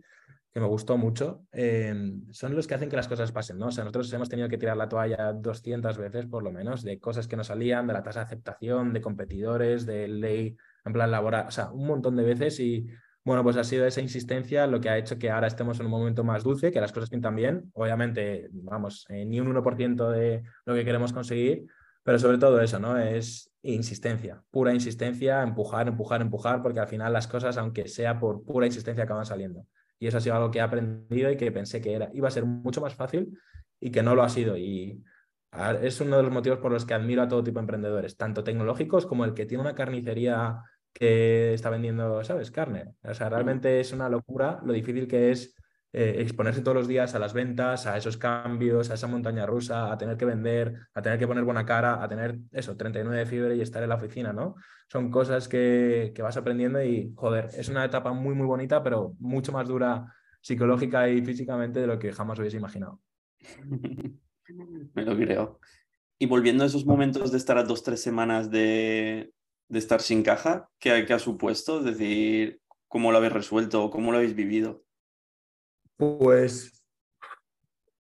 que 0.52 0.60
me 0.60 0.66
gustó 0.66 0.98
mucho. 0.98 1.46
Eh, 1.52 1.94
son 2.32 2.54
los 2.54 2.66
que 2.66 2.74
hacen 2.74 2.90
que 2.90 2.96
las 2.96 3.08
cosas 3.08 3.32
pasen, 3.32 3.56
¿no? 3.56 3.68
O 3.68 3.70
sea, 3.70 3.82
nosotros 3.84 4.12
hemos 4.12 4.28
tenido 4.28 4.50
que 4.50 4.58
tirar 4.58 4.76
la 4.76 4.90
toalla 4.90 5.32
200 5.32 5.96
veces, 5.96 6.26
por 6.26 6.42
lo 6.42 6.52
menos, 6.52 6.82
de 6.82 7.00
cosas 7.00 7.26
que 7.26 7.36
no 7.36 7.42
salían, 7.42 7.86
de 7.86 7.94
la 7.94 8.02
tasa 8.02 8.20
de 8.20 8.26
aceptación, 8.26 8.92
de 8.92 9.00
competidores, 9.00 9.86
de 9.86 10.06
ley 10.06 10.54
en 10.84 10.92
plan 10.92 11.10
laboral, 11.10 11.46
o 11.48 11.50
sea, 11.50 11.70
un 11.70 11.86
montón 11.86 12.14
de 12.14 12.24
veces 12.24 12.60
y 12.60 12.86
bueno, 13.28 13.42
pues 13.42 13.58
ha 13.58 13.64
sido 13.64 13.86
esa 13.86 14.00
insistencia 14.00 14.66
lo 14.66 14.80
que 14.80 14.88
ha 14.88 14.96
hecho 14.96 15.18
que 15.18 15.30
ahora 15.30 15.48
estemos 15.48 15.78
en 15.80 15.84
un 15.84 15.92
momento 15.92 16.24
más 16.24 16.42
dulce, 16.42 16.72
que 16.72 16.80
las 16.80 16.92
cosas 16.92 17.10
pintan 17.10 17.36
bien. 17.36 17.70
Obviamente, 17.74 18.48
vamos, 18.52 19.04
eh, 19.10 19.26
ni 19.26 19.38
un 19.38 19.48
1% 19.48 20.10
de 20.10 20.44
lo 20.64 20.74
que 20.74 20.82
queremos 20.82 21.12
conseguir, 21.12 21.66
pero 22.02 22.18
sobre 22.18 22.38
todo 22.38 22.58
eso, 22.62 22.78
¿no? 22.78 22.96
Es 22.98 23.52
insistencia, 23.60 24.42
pura 24.50 24.72
insistencia, 24.72 25.42
empujar, 25.42 25.88
empujar, 25.88 26.22
empujar, 26.22 26.62
porque 26.62 26.80
al 26.80 26.88
final 26.88 27.12
las 27.12 27.28
cosas, 27.28 27.58
aunque 27.58 27.86
sea 27.86 28.18
por 28.18 28.42
pura 28.44 28.64
insistencia, 28.64 29.04
acaban 29.04 29.26
saliendo. 29.26 29.66
Y 29.98 30.06
eso 30.06 30.16
ha 30.16 30.20
sido 30.22 30.34
algo 30.34 30.50
que 30.50 30.60
he 30.60 30.62
aprendido 30.62 31.30
y 31.30 31.36
que 31.36 31.52
pensé 31.52 31.82
que 31.82 31.92
era, 31.92 32.08
iba 32.14 32.28
a 32.28 32.30
ser 32.30 32.46
mucho 32.46 32.80
más 32.80 32.94
fácil 32.94 33.38
y 33.78 33.90
que 33.90 34.02
no 34.02 34.14
lo 34.14 34.22
ha 34.22 34.30
sido. 34.30 34.56
Y 34.56 35.04
es 35.82 36.00
uno 36.00 36.16
de 36.16 36.22
los 36.22 36.32
motivos 36.32 36.60
por 36.60 36.72
los 36.72 36.86
que 36.86 36.94
admiro 36.94 37.20
a 37.20 37.28
todo 37.28 37.44
tipo 37.44 37.58
de 37.58 37.64
emprendedores, 37.64 38.16
tanto 38.16 38.42
tecnológicos 38.42 39.04
como 39.04 39.26
el 39.26 39.34
que 39.34 39.44
tiene 39.44 39.60
una 39.60 39.74
carnicería 39.74 40.62
que 40.98 41.54
está 41.54 41.70
vendiendo, 41.70 42.24
¿sabes? 42.24 42.50
Carne. 42.50 42.94
O 43.04 43.14
sea, 43.14 43.28
realmente 43.28 43.78
es 43.78 43.92
una 43.92 44.08
locura 44.08 44.60
lo 44.64 44.72
difícil 44.72 45.06
que 45.06 45.30
es 45.30 45.54
eh, 45.92 46.16
exponerse 46.18 46.60
todos 46.60 46.74
los 46.74 46.88
días 46.88 47.14
a 47.14 47.20
las 47.20 47.32
ventas, 47.32 47.86
a 47.86 47.96
esos 47.96 48.16
cambios, 48.16 48.90
a 48.90 48.94
esa 48.94 49.06
montaña 49.06 49.46
rusa, 49.46 49.92
a 49.92 49.96
tener 49.96 50.16
que 50.16 50.24
vender, 50.24 50.88
a 50.94 51.00
tener 51.00 51.16
que 51.20 51.28
poner 51.28 51.44
buena 51.44 51.64
cara, 51.64 52.02
a 52.02 52.08
tener 52.08 52.38
eso, 52.50 52.76
39 52.76 53.16
de 53.16 53.26
fiebre 53.26 53.56
y 53.56 53.60
estar 53.60 53.80
en 53.80 53.90
la 53.90 53.94
oficina, 53.94 54.32
¿no? 54.32 54.56
Son 54.88 55.08
cosas 55.08 55.46
que, 55.46 56.10
que 56.16 56.22
vas 56.22 56.36
aprendiendo 56.36 56.82
y, 56.82 57.12
joder, 57.14 57.48
es 57.56 57.68
una 57.68 57.84
etapa 57.84 58.12
muy, 58.12 58.34
muy 58.34 58.46
bonita, 58.46 58.82
pero 58.82 59.14
mucho 59.20 59.52
más 59.52 59.68
dura 59.68 60.12
psicológica 60.40 61.08
y 61.08 61.24
físicamente 61.24 61.78
de 61.78 61.86
lo 61.86 61.98
que 62.00 62.12
jamás 62.12 62.40
hubiese 62.40 62.56
imaginado. 62.56 63.00
Me 64.94 65.04
lo 65.04 65.16
creo. 65.16 65.60
Y 66.18 66.26
volviendo 66.26 66.64
a 66.64 66.66
esos 66.66 66.84
momentos 66.84 67.30
de 67.30 67.38
estar 67.38 67.56
a 67.56 67.62
dos, 67.62 67.84
tres 67.84 68.02
semanas 68.02 68.50
de, 68.50 69.32
de 69.68 69.78
estar 69.78 70.00
sin 70.00 70.22
caja? 70.22 70.68
¿Qué, 70.78 70.90
ha 70.92 71.18
supuesto? 71.18 71.78
Es 71.78 71.84
decir, 71.84 72.60
¿cómo 72.88 73.12
lo 73.12 73.18
habéis 73.18 73.32
resuelto 73.32 73.90
cómo 73.90 74.10
lo 74.10 74.18
habéis 74.18 74.34
vivido? 74.34 74.82
Pues 75.96 76.78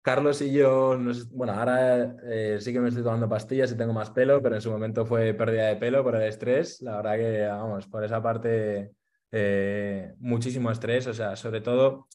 Carlos 0.03 0.43
y 0.43 0.53
yo, 0.53 0.99
bueno, 1.31 1.55
ahora 1.55 2.17
eh, 2.25 2.59
sí 2.61 2.73
que 2.73 2.81
me 2.81 2.89
estoy 2.89 3.03
tomando 3.03 3.29
pastillas 3.29 3.73
y 3.73 3.77
tengo 3.77 3.95
más 3.95 4.11
pelo, 4.11 4.43
pero 4.43 4.55
en 4.55 4.61
su 4.61 4.71
momento 4.71 5.07
fue 5.07 5.33
pérdida 5.33 5.69
de 5.69 5.77
pelo 5.77 6.05
por 6.05 6.17
el 6.17 6.23
estrés. 6.25 6.83
La 6.83 6.97
verdad 6.97 7.17
que, 7.17 7.47
vamos, 7.47 7.87
por 7.87 8.05
esa 8.05 8.23
parte, 8.23 8.93
eh, 9.33 10.15
muchísimo 10.19 10.71
estrés. 10.71 11.07
O 11.07 11.15
sea, 11.15 11.37
sobre 11.37 11.63
todo, 11.63 12.09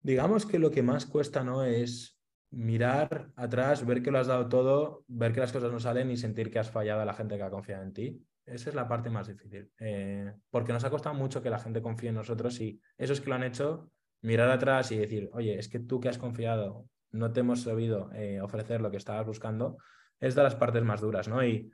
digamos 0.00 0.46
que 0.46 0.58
lo 0.58 0.70
que 0.70 0.82
más 0.82 1.04
cuesta, 1.04 1.44
¿no? 1.44 1.64
Es 1.64 2.13
mirar 2.54 3.30
atrás, 3.36 3.84
ver 3.84 4.02
que 4.02 4.10
lo 4.10 4.18
has 4.18 4.26
dado 4.26 4.48
todo, 4.48 5.04
ver 5.08 5.32
que 5.32 5.40
las 5.40 5.52
cosas 5.52 5.72
no 5.72 5.80
salen 5.80 6.10
y 6.10 6.16
sentir 6.16 6.50
que 6.50 6.58
has 6.58 6.70
fallado 6.70 7.00
a 7.00 7.04
la 7.04 7.14
gente 7.14 7.36
que 7.36 7.42
ha 7.42 7.50
confiado 7.50 7.82
en 7.82 7.92
ti. 7.92 8.26
Esa 8.46 8.68
es 8.68 8.74
la 8.74 8.86
parte 8.86 9.10
más 9.10 9.26
difícil, 9.26 9.70
eh, 9.80 10.32
porque 10.50 10.72
nos 10.72 10.84
ha 10.84 10.90
costado 10.90 11.14
mucho 11.14 11.42
que 11.42 11.50
la 11.50 11.58
gente 11.58 11.80
confíe 11.80 12.10
en 12.10 12.16
nosotros 12.16 12.60
y 12.60 12.80
esos 12.98 13.20
que 13.20 13.30
lo 13.30 13.36
han 13.36 13.44
hecho 13.44 13.90
mirar 14.20 14.50
atrás 14.50 14.92
y 14.92 14.98
decir, 14.98 15.30
oye, 15.32 15.58
es 15.58 15.68
que 15.68 15.80
tú 15.80 16.00
que 16.00 16.08
has 16.08 16.18
confiado, 16.18 16.86
no 17.10 17.32
te 17.32 17.40
hemos 17.40 17.62
sabido 17.62 18.10
eh, 18.12 18.40
ofrecer 18.40 18.80
lo 18.80 18.90
que 18.90 18.98
estabas 18.98 19.26
buscando, 19.26 19.78
es 20.20 20.34
de 20.34 20.42
las 20.42 20.54
partes 20.54 20.82
más 20.82 21.00
duras, 21.00 21.28
¿no? 21.28 21.44
Y 21.44 21.70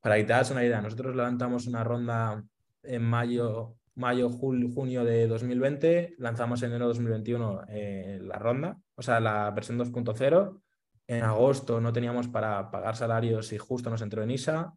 para 0.00 0.16
que 0.16 0.24
te 0.24 0.32
hagas 0.32 0.50
una 0.50 0.64
idea, 0.64 0.80
nosotros 0.80 1.16
levantamos 1.16 1.66
una 1.66 1.84
ronda 1.84 2.42
en 2.82 3.02
mayo, 3.02 3.76
mayo 4.00 4.30
junio 4.30 5.04
de 5.04 5.26
2020, 5.28 6.14
lanzamos 6.18 6.62
en 6.62 6.70
enero 6.70 6.86
de 6.86 6.94
2021 6.94 7.62
eh, 7.68 8.18
la 8.22 8.38
ronda, 8.38 8.78
o 8.96 9.02
sea, 9.02 9.20
la 9.20 9.50
versión 9.50 9.78
2.0. 9.78 10.60
En 11.06 11.22
agosto 11.22 11.80
no 11.80 11.92
teníamos 11.92 12.28
para 12.28 12.70
pagar 12.70 12.96
salarios 12.96 13.52
y 13.52 13.58
justo 13.58 13.90
nos 13.90 14.02
entró 14.02 14.22
en 14.22 14.30
ISA. 14.30 14.72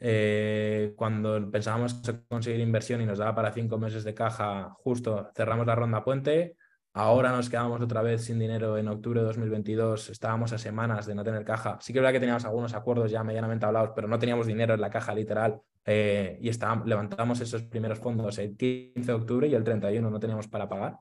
Eh, 0.00 0.92
cuando 0.96 1.50
pensábamos 1.50 2.00
conseguir 2.28 2.60
inversión 2.60 3.00
y 3.00 3.06
nos 3.06 3.18
daba 3.18 3.34
para 3.34 3.52
cinco 3.52 3.78
meses 3.78 4.04
de 4.04 4.14
caja, 4.14 4.74
justo 4.78 5.30
cerramos 5.34 5.66
la 5.66 5.74
ronda 5.74 6.04
puente. 6.04 6.56
Ahora 6.94 7.32
nos 7.32 7.48
quedamos 7.48 7.80
otra 7.80 8.02
vez 8.02 8.24
sin 8.24 8.38
dinero 8.38 8.76
en 8.76 8.86
octubre 8.86 9.20
de 9.20 9.26
2022. 9.26 10.10
Estábamos 10.10 10.52
a 10.52 10.58
semanas 10.58 11.06
de 11.06 11.14
no 11.14 11.24
tener 11.24 11.42
caja. 11.42 11.78
Sí 11.80 11.92
que 11.92 11.98
es 11.98 12.02
verdad 12.02 12.12
que 12.12 12.20
teníamos 12.20 12.44
algunos 12.44 12.74
acuerdos 12.74 13.10
ya 13.10 13.24
medianamente 13.24 13.64
hablados, 13.64 13.92
pero 13.94 14.08
no 14.08 14.18
teníamos 14.18 14.46
dinero 14.46 14.74
en 14.74 14.80
la 14.82 14.90
caja 14.90 15.14
literal. 15.14 15.58
Eh, 15.86 16.38
y 16.42 16.50
estábamos, 16.50 16.86
levantamos 16.86 17.40
esos 17.40 17.62
primeros 17.62 17.98
fondos 17.98 18.38
el 18.38 18.58
15 18.58 19.06
de 19.06 19.12
octubre 19.12 19.48
y 19.48 19.54
el 19.54 19.64
31 19.64 20.10
no 20.10 20.20
teníamos 20.20 20.48
para 20.48 20.68
pagar. 20.68 20.98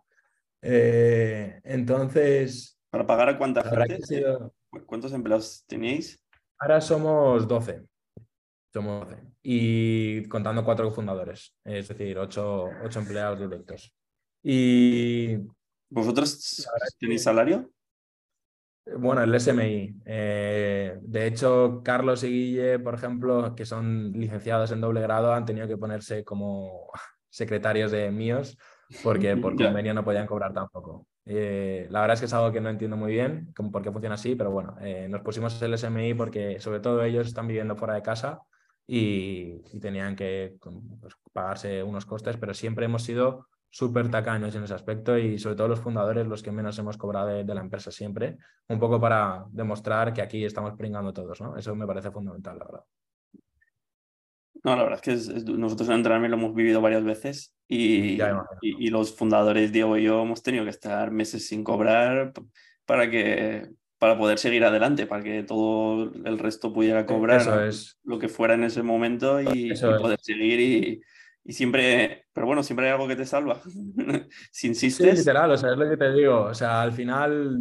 Eh, 0.61 1.59
entonces... 1.65 2.79
¿Para 2.89 3.05
pagar 3.05 3.29
a 3.29 3.37
cuánta 3.37 3.61
gente? 3.61 4.23
¿Cuántos 4.85 5.11
empleados 5.11 5.65
tenéis? 5.67 6.23
Ahora 6.57 6.79
somos 6.79 7.45
12. 7.45 7.83
Somos 8.71 9.09
12. 9.09 9.23
Y 9.43 10.23
contando 10.29 10.63
cuatro 10.63 10.89
fundadores, 10.91 11.53
es 11.65 11.87
decir, 11.89 12.17
ocho, 12.17 12.69
ocho 12.81 12.99
empleados 12.99 13.39
directos. 13.39 13.93
Y 14.43 15.37
¿Vosotros 15.91 16.65
tenéis 16.99 17.23
salario? 17.23 17.69
Bueno, 18.97 19.21
el 19.21 19.39
SMI. 19.39 20.01
Eh, 20.05 20.97
de 21.01 21.27
hecho, 21.27 21.81
Carlos 21.83 22.23
y 22.23 22.29
Guille, 22.29 22.79
por 22.79 22.95
ejemplo, 22.95 23.53
que 23.55 23.65
son 23.65 24.13
licenciados 24.13 24.71
en 24.71 24.81
doble 24.81 25.01
grado, 25.01 25.33
han 25.33 25.45
tenido 25.45 25.67
que 25.67 25.77
ponerse 25.77 26.23
como 26.23 26.89
secretarios 27.29 27.91
de 27.91 28.09
míos 28.09 28.57
porque 29.03 29.35
por 29.37 29.55
convenio 29.55 29.93
no 29.93 30.03
podían 30.03 30.27
cobrar 30.27 30.53
tampoco. 30.53 31.07
Eh, 31.25 31.87
la 31.89 32.01
verdad 32.01 32.15
es 32.15 32.21
que 32.21 32.25
es 32.25 32.33
algo 32.33 32.51
que 32.51 32.61
no 32.61 32.69
entiendo 32.69 32.97
muy 32.97 33.11
bien 33.11 33.53
por 33.53 33.83
qué 33.83 33.91
funciona 33.91 34.15
así, 34.15 34.35
pero 34.35 34.49
bueno, 34.49 34.75
eh, 34.81 35.07
nos 35.09 35.21
pusimos 35.21 35.61
el 35.61 35.77
SMI 35.77 36.13
porque 36.13 36.59
sobre 36.59 36.79
todo 36.79 37.03
ellos 37.03 37.27
están 37.27 37.47
viviendo 37.47 37.75
fuera 37.75 37.93
de 37.93 38.01
casa 38.01 38.41
y, 38.87 39.59
tenían 39.79 40.15
que 40.15 40.55
pues, 40.99 41.13
pagarse 41.31 41.83
unos 41.83 42.05
costes, 42.05 42.37
pero 42.37 42.53
siempre 42.53 42.85
hemos 42.85 43.03
sido 43.03 43.47
súper 43.71 44.11
tacaños 44.11 44.53
en 44.53 44.63
ese 44.63 44.73
aspecto 44.73 45.17
y 45.17 45.39
sobre 45.39 45.55
todo 45.55 45.69
los 45.69 45.79
fundadores 45.79 46.27
los 46.27 46.43
que 46.43 46.51
menos 46.51 46.77
hemos 46.77 46.97
cobrado 46.97 47.29
de, 47.29 47.55
la 47.55 47.61
empresa 47.61 47.89
siempre, 47.89 48.37
un 48.67 48.79
poco 48.79 48.99
para 48.99 49.45
demostrar 49.49 50.13
que 50.13 50.21
aquí 50.21 50.43
estamos 50.43 50.73
pringando 50.77 51.13
todos, 51.13 51.39
¿no? 51.41 51.57
Eso 51.57 51.73
me 51.73 51.87
parece 51.87 52.11
fundamental, 52.11 52.59
la 52.59 52.65
verdad. 52.65 52.83
No, 54.63 54.75
la 54.75 54.83
verdad 54.83 55.01
es 55.03 55.25
que 55.33 55.53
nosotros 55.53 55.89
en 55.89 55.95
Entrarme 55.95 56.29
lo 56.29 56.35
hemos 56.35 56.53
vivido 56.53 56.81
varias 56.81 57.03
veces 57.03 57.55
y, 57.67 58.19
y, 58.61 58.89
los 58.89 59.15
fundadores, 59.15 59.71
Diego 59.71 59.97
y 59.97 60.03
yo, 60.03 60.21
hemos 60.21 60.43
tenido 60.43 60.65
que 60.65 60.69
estar 60.69 61.09
meses 61.09 61.47
sin 61.47 61.63
cobrar 61.63 62.33
para 62.85 63.09
que 63.09 63.69
para 63.97 64.17
poder 64.17 64.39
seguir 64.39 64.65
adelante, 64.65 65.05
para 65.05 65.21
que 65.21 65.43
todo 65.43 66.11
el 66.25 66.39
resto 66.39 66.73
pudiera 66.73 67.05
cobrar 67.05 67.69
lo 68.03 68.17
que 68.17 68.29
fuera 68.29 68.55
en 68.55 68.63
ese 68.63 68.81
momento 68.81 69.39
y, 69.39 69.73
poder 69.79 70.19
seguir 70.19 70.59
y, 70.59 71.01
y 71.43 71.53
siempre, 71.53 72.27
pero 72.33 72.45
bueno, 72.45 72.61
siempre 72.61 72.85
hay 72.85 72.91
algo 72.91 73.07
que 73.07 73.15
te 73.15 73.25
salva. 73.25 73.59
si 74.51 74.67
insistes. 74.67 75.11
Sí, 75.11 75.17
literal, 75.17 75.51
o 75.51 75.57
sea, 75.57 75.71
es 75.71 75.77
lo 75.77 75.89
que 75.89 75.97
te 75.97 76.11
digo. 76.13 76.43
O 76.43 76.53
sea, 76.53 76.81
al 76.81 76.93
final, 76.93 77.59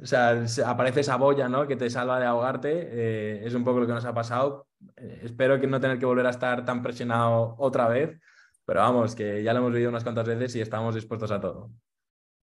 o 0.00 0.06
sea, 0.06 0.44
aparece 0.66 1.00
esa 1.00 1.16
boya, 1.16 1.48
¿no? 1.48 1.68
Que 1.68 1.76
te 1.76 1.90
salva 1.90 2.18
de 2.18 2.26
ahogarte. 2.26 2.88
Eh, 2.90 3.46
es 3.46 3.54
un 3.54 3.64
poco 3.64 3.80
lo 3.80 3.86
que 3.86 3.92
nos 3.92 4.04
ha 4.04 4.14
pasado. 4.14 4.66
Eh, 4.96 5.20
espero 5.22 5.60
que 5.60 5.68
no 5.68 5.80
tener 5.80 5.98
que 5.98 6.06
volver 6.06 6.26
a 6.26 6.30
estar 6.30 6.64
tan 6.64 6.82
presionado 6.82 7.54
otra 7.58 7.88
vez. 7.88 8.18
Pero 8.64 8.80
vamos, 8.80 9.14
que 9.14 9.42
ya 9.44 9.52
lo 9.52 9.60
hemos 9.60 9.72
vivido 9.72 9.90
unas 9.90 10.02
cuantas 10.02 10.26
veces 10.26 10.56
y 10.56 10.60
estamos 10.60 10.94
dispuestos 10.94 11.30
a 11.30 11.40
todo. 11.40 11.70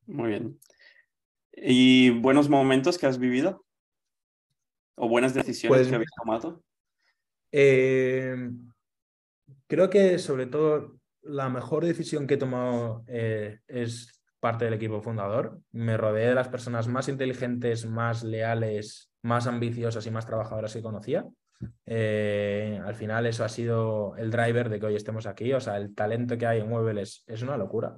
Muy 0.08 0.30
bien. 0.30 0.60
¿Y 1.52 2.12
buenos 2.12 2.48
momentos 2.48 2.98
que 2.98 3.08
has 3.08 3.20
vivido? 3.20 3.66
¿O 4.96 5.10
buenas 5.10 5.34
decisiones 5.34 5.78
pues 5.78 5.90
que 5.90 5.96
habéis 5.96 6.10
tomado? 6.16 6.64
Eh, 7.52 8.36
Creo 9.68 9.90
que 9.90 10.20
sobre 10.20 10.46
todo 10.46 11.00
la 11.26 11.50
mejor 11.50 11.86
decisión 11.86 12.28
que 12.28 12.36
he 12.36 12.38
tomado 12.38 13.04
eh, 13.08 13.60
es 13.68 14.22
parte 14.40 14.66
del 14.66 14.76
equipo 14.76 15.02
fundador. 15.02 15.60
Me 15.72 15.98
rodeé 15.98 16.28
de 16.28 16.36
las 16.36 16.50
personas 16.50 16.88
más 16.88 17.10
inteligentes, 17.10 17.88
más 17.88 18.24
leales, 18.24 19.12
más 19.24 19.48
ambiciosas 19.48 20.06
y 20.06 20.12
más 20.12 20.28
trabajadoras 20.28 20.74
que 20.74 20.84
conocía. 20.84 21.26
Eh, 21.86 22.80
al 22.84 22.94
final 22.94 23.26
eso 23.26 23.44
ha 23.44 23.50
sido 23.50 24.16
el 24.18 24.30
driver 24.30 24.70
de 24.70 24.80
que 24.80 24.86
hoy 24.86 24.96
estemos 24.96 25.26
aquí. 25.26 25.52
O 25.54 25.60
sea, 25.60 25.78
el 25.78 25.96
talento 25.96 26.38
que 26.38 26.46
hay 26.46 26.60
en 26.60 26.72
Webel 26.72 27.00
es, 27.00 27.26
una 27.42 27.58
locura. 27.58 27.98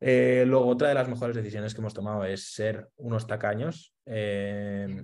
Eh, 0.00 0.44
luego, 0.46 0.66
otra 0.66 0.88
de 0.88 0.94
las 0.94 1.08
mejores 1.08 1.36
decisiones 1.36 1.74
que 1.74 1.80
hemos 1.80 1.94
tomado 1.94 2.24
es 2.24 2.54
ser 2.54 2.88
unos 2.96 3.26
tacaños. 3.26 3.94
que 4.04 5.02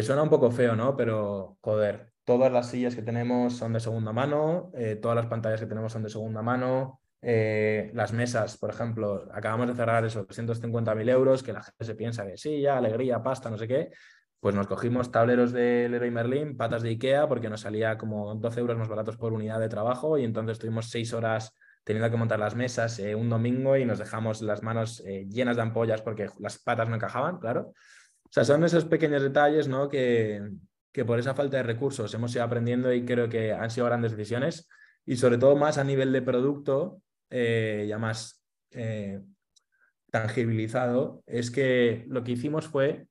suena 0.00 0.22
un 0.22 0.30
poco 0.30 0.50
feo, 0.52 0.76
¿no? 0.76 0.96
Pero, 0.96 1.58
joder, 1.60 2.11
Todas 2.24 2.52
las 2.52 2.70
sillas 2.70 2.94
que 2.94 3.02
tenemos 3.02 3.56
son 3.56 3.72
de 3.72 3.80
segunda 3.80 4.12
mano, 4.12 4.70
eh, 4.74 4.96
todas 4.96 5.16
las 5.16 5.26
pantallas 5.26 5.60
que 5.60 5.66
tenemos 5.66 5.92
son 5.92 6.04
de 6.04 6.08
segunda 6.08 6.40
mano, 6.40 7.00
eh, 7.20 7.90
las 7.94 8.12
mesas, 8.12 8.56
por 8.58 8.70
ejemplo, 8.70 9.28
acabamos 9.32 9.66
de 9.68 9.74
cerrar 9.74 10.04
esos 10.04 10.26
250.000 10.28 11.08
euros, 11.08 11.42
que 11.42 11.52
la 11.52 11.62
gente 11.62 11.84
se 11.84 11.96
piensa 11.96 12.24
que 12.24 12.36
sí, 12.36 12.60
ya, 12.60 12.78
alegría, 12.78 13.22
pasta, 13.22 13.50
no 13.50 13.58
sé 13.58 13.66
qué. 13.66 13.90
Pues 14.38 14.54
nos 14.54 14.68
cogimos 14.68 15.10
tableros 15.10 15.52
de 15.52 15.88
Leroy 15.88 16.10
Merlin, 16.12 16.56
patas 16.56 16.82
de 16.82 16.90
Ikea, 16.90 17.28
porque 17.28 17.48
nos 17.48 17.60
salía 17.60 17.98
como 17.98 18.34
12 18.36 18.60
euros 18.60 18.78
más 18.78 18.88
baratos 18.88 19.16
por 19.16 19.32
unidad 19.32 19.58
de 19.58 19.68
trabajo 19.68 20.16
y 20.18 20.24
entonces 20.24 20.58
tuvimos 20.58 20.90
seis 20.90 21.12
horas 21.12 21.56
teniendo 21.84 22.08
que 22.10 22.16
montar 22.16 22.38
las 22.38 22.54
mesas 22.54 22.98
eh, 23.00 23.14
un 23.16 23.28
domingo 23.28 23.76
y 23.76 23.84
nos 23.84 23.98
dejamos 23.98 24.42
las 24.42 24.62
manos 24.62 25.02
llenas 25.28 25.56
de 25.56 25.62
ampollas 25.62 26.02
porque 26.02 26.28
las 26.38 26.58
patas 26.58 26.88
no 26.88 26.96
encajaban, 26.96 27.38
claro. 27.38 27.72
O 28.24 28.34
sea, 28.34 28.44
son 28.44 28.64
esos 28.64 28.84
pequeños 28.84 29.22
detalles 29.22 29.68
¿no? 29.68 29.88
que, 29.88 30.40
que 30.92 31.04
por 31.04 31.18
esa 31.18 31.34
falta 31.34 31.56
de 31.56 31.62
recursos 31.62 32.12
hemos 32.14 32.34
ido 32.34 32.44
aprendiendo 32.44 32.92
y 32.92 33.04
creo 33.04 33.28
que 33.28 33.52
han 33.52 33.70
sido 33.70 33.86
grandes 33.86 34.12
decisiones 34.12 34.68
y 35.04 35.16
sobre 35.16 35.38
todo 35.38 35.56
más 35.56 35.78
a 35.78 35.84
nivel 35.84 36.12
de 36.12 36.22
producto, 36.22 37.02
eh, 37.30 37.86
ya 37.88 37.98
más 37.98 38.44
eh, 38.70 39.20
tangibilizado, 40.10 41.22
es 41.26 41.50
que 41.50 42.04
lo 42.08 42.22
que 42.22 42.32
hicimos 42.32 42.68
fue 42.68 43.06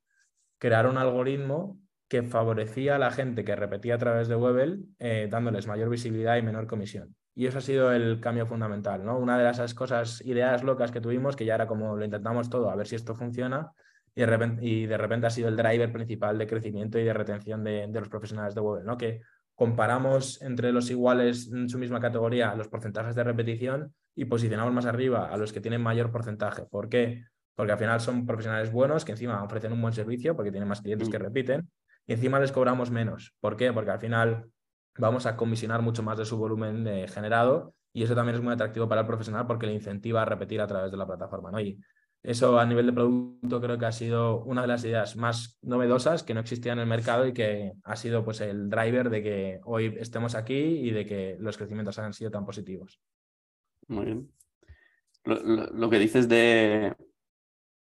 crear 0.58 0.88
un 0.88 0.98
algoritmo 0.98 1.80
que 2.08 2.24
favorecía 2.24 2.96
a 2.96 3.00
la 3.00 3.12
gente 3.12 3.44
que 3.44 3.56
repetía 3.56 3.96
a 3.96 3.98
través 3.98 4.28
de 4.28 4.36
Webel, 4.36 4.86
eh, 5.00 5.28
dándoles 5.30 5.68
mayor 5.68 5.90
visibilidad 5.90 6.38
y 6.38 6.42
menor 6.42 6.68
comisión. 6.68 7.16
Y 7.34 7.48
eso 7.48 7.60
ha 7.60 7.62
sido 7.62 7.92
el 7.94 8.20
cambio 8.20 8.46
fundamental, 8.46 9.06
¿no? 9.06 9.18
Una 9.18 9.40
de 9.40 9.50
esas 9.50 9.74
cosas, 9.74 10.22
ideas 10.26 10.64
locas 10.64 10.92
que 10.92 11.00
tuvimos, 11.00 11.36
que 11.36 11.46
ya 11.46 11.56
era 11.56 11.68
como 11.68 11.96
lo 11.96 12.04
intentamos 12.04 12.50
todo, 12.50 12.70
a 12.70 12.76
ver 12.76 12.88
si 12.88 12.96
esto 12.96 13.16
funciona, 13.16 13.72
y 14.14 14.22
de, 14.22 14.26
repente, 14.26 14.66
y 14.66 14.86
de 14.86 14.98
repente 14.98 15.28
ha 15.28 15.30
sido 15.30 15.48
el 15.48 15.56
driver 15.56 15.92
principal 15.92 16.38
de 16.38 16.48
crecimiento 16.48 17.00
y 17.00 17.04
de 17.04 17.14
retención 17.14 17.64
de, 17.64 17.88
los 17.88 18.10
profesionales 18.10 18.54
de 18.56 18.62
web, 18.62 18.84
¿no? 18.84 18.98
que 18.98 19.22
comparamos 19.56 20.42
entre 20.42 20.72
los 20.72 20.90
iguales 20.90 21.52
en 21.52 21.70
su 21.70 21.78
misma 21.78 22.00
categoría 22.00 22.56
los 22.56 22.68
porcentajes 22.68 23.16
de 23.16 23.24
repetición 23.24 23.94
y 24.16 24.26
posicionamos 24.26 24.74
más 24.74 24.86
arriba 24.86 25.28
a 25.28 25.38
los 25.38 25.54
que 25.54 25.62
tienen 25.62 25.82
mayor 25.82 26.12
porcentaje. 26.12 26.64
¿Por 26.70 26.90
qué? 26.90 27.26
Porque 27.56 27.72
al 27.72 27.78
final 27.78 28.02
son 28.02 28.26
profesionales 28.26 28.72
buenos 28.72 29.06
que 29.06 29.12
encima 29.12 29.44
ofrecen 29.44 29.72
un 29.72 29.82
buen 29.82 29.94
servicio 29.94 30.36
porque 30.36 30.52
tienen 30.52 30.68
más 30.68 30.82
clientes 30.82 31.10
que 31.10 31.20
mm. 31.20 31.22
repiten 31.22 31.70
y 32.08 32.14
encima 32.14 32.40
les 32.40 32.52
cobramos 32.52 32.92
menos. 32.92 33.36
¿Por 33.40 33.56
qué? 33.56 33.72
Porque 33.72 33.92
al 33.92 34.00
final 34.00 34.50
vamos 34.98 35.26
a 35.26 35.38
comisionar 35.38 35.82
mucho 35.82 36.04
más 36.04 36.18
de 36.18 36.26
su 36.26 36.38
volumen 36.38 36.84
de 36.84 37.08
generado 37.08 37.74
y 37.94 38.04
eso 38.04 38.16
también 38.16 38.36
es 38.36 38.42
muy 38.42 38.54
atractivo 38.54 38.88
para 38.90 39.02
el 39.02 39.08
profesional 39.08 39.46
porque 39.48 39.68
le 39.68 39.74
incentiva 39.74 40.24
a 40.24 40.26
repetir 40.26 40.60
a 40.62 40.68
través 40.68 40.92
de 40.92 40.98
la 40.98 41.06
plataforma. 41.06 41.52
¿no? 41.52 41.60
Y 41.60 41.80
eso 42.24 42.60
a 42.60 42.66
nivel 42.66 42.86
de 42.86 42.94
producto 42.94 43.62
creo 43.62 43.80
que 43.80 43.86
ha 43.86 43.92
sido 43.92 44.44
una 44.44 44.62
de 44.62 44.68
las 44.68 44.84
ideas 44.86 45.16
más 45.16 45.58
novedosas 45.64 46.24
que 46.24 46.36
no 46.36 46.40
existían 46.40 46.78
en 46.78 46.84
el 46.84 46.90
mercado 46.90 47.26
y 47.26 47.34
que 47.34 47.74
ha 47.84 47.96
sido 47.96 48.24
pues 48.24 48.42
el 48.42 48.70
driver 48.70 49.10
de 49.10 49.24
que 49.24 49.60
hoy 49.66 49.96
estemos 50.00 50.36
aquí 50.36 50.54
y 50.54 50.92
de 50.92 51.06
que 51.06 51.38
los 51.40 51.58
crecimientos 51.58 51.98
han 51.98 52.14
sido 52.14 52.30
tan 52.30 52.46
positivos. 52.46 53.00
Muy 53.88 54.06
bien. 54.06 54.32
Lo, 55.24 55.90
que 55.90 56.00
dices 56.00 56.30
de, 56.30 56.96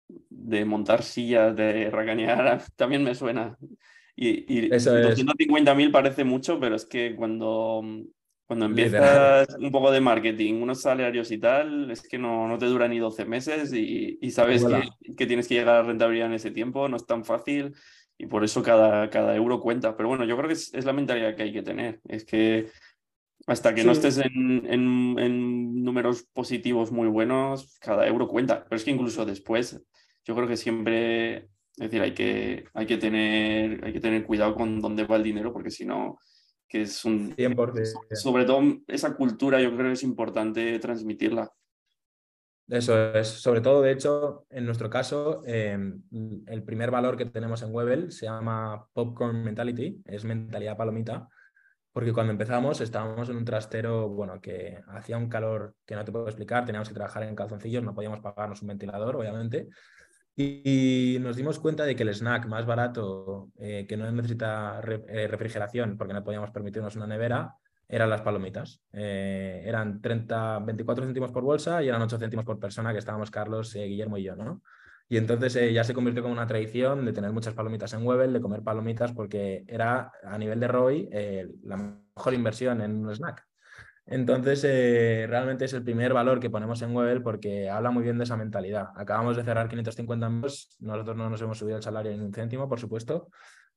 de 0.08 0.64
montar 0.64 1.02
sillas, 1.02 1.54
de 1.56 1.90
racanear, 1.90 2.62
también 2.76 3.02
me 3.02 3.14
suena. 3.14 3.56
Y, 4.14 4.52
y 4.52 4.72
Eso 4.72 4.96
es. 4.98 5.18
250.000 5.18 5.92
parece 5.92 6.24
mucho, 6.24 6.58
pero 6.58 6.76
es 6.76 6.86
que 6.86 7.14
cuando, 7.14 7.82
cuando 8.48 8.66
empiezas 8.66 9.46
un 9.60 9.70
poco 9.70 9.90
de 9.92 10.00
marketing, 10.00 10.54
unos 10.62 10.80
salarios 10.80 11.30
y 11.30 11.38
tal, 11.38 11.90
es 11.90 12.02
que 12.02 12.18
no, 12.18 12.48
no 12.48 12.58
te 12.58 12.66
dura 12.66 12.88
ni 12.88 12.98
12 12.98 13.24
meses 13.26 13.72
y, 13.74 14.18
y 14.20 14.30
sabes 14.32 14.64
que, 14.64 15.14
que 15.16 15.26
tienes 15.26 15.46
que 15.46 15.54
llegar 15.54 15.76
a 15.76 15.82
rentabilidad 15.82 16.28
en 16.28 16.32
ese 16.34 16.50
tiempo, 16.50 16.88
no 16.88 16.96
es 16.96 17.06
tan 17.06 17.24
fácil 17.24 17.74
y 18.18 18.26
por 18.26 18.42
eso 18.44 18.62
cada, 18.62 19.10
cada 19.10 19.36
euro 19.36 19.60
cuenta. 19.60 19.96
Pero 19.96 20.08
bueno, 20.08 20.24
yo 20.24 20.36
creo 20.36 20.48
que 20.48 20.54
es, 20.54 20.74
es 20.74 20.84
la 20.86 20.94
mentalidad 20.94 21.36
que 21.36 21.42
hay 21.44 21.52
que 21.52 21.62
tener. 21.62 22.00
Es 22.08 22.24
que 22.24 22.70
hasta 23.46 23.74
que 23.74 23.84
no 23.84 23.94
Sí. 23.94 24.00
estés 24.06 24.18
en, 24.18 24.66
en- 24.66 25.18
en 25.18 25.84
números 25.84 26.24
positivos 26.32 26.92
muy 26.92 27.08
buenos, 27.08 27.78
cada 27.80 28.06
euro 28.06 28.28
cuenta. 28.28 28.64
Pero 28.64 28.76
es 28.76 28.84
que 28.84 28.90
incluso 28.90 29.24
después, 29.26 29.80
yo 30.24 30.34
creo 30.34 30.48
que 30.48 30.56
siempre, 30.56 31.36
es 31.36 31.46
decir, 31.76 32.02
hay 32.02 32.12
que, 32.14 32.64
hay 32.74 32.86
que 32.86 32.98
tener, 32.98 33.84
hay 33.84 33.92
que 33.92 34.00
tener 34.00 34.24
cuidado 34.24 34.54
con 34.54 34.80
dónde 34.80 35.04
va 35.04 35.16
el 35.16 35.22
dinero, 35.22 35.52
porque 35.52 35.70
si 35.70 35.84
no, 35.86 36.18
que 36.68 36.82
es 36.82 37.04
un... 37.04 37.34
100%. 37.34 38.16
Sobre 38.16 38.44
todo 38.44 38.62
esa 38.86 39.14
cultura, 39.14 39.60
yo 39.60 39.74
creo 39.74 39.86
que 39.86 39.92
es 39.92 40.02
importante 40.02 40.78
transmitirla. 40.78 41.50
Eso 42.68 43.14
es, 43.14 43.28
sobre 43.28 43.62
todo, 43.62 43.80
de 43.80 43.92
hecho, 43.92 44.46
en 44.50 44.66
nuestro 44.66 44.90
caso, 44.90 45.42
eh, 45.46 45.78
el 46.46 46.62
primer 46.64 46.90
valor 46.90 47.16
que 47.16 47.24
tenemos 47.24 47.62
en 47.62 47.74
Webel 47.74 48.12
se 48.12 48.26
llama 48.26 48.86
Popcorn 48.92 49.42
Mentality, 49.42 50.02
es 50.04 50.24
mentalidad 50.24 50.76
palomita, 50.76 51.28
porque 51.92 52.12
cuando 52.12 52.32
empezamos 52.32 52.82
estábamos 52.82 53.30
en 53.30 53.38
un 53.38 53.44
trastero, 53.46 54.10
bueno, 54.10 54.38
que 54.42 54.82
hacía 54.88 55.16
un 55.16 55.30
calor 55.30 55.76
que 55.86 55.96
no 55.96 56.04
te 56.04 56.12
puedo 56.12 56.26
explicar, 56.26 56.66
teníamos 56.66 56.88
que 56.88 56.94
trabajar 56.94 57.22
en 57.22 57.34
calzoncillos, 57.34 57.82
no 57.82 57.94
podíamos 57.94 58.20
pagarnos 58.20 58.60
un 58.60 58.68
ventilador, 58.68 59.16
obviamente, 59.16 59.68
y, 60.40 61.18
nos 61.20 61.36
dimos 61.36 61.58
cuenta 61.58 61.84
de 61.84 61.96
que 61.96 62.04
el 62.04 62.14
snack 62.14 62.46
más 62.46 62.64
barato, 62.64 63.50
eh, 63.58 63.86
que 63.88 63.96
no 63.96 64.10
necesita 64.12 64.80
eh, 65.08 65.26
refrigeración, 65.26 65.96
porque 65.98 66.14
no 66.14 66.22
podíamos 66.22 66.50
permitirnos 66.52 66.94
una 66.94 67.08
nevera, 67.08 67.56
eran 67.88 68.08
las 68.08 68.20
palomitas. 68.20 68.80
Eh, 68.92 69.64
eran 69.66 70.00
30, 70.00 70.60
24 70.60 71.04
céntimos 71.06 71.32
por 71.32 71.42
bolsa 71.42 71.82
y 71.82 71.88
eran 71.88 72.02
8 72.02 72.18
céntimos 72.18 72.44
por 72.44 72.60
persona, 72.60 72.92
que 72.92 72.98
estábamos 72.98 73.30
Carlos, 73.30 73.74
Guillermo 73.74 74.16
y 74.16 74.22
yo, 74.22 74.36
¿no? 74.36 74.62
Y 75.08 75.16
entonces 75.16 75.72
ya 75.72 75.82
se 75.84 75.94
convirtió 75.94 76.22
como 76.22 76.34
una 76.34 76.46
tradición 76.46 77.04
de 77.06 77.14
tener 77.14 77.32
muchas 77.32 77.54
palomitas 77.54 77.94
en 77.94 78.06
Webel, 78.06 78.32
de 78.32 78.40
comer 78.42 78.62
palomitas, 78.62 79.12
porque 79.12 79.64
era 79.66 80.12
a 80.22 80.36
nivel 80.36 80.60
de 80.60 80.68
ROI 80.68 81.08
eh, 81.10 81.48
la 81.64 81.76
mejor 82.14 82.34
inversión 82.34 82.82
en 82.82 83.06
un 83.06 83.14
snack. 83.14 83.47
Entonces, 84.10 84.64
eh, 84.64 85.26
realmente 85.28 85.66
es 85.66 85.72
el 85.74 85.82
primer 85.82 86.14
valor 86.14 86.40
que 86.40 86.48
ponemos 86.48 86.80
en 86.80 86.96
Webel 86.96 87.22
porque 87.22 87.68
habla 87.68 87.90
muy 87.90 88.02
bien 88.02 88.16
de 88.16 88.24
esa 88.24 88.38
mentalidad. 88.38 88.88
Acabamos 88.96 89.36
de 89.36 89.44
cerrar 89.44 89.68
550 89.68 90.26
euros, 90.26 90.76
nosotros 90.80 91.16
no 91.16 91.28
nos 91.28 91.42
hemos 91.42 91.58
subido 91.58 91.76
el 91.76 91.82
salario 91.82 92.12
ni 92.12 92.24
un 92.24 92.32
céntimo, 92.32 92.68
por 92.68 92.80
supuesto, 92.80 93.28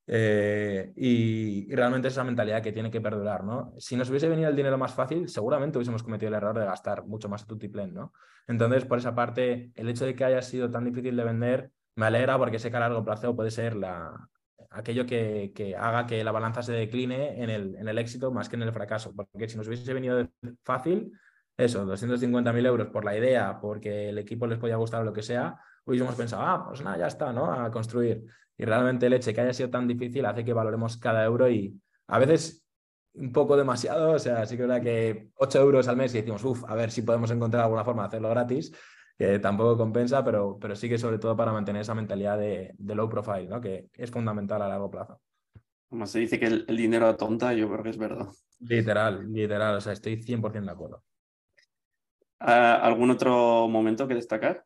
eh, 0.07 0.93
y, 0.95 1.73
realmente 1.75 2.07
es 2.07 2.13
esa 2.13 2.23
mentalidad 2.23 2.63
que 2.63 2.71
tiene 2.71 2.89
que 2.89 3.01
perdurar, 3.01 3.43
¿no? 3.43 3.73
Si 3.77 3.97
nos 3.97 4.09
hubiese 4.09 4.29
venido 4.29 4.49
el 4.49 4.55
dinero 4.55 4.77
más 4.77 4.93
fácil, 4.93 5.27
seguramente 5.27 5.77
hubiésemos 5.77 6.01
cometido 6.01 6.29
el 6.29 6.35
error 6.35 6.57
de 6.57 6.65
gastar 6.65 7.05
mucho 7.05 7.27
más 7.27 7.43
a 7.43 7.47
tutiplén, 7.47 7.93
¿no? 7.93 8.13
Entonces, 8.47 8.85
por 8.85 8.99
esa 8.99 9.13
parte, 9.13 9.71
el 9.75 9.89
hecho 9.89 10.05
de 10.05 10.15
que 10.15 10.23
haya 10.23 10.41
sido 10.41 10.71
tan 10.71 10.85
difícil 10.85 11.15
de 11.15 11.23
vender 11.25 11.71
me 11.95 12.05
alegra 12.05 12.37
porque 12.37 12.57
sé 12.57 12.71
que 12.71 12.77
a 12.77 12.79
largo 12.79 13.03
plazo 13.03 13.35
puede 13.35 13.51
ser 13.51 13.75
la, 13.75 14.29
aquello 14.71 15.05
que, 15.05 15.51
que 15.53 15.75
haga 15.75 16.07
que 16.07 16.23
la 16.23 16.31
balanza 16.31 16.63
se 16.63 16.71
decline 16.73 17.41
en 17.43 17.49
el, 17.49 17.75
en 17.75 17.87
el 17.87 17.97
éxito 17.97 18.31
más 18.31 18.49
que 18.49 18.55
en 18.55 18.63
el 18.63 18.73
fracaso. 18.73 19.13
Porque 19.15 19.47
si 19.47 19.57
nos 19.57 19.67
hubiese 19.67 19.93
venido 19.93 20.27
fácil, 20.63 21.11
eso, 21.57 21.85
250.000 21.85 22.65
euros 22.65 22.87
por 22.87 23.05
la 23.05 23.15
idea, 23.15 23.59
porque 23.59 24.09
el 24.09 24.17
equipo 24.17 24.47
les 24.47 24.57
podía 24.57 24.77
gustar 24.77 25.01
o 25.01 25.03
lo 25.03 25.13
que 25.13 25.21
sea, 25.21 25.59
hubiésemos 25.85 26.15
pensado, 26.15 26.41
ah, 26.43 26.65
pues 26.67 26.81
nada, 26.81 26.97
ya 26.97 27.07
está, 27.07 27.31
¿no? 27.31 27.51
A 27.51 27.69
construir. 27.69 28.23
Y 28.57 28.65
realmente 28.65 29.07
el 29.07 29.13
hecho 29.13 29.33
que 29.33 29.41
haya 29.41 29.53
sido 29.53 29.69
tan 29.69 29.87
difícil 29.87 30.25
hace 30.25 30.45
que 30.45 30.53
valoremos 30.53 30.97
cada 30.97 31.23
euro 31.23 31.49
y 31.49 31.79
a 32.07 32.19
veces 32.19 32.65
un 33.13 33.31
poco 33.31 33.57
demasiado, 33.57 34.13
o 34.13 34.19
sea, 34.19 34.45
sí 34.45 34.55
que 34.55 34.63
es 34.63 34.69
verdad 34.69 34.83
que 34.83 35.29
8 35.35 35.59
euros 35.59 35.87
al 35.87 35.97
mes 35.97 36.13
y 36.13 36.19
decimos, 36.19 36.43
uff, 36.43 36.63
a 36.65 36.75
ver 36.75 36.91
si 36.91 37.01
podemos 37.01 37.29
encontrar 37.31 37.63
alguna 37.63 37.83
forma 37.83 38.03
de 38.03 38.07
hacerlo 38.07 38.29
gratis, 38.29 38.71
que 39.21 39.37
tampoco 39.37 39.77
compensa, 39.77 40.23
pero, 40.23 40.57
pero 40.59 40.75
sí 40.75 40.89
que 40.89 40.97
sobre 40.97 41.19
todo 41.19 41.37
para 41.37 41.51
mantener 41.51 41.83
esa 41.83 41.93
mentalidad 41.93 42.39
de, 42.39 42.73
de 42.75 42.95
low 42.95 43.07
profile, 43.07 43.47
¿no? 43.47 43.61
que 43.61 43.87
es 43.93 44.09
fundamental 44.09 44.63
a 44.63 44.67
largo 44.67 44.89
plazo. 44.89 45.21
Como 45.89 46.07
se 46.07 46.19
dice 46.19 46.39
que 46.39 46.47
el, 46.47 46.65
el 46.67 46.75
dinero 46.75 47.05
atonta, 47.05 47.53
yo 47.53 47.69
creo 47.69 47.83
que 47.83 47.91
es 47.91 47.97
verdad. 47.99 48.29
Literal, 48.61 49.31
literal, 49.31 49.75
o 49.75 49.81
sea, 49.81 49.93
estoy 49.93 50.23
100% 50.23 50.65
de 50.65 50.71
acuerdo. 50.71 51.03
Ah, 52.39 52.79
¿Algún 52.81 53.11
otro 53.11 53.67
momento 53.67 54.07
que 54.07 54.15
destacar? 54.15 54.65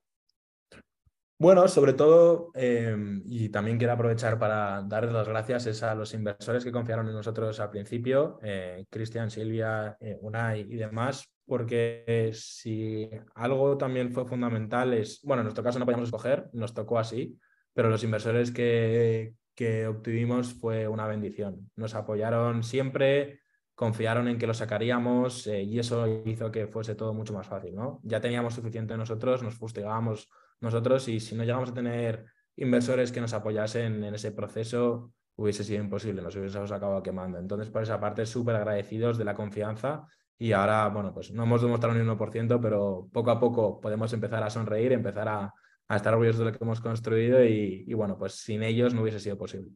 Bueno, 1.37 1.67
sobre 1.67 1.91
todo, 1.91 2.51
eh, 2.55 2.95
y 3.25 3.49
también 3.49 3.77
quiero 3.77 3.91
aprovechar 3.91 4.39
para 4.39 4.83
darles 4.83 5.11
las 5.11 5.27
gracias 5.27 5.65
es 5.65 5.83
a 5.83 5.93
los 5.95 6.13
inversores 6.13 6.63
que 6.63 6.71
confiaron 6.71 7.09
en 7.09 7.13
nosotros 7.13 7.59
al 7.59 7.71
principio, 7.71 8.39
eh, 8.41 8.85
Cristian, 8.89 9.29
Silvia, 9.29 9.97
eh, 9.99 10.17
Unai 10.21 10.61
y 10.61 10.77
demás, 10.77 11.29
porque 11.45 12.31
si 12.33 13.09
algo 13.35 13.77
también 13.77 14.11
fue 14.11 14.25
fundamental 14.25 14.93
es, 14.93 15.21
bueno, 15.23 15.41
en 15.41 15.45
nuestro 15.45 15.63
caso 15.63 15.79
no 15.79 15.85
podíamos 15.85 16.09
escoger, 16.09 16.49
nos 16.53 16.73
tocó 16.73 16.99
así, 16.99 17.37
pero 17.73 17.89
los 17.89 18.03
inversores 18.03 18.51
que, 18.51 19.33
que 19.53 19.87
obtuvimos 19.87 20.53
fue 20.53 20.87
una 20.87 21.07
bendición. 21.07 21.69
Nos 21.75 21.95
apoyaron 21.95 22.63
siempre, 22.63 23.41
confiaron 23.75 24.27
en 24.27 24.37
que 24.37 24.47
lo 24.47 24.53
sacaríamos 24.53 25.45
eh, 25.47 25.63
y 25.63 25.79
eso 25.79 26.07
hizo 26.25 26.51
que 26.51 26.67
fuese 26.67 26.95
todo 26.95 27.13
mucho 27.13 27.33
más 27.33 27.47
fácil, 27.47 27.75
¿no? 27.75 27.99
Ya 28.03 28.21
teníamos 28.21 28.53
suficiente 28.53 28.97
nosotros, 28.97 29.43
nos 29.43 29.55
fustigábamos 29.55 30.29
nosotros 30.61 31.07
y 31.09 31.19
si 31.19 31.35
no 31.35 31.43
llegamos 31.43 31.71
a 31.71 31.73
tener 31.73 32.25
inversores 32.55 33.11
que 33.11 33.21
nos 33.21 33.33
apoyasen 33.33 34.03
en 34.03 34.15
ese 34.15 34.31
proceso, 34.31 35.11
hubiese 35.35 35.63
sido 35.63 35.83
imposible, 35.83 36.21
nos 36.21 36.35
hubiésemos 36.35 36.71
acabado 36.71 37.03
quemando. 37.03 37.37
Entonces, 37.37 37.69
por 37.69 37.83
esa 37.83 37.99
parte, 37.99 38.25
súper 38.25 38.55
agradecidos 38.55 39.17
de 39.17 39.25
la 39.25 39.33
confianza 39.33 40.07
y 40.37 40.51
ahora, 40.51 40.89
bueno, 40.89 41.13
pues 41.13 41.31
no 41.31 41.43
hemos 41.43 41.61
demostrado 41.61 41.95
ni 41.95 42.01
un 42.01 42.17
1%, 42.17 42.59
pero 42.61 43.07
poco 43.11 43.31
a 43.31 43.39
poco 43.39 43.79
podemos 43.79 44.11
empezar 44.13 44.43
a 44.43 44.49
sonreír, 44.49 44.91
empezar 44.91 45.27
a, 45.29 45.53
a 45.87 45.95
estar 45.95 46.13
orgullosos 46.13 46.39
de 46.39 46.45
lo 46.45 46.51
que 46.51 46.63
hemos 46.63 46.81
construido 46.81 47.43
y, 47.43 47.85
y, 47.87 47.93
bueno, 47.93 48.17
pues 48.17 48.33
sin 48.33 48.63
ellos 48.63 48.93
no 48.93 49.01
hubiese 49.01 49.19
sido 49.19 49.37
posible. 49.37 49.71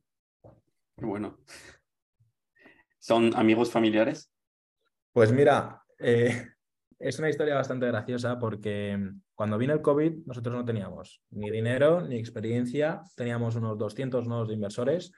Bueno. 0.97 1.37
¿Son 2.97 3.31
amigos 3.35 3.71
familiares? 3.71 4.31
Pues 5.13 5.31
mira, 5.31 5.81
eh, 5.97 6.47
es 6.99 7.19
una 7.19 7.29
historia 7.29 7.55
bastante 7.55 7.87
graciosa 7.87 8.37
porque 8.37 8.99
cuando 9.33 9.57
vino 9.57 9.73
el 9.73 9.81
COVID 9.81 10.25
nosotros 10.25 10.53
no 10.53 10.65
teníamos 10.65 11.21
ni 11.31 11.49
dinero 11.49 12.01
ni 12.01 12.17
experiencia, 12.17 13.01
teníamos 13.15 13.55
unos 13.55 13.77
200 13.77 14.27
nodos 14.27 14.49
de 14.49 14.55
inversores 14.55 15.13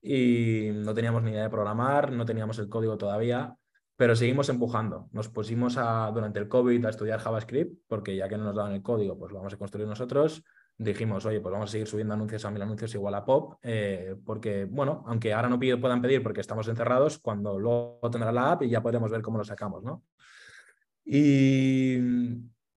y 0.00 0.70
no 0.72 0.94
teníamos 0.94 1.22
ni 1.22 1.32
idea 1.32 1.42
de 1.42 1.50
programar, 1.50 2.12
no 2.12 2.24
teníamos 2.24 2.58
el 2.58 2.68
código 2.68 2.96
todavía, 2.96 3.54
pero 3.96 4.14
seguimos 4.14 4.48
empujando. 4.50 5.08
Nos 5.12 5.28
pusimos 5.28 5.76
a, 5.78 6.10
durante 6.12 6.38
el 6.38 6.48
COVID 6.48 6.84
a 6.84 6.90
estudiar 6.90 7.18
JavaScript 7.18 7.80
porque 7.88 8.14
ya 8.14 8.28
que 8.28 8.36
no 8.36 8.44
nos 8.44 8.54
daban 8.54 8.72
el 8.72 8.82
código, 8.82 9.18
pues 9.18 9.32
lo 9.32 9.38
vamos 9.38 9.54
a 9.54 9.56
construir 9.56 9.88
nosotros. 9.88 10.44
Dijimos, 10.78 11.24
oye, 11.24 11.40
pues 11.40 11.50
vamos 11.50 11.70
a 11.70 11.72
seguir 11.72 11.86
subiendo 11.86 12.12
anuncios 12.12 12.44
a 12.44 12.50
mil 12.50 12.60
anuncios 12.60 12.94
igual 12.94 13.14
a 13.14 13.24
pop, 13.24 13.54
eh, 13.62 14.14
porque, 14.26 14.66
bueno, 14.66 15.02
aunque 15.06 15.32
ahora 15.32 15.48
no 15.48 15.58
puedan 15.58 16.02
pedir 16.02 16.22
porque 16.22 16.42
estamos 16.42 16.68
encerrados, 16.68 17.18
cuando 17.18 17.58
luego 17.58 17.98
tendrá 18.12 18.30
la 18.30 18.52
app 18.52 18.62
y 18.62 18.68
ya 18.68 18.82
podremos 18.82 19.10
ver 19.10 19.22
cómo 19.22 19.38
lo 19.38 19.44
sacamos, 19.44 19.82
¿no? 19.82 20.04
Y 21.02 21.98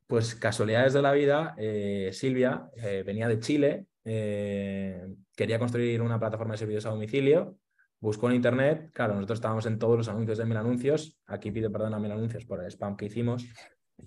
pues 0.08 0.36
casualidades 0.36 0.94
de 0.94 1.02
la 1.02 1.12
vida, 1.12 1.56
eh, 1.58 2.12
Silvia 2.14 2.70
eh, 2.78 3.04
venía 3.06 3.28
de 3.28 3.40
Chile, 3.40 3.86
quería 4.02 5.60
construir 5.60 6.02
una 6.02 6.18
plataforma 6.18 6.54
de 6.54 6.58
servicios 6.58 6.86
a 6.86 6.92
domicilio, 6.92 7.58
buscó 8.00 8.30
en 8.30 8.36
internet, 8.36 8.90
claro, 8.94 9.16
nosotros 9.16 9.38
estábamos 9.38 9.66
en 9.66 9.78
todos 9.78 9.98
los 9.98 10.08
anuncios 10.08 10.38
de 10.38 10.46
Mil 10.46 10.58
Anuncios, 10.58 11.20
aquí 11.28 11.52
pido 11.52 11.72
perdón 11.72 11.94
a 11.94 12.00
Mil 12.00 12.12
Anuncios 12.12 12.46
por 12.46 12.62
el 12.62 12.68
spam 12.68 12.96
que 12.96 13.06
hicimos, 13.06 13.46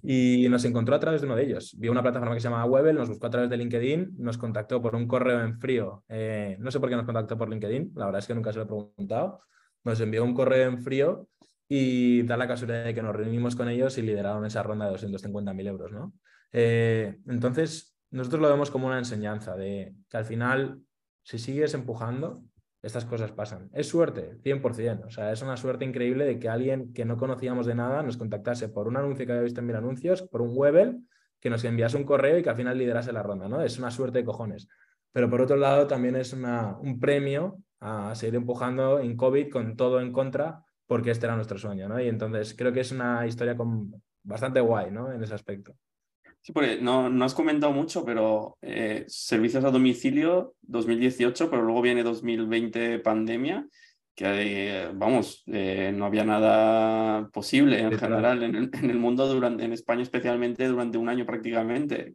y 0.03 0.49
nos 0.49 0.65
encontró 0.65 0.95
a 0.95 1.01
través 1.01 1.21
de 1.21 1.27
uno 1.27 1.37
de 1.37 1.45
ellos. 1.45 1.77
Vio 1.79 1.93
una 1.93 2.03
plataforma 2.03 2.35
que 2.35 2.41
se 2.41 2.49
llama 2.49 2.65
Webel, 2.65 2.97
nos 2.97 3.09
buscó 3.09 3.27
a 3.27 3.31
través 3.31 3.51
de 3.51 3.59
LinkedIn, 3.59 4.15
nos 4.19 4.39
contactó 4.39 4.81
por 4.81 4.95
un 4.97 5.07
correo 5.07 5.43
en 5.43 5.59
frío, 5.59 6.05
eh, 6.09 6.57
no 6.61 6.71
sé 6.71 6.81
por 6.81 6.89
qué 6.89 6.97
nos 6.97 7.05
contactó 7.05 7.37
por 7.37 7.51
LinkedIn, 7.51 7.93
la 7.95 8.07
verdad 8.07 8.21
es 8.21 8.27
que 8.27 8.35
nunca 8.35 8.53
se 8.53 8.59
lo 8.59 8.65
he 8.65 8.67
preguntado, 8.67 9.41
nos 9.85 10.01
envió 10.01 10.25
un 10.25 10.35
correo 10.35 10.69
en 10.69 10.83
frío 10.83 11.29
y 11.69 12.23
da 12.23 12.37
la 12.37 12.49
casualidad 12.49 12.85
de 12.85 12.95
que 12.95 13.03
nos 13.03 13.15
reunimos 13.15 13.57
con 13.57 13.69
ellos 13.69 13.97
y 13.99 14.03
lideraron 14.03 14.45
esa 14.47 14.63
ronda 14.63 14.87
de 14.87 14.93
250.000 14.93 15.67
euros, 15.67 15.93
¿no? 15.93 16.13
Eh, 16.53 17.19
entonces, 17.27 17.97
nosotros 18.11 18.43
lo 18.43 18.51
vemos 18.51 18.71
como 18.71 18.87
una 18.87 18.99
enseñanza 18.99 19.57
de 19.57 19.95
que 20.09 20.17
al 20.17 20.27
final, 20.27 20.83
si 21.23 21.39
sigues 21.39 21.73
empujando, 21.73 22.43
estas 22.83 23.05
cosas 23.05 23.31
pasan. 23.31 23.71
Es 23.73 23.89
suerte, 23.89 24.39
100%. 24.43 25.07
O 25.07 25.11
sea, 25.11 25.33
es 25.33 25.41
una 25.41 25.57
suerte 25.57 25.85
increíble 25.85 26.25
de 26.25 26.39
que 26.39 26.49
alguien 26.49 26.93
que 26.93 27.05
no 27.05 27.17
conocíamos 27.17 27.65
de 27.67 27.77
nada 27.77 28.03
nos 28.03 28.17
contactase 28.17 28.69
por 28.69 28.89
un 28.89 28.97
anuncio 28.97 29.25
que 29.25 29.33
había 29.33 29.45
visto 29.45 29.61
en 29.61 29.67
Mil 29.67 29.77
Anuncios, 29.77 30.23
por 30.23 30.43
un 30.43 30.51
Webel, 30.53 31.07
que 31.41 31.49
nos 31.49 31.65
enviase 31.65 31.97
un 31.97 32.05
correo 32.05 32.39
y 32.39 32.43
que 32.43 32.51
al 32.51 32.57
final 32.57 32.77
liderase 32.77 33.13
la 33.13 33.23
ronda, 33.23 33.49
¿no? 33.49 33.63
Es 33.63 33.79
una 33.79 33.91
suerte 33.91 34.19
de 34.19 34.25
cojones. 34.25 34.69
Pero 35.13 35.31
por 35.31 35.41
otro 35.41 35.57
lado, 35.57 35.87
también 35.87 36.17
es 36.17 36.33
una, 36.33 36.77
un 36.79 36.99
premio 36.99 37.59
a 37.81 38.15
seguir 38.15 38.37
empujando 38.37 38.99
en 38.99 39.17
COVID 39.17 39.51
con 39.51 39.77
todo 39.77 40.01
en 40.01 40.13
contra 40.13 40.65
porque 40.87 41.11
este 41.11 41.27
era 41.27 41.37
nuestro 41.37 41.59
sueño, 41.59 41.89
¿no? 41.89 42.01
Y 42.01 42.09
entonces 42.09 42.55
creo 42.57 42.73
que 42.73 42.81
es 42.81 42.93
una 42.93 43.27
historia 43.27 43.57
con 43.57 44.03
bastante 44.23 44.61
guay, 44.61 44.91
¿no? 44.91 45.13
En 45.13 45.23
ese 45.23 45.35
aspecto. 45.35 45.75
Sí, 46.43 46.53
porque 46.53 46.81
no, 46.81 47.09
no 47.09 47.25
has 47.25 47.35
comentado 47.35 47.73
mucho, 47.73 48.05
pero 48.05 48.59
eh, 48.63 49.05
servicios 49.07 49.65
a 49.65 49.71
domicilio 49.71 50.57
2018, 50.63 51.49
pero 51.49 51.63
luego 51.63 51.81
viene 51.81 52.03
2020 52.03 52.99
pandemia, 52.99 53.65
que 54.13 54.27
eh, 54.27 54.91
vamos, 54.93 55.45
eh, 55.47 55.93
no 55.95 56.05
había 56.05 56.25
nada 56.25 57.29
posible 57.29 57.79
en 57.79 57.97
general 57.97 58.43
en 58.43 58.57
el, 58.57 58.71
en 58.73 58.91
el, 58.91 58.99
mundo, 58.99 59.33
durante, 59.33 59.65
en 59.65 59.73
España 59.73 60.03
especialmente, 60.03 60.67
durante 60.67 60.99
un 60.99 61.09
año 61.09 61.25
prácticamente. 61.25 62.15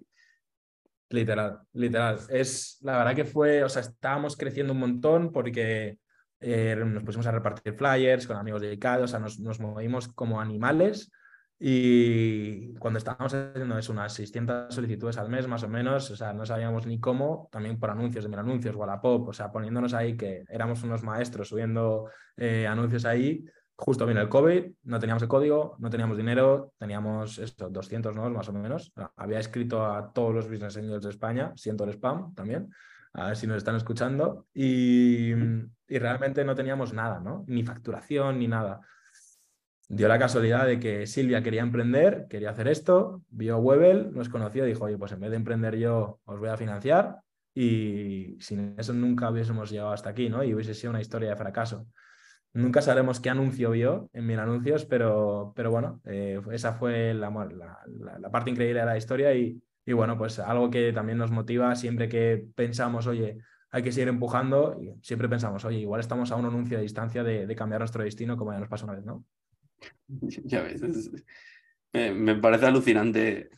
Literal, 1.09 1.59
literal. 1.71 2.19
Es 2.29 2.79
la 2.81 2.97
verdad 2.97 3.15
que 3.15 3.23
fue, 3.23 3.63
o 3.63 3.69
sea, 3.69 3.81
estábamos 3.81 4.35
creciendo 4.35 4.73
un 4.73 4.79
montón 4.79 5.31
porque 5.31 5.99
nos 6.41 7.03
pusimos 7.03 7.25
a 7.27 7.31
repartir 7.31 7.75
flyers 7.75 8.27
con 8.27 8.35
amigos 8.35 8.61
dedicados, 8.61 9.05
o 9.05 9.07
sea, 9.07 9.19
nos, 9.21 9.39
nos 9.39 9.61
movimos 9.61 10.09
como 10.09 10.41
animales 10.41 11.13
y 11.59 12.75
cuando 12.75 12.99
estábamos 12.99 13.33
haciendo 13.33 13.77
eso, 13.77 13.91
unas 13.91 14.13
600 14.13 14.73
solicitudes 14.73 15.17
al 15.17 15.29
mes 15.29 15.47
más 15.47 15.63
o 15.63 15.67
menos, 15.67 16.11
o 16.11 16.15
sea, 16.15 16.31
no 16.31 16.45
sabíamos 16.45 16.85
ni 16.85 16.99
cómo, 16.99 17.49
también 17.51 17.79
por 17.79 17.89
anuncios 17.89 18.23
de 18.23 18.29
mil 18.29 18.39
anuncios, 18.39 18.75
Wallapop, 18.75 19.29
o 19.29 19.33
sea, 19.33 19.51
poniéndonos 19.51 19.93
ahí 19.95 20.15
que 20.15 20.43
éramos 20.49 20.83
unos 20.83 21.01
maestros 21.01 21.49
subiendo 21.49 22.09
eh, 22.35 22.67
anuncios 22.67 23.05
ahí. 23.05 23.43
Justo 23.75 24.05
viene 24.05 24.21
el 24.21 24.29
COVID, 24.29 24.65
no 24.83 24.99
teníamos 24.99 25.21
el 25.23 25.29
código, 25.29 25.75
no 25.79 25.89
teníamos 25.89 26.17
dinero, 26.17 26.73
teníamos 26.77 27.37
esto, 27.37 27.69
200 27.69 28.15
nuevos 28.15 28.33
más 28.33 28.49
o 28.49 28.53
menos. 28.53 28.91
Había 29.15 29.39
escrito 29.39 29.85
a 29.85 30.11
todos 30.13 30.33
los 30.33 30.49
business 30.49 30.77
angels 30.77 31.03
de 31.03 31.09
España, 31.09 31.53
siento 31.55 31.83
el 31.83 31.91
spam 31.91 32.33
también, 32.33 32.69
a 33.13 33.27
ver 33.27 33.35
si 33.35 33.45
nos 33.45 33.57
están 33.57 33.75
escuchando, 33.75 34.47
y, 34.53 35.31
y 35.31 35.99
realmente 35.99 36.43
no 36.43 36.55
teníamos 36.55 36.93
nada, 36.93 37.19
¿no? 37.19 37.45
Ni 37.47 37.63
facturación 37.63 38.39
ni 38.39 38.47
nada 38.47 38.81
dio 39.87 40.07
la 40.07 40.19
casualidad 40.19 40.65
de 40.65 40.79
que 40.79 41.07
Silvia 41.07 41.41
quería 41.41 41.61
emprender, 41.61 42.27
quería 42.29 42.49
hacer 42.49 42.67
esto, 42.67 43.21
vio 43.29 43.57
Webel, 43.57 44.11
nos 44.13 44.29
conoció 44.29 44.65
dijo, 44.65 44.85
oye, 44.85 44.97
pues 44.97 45.11
en 45.13 45.21
vez 45.21 45.29
de 45.31 45.37
emprender 45.37 45.77
yo, 45.77 46.19
os 46.25 46.39
voy 46.39 46.49
a 46.49 46.57
financiar 46.57 47.19
y 47.53 48.37
sin 48.39 48.75
eso 48.77 48.93
nunca 48.93 49.31
hubiésemos 49.31 49.71
llegado 49.71 49.91
hasta 49.91 50.09
aquí, 50.09 50.29
¿no? 50.29 50.43
Y 50.43 50.53
hubiese 50.53 50.73
sido 50.73 50.91
una 50.91 51.01
historia 51.01 51.29
de 51.29 51.35
fracaso. 51.35 51.87
Nunca 52.53 52.81
sabremos 52.81 53.19
qué 53.19 53.29
anuncio 53.29 53.71
vio 53.71 54.09
en 54.13 54.25
mil 54.25 54.39
anuncios, 54.39 54.85
pero, 54.85 55.53
pero 55.55 55.71
bueno, 55.71 56.01
eh, 56.05 56.39
esa 56.51 56.73
fue 56.73 57.13
la, 57.13 57.31
parte 58.31 58.51
increíble 58.51 58.79
de 58.79 58.85
la 58.85 58.97
historia 58.97 59.33
y, 59.33 59.61
y 59.85 59.93
bueno, 59.93 60.17
pues 60.17 60.39
algo 60.39 60.69
que 60.69 60.91
también 60.91 61.17
nos 61.17 61.31
motiva 61.31 61.75
siempre 61.75 62.09
que 62.09 62.45
pensamos, 62.55 63.07
oye, 63.07 63.37
hay 63.71 63.83
que 63.83 63.91
seguir 63.91 64.07
empujando, 64.07 64.77
y 64.81 64.93
siempre 65.01 65.29
pensamos, 65.29 65.65
oye, 65.65 65.79
igual 65.79 65.99
estamos 65.99 66.31
a 66.31 66.35
un 66.35 66.45
anuncio 66.45 66.77
de 66.77 66.83
distancia 66.83 67.23
de 67.23 67.55
cambiar 67.55 67.81
nuestro 67.81 68.03
destino 68.03 68.37
como 68.37 68.53
ya 68.53 68.59
nos 68.59 68.69
pasó 68.69 68.85
una 68.85 68.95
vez, 68.95 69.05
¿no? 69.05 69.25
Ya 70.45 70.61
ves, 70.61 70.81
me, 71.93 72.35
parece 72.35 72.65
alucinante 72.65 73.49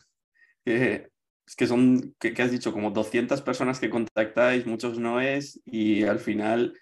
que, 0.64 1.10
es 1.46 1.56
que 1.56 1.66
son, 1.66 2.14
que, 2.18 2.34
has 2.42 2.50
dicho, 2.50 2.72
como 2.72 2.90
200 2.90 3.42
personas 3.42 3.80
que 3.80 3.90
contactáis, 3.90 4.66
muchos 4.66 4.98
no 4.98 5.20
es, 5.20 5.60
y 5.64 6.04
al 6.04 6.18
final, 6.18 6.74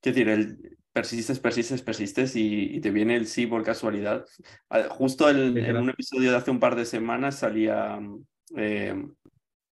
qué 0.00 0.10
decir, 0.10 0.28
el, 0.28 0.78
persistes, 0.92 1.38
persistes, 1.38 1.82
persistes 1.82 2.36
y, 2.36 2.80
te 2.80 2.90
viene 2.90 3.16
el 3.16 3.26
sí 3.26 3.46
por 3.46 3.64
casualidad. 3.64 4.26
Ah, 4.68 4.88
justo 4.90 5.28
en 5.30 5.76
un 5.76 5.90
episodio 5.90 6.30
de 6.30 6.36
hace 6.36 6.50
un 6.50 6.60
par 6.60 6.76
de 6.76 6.84
semanas 6.84 7.38
salía, 7.38 7.98
eh, 8.56 8.94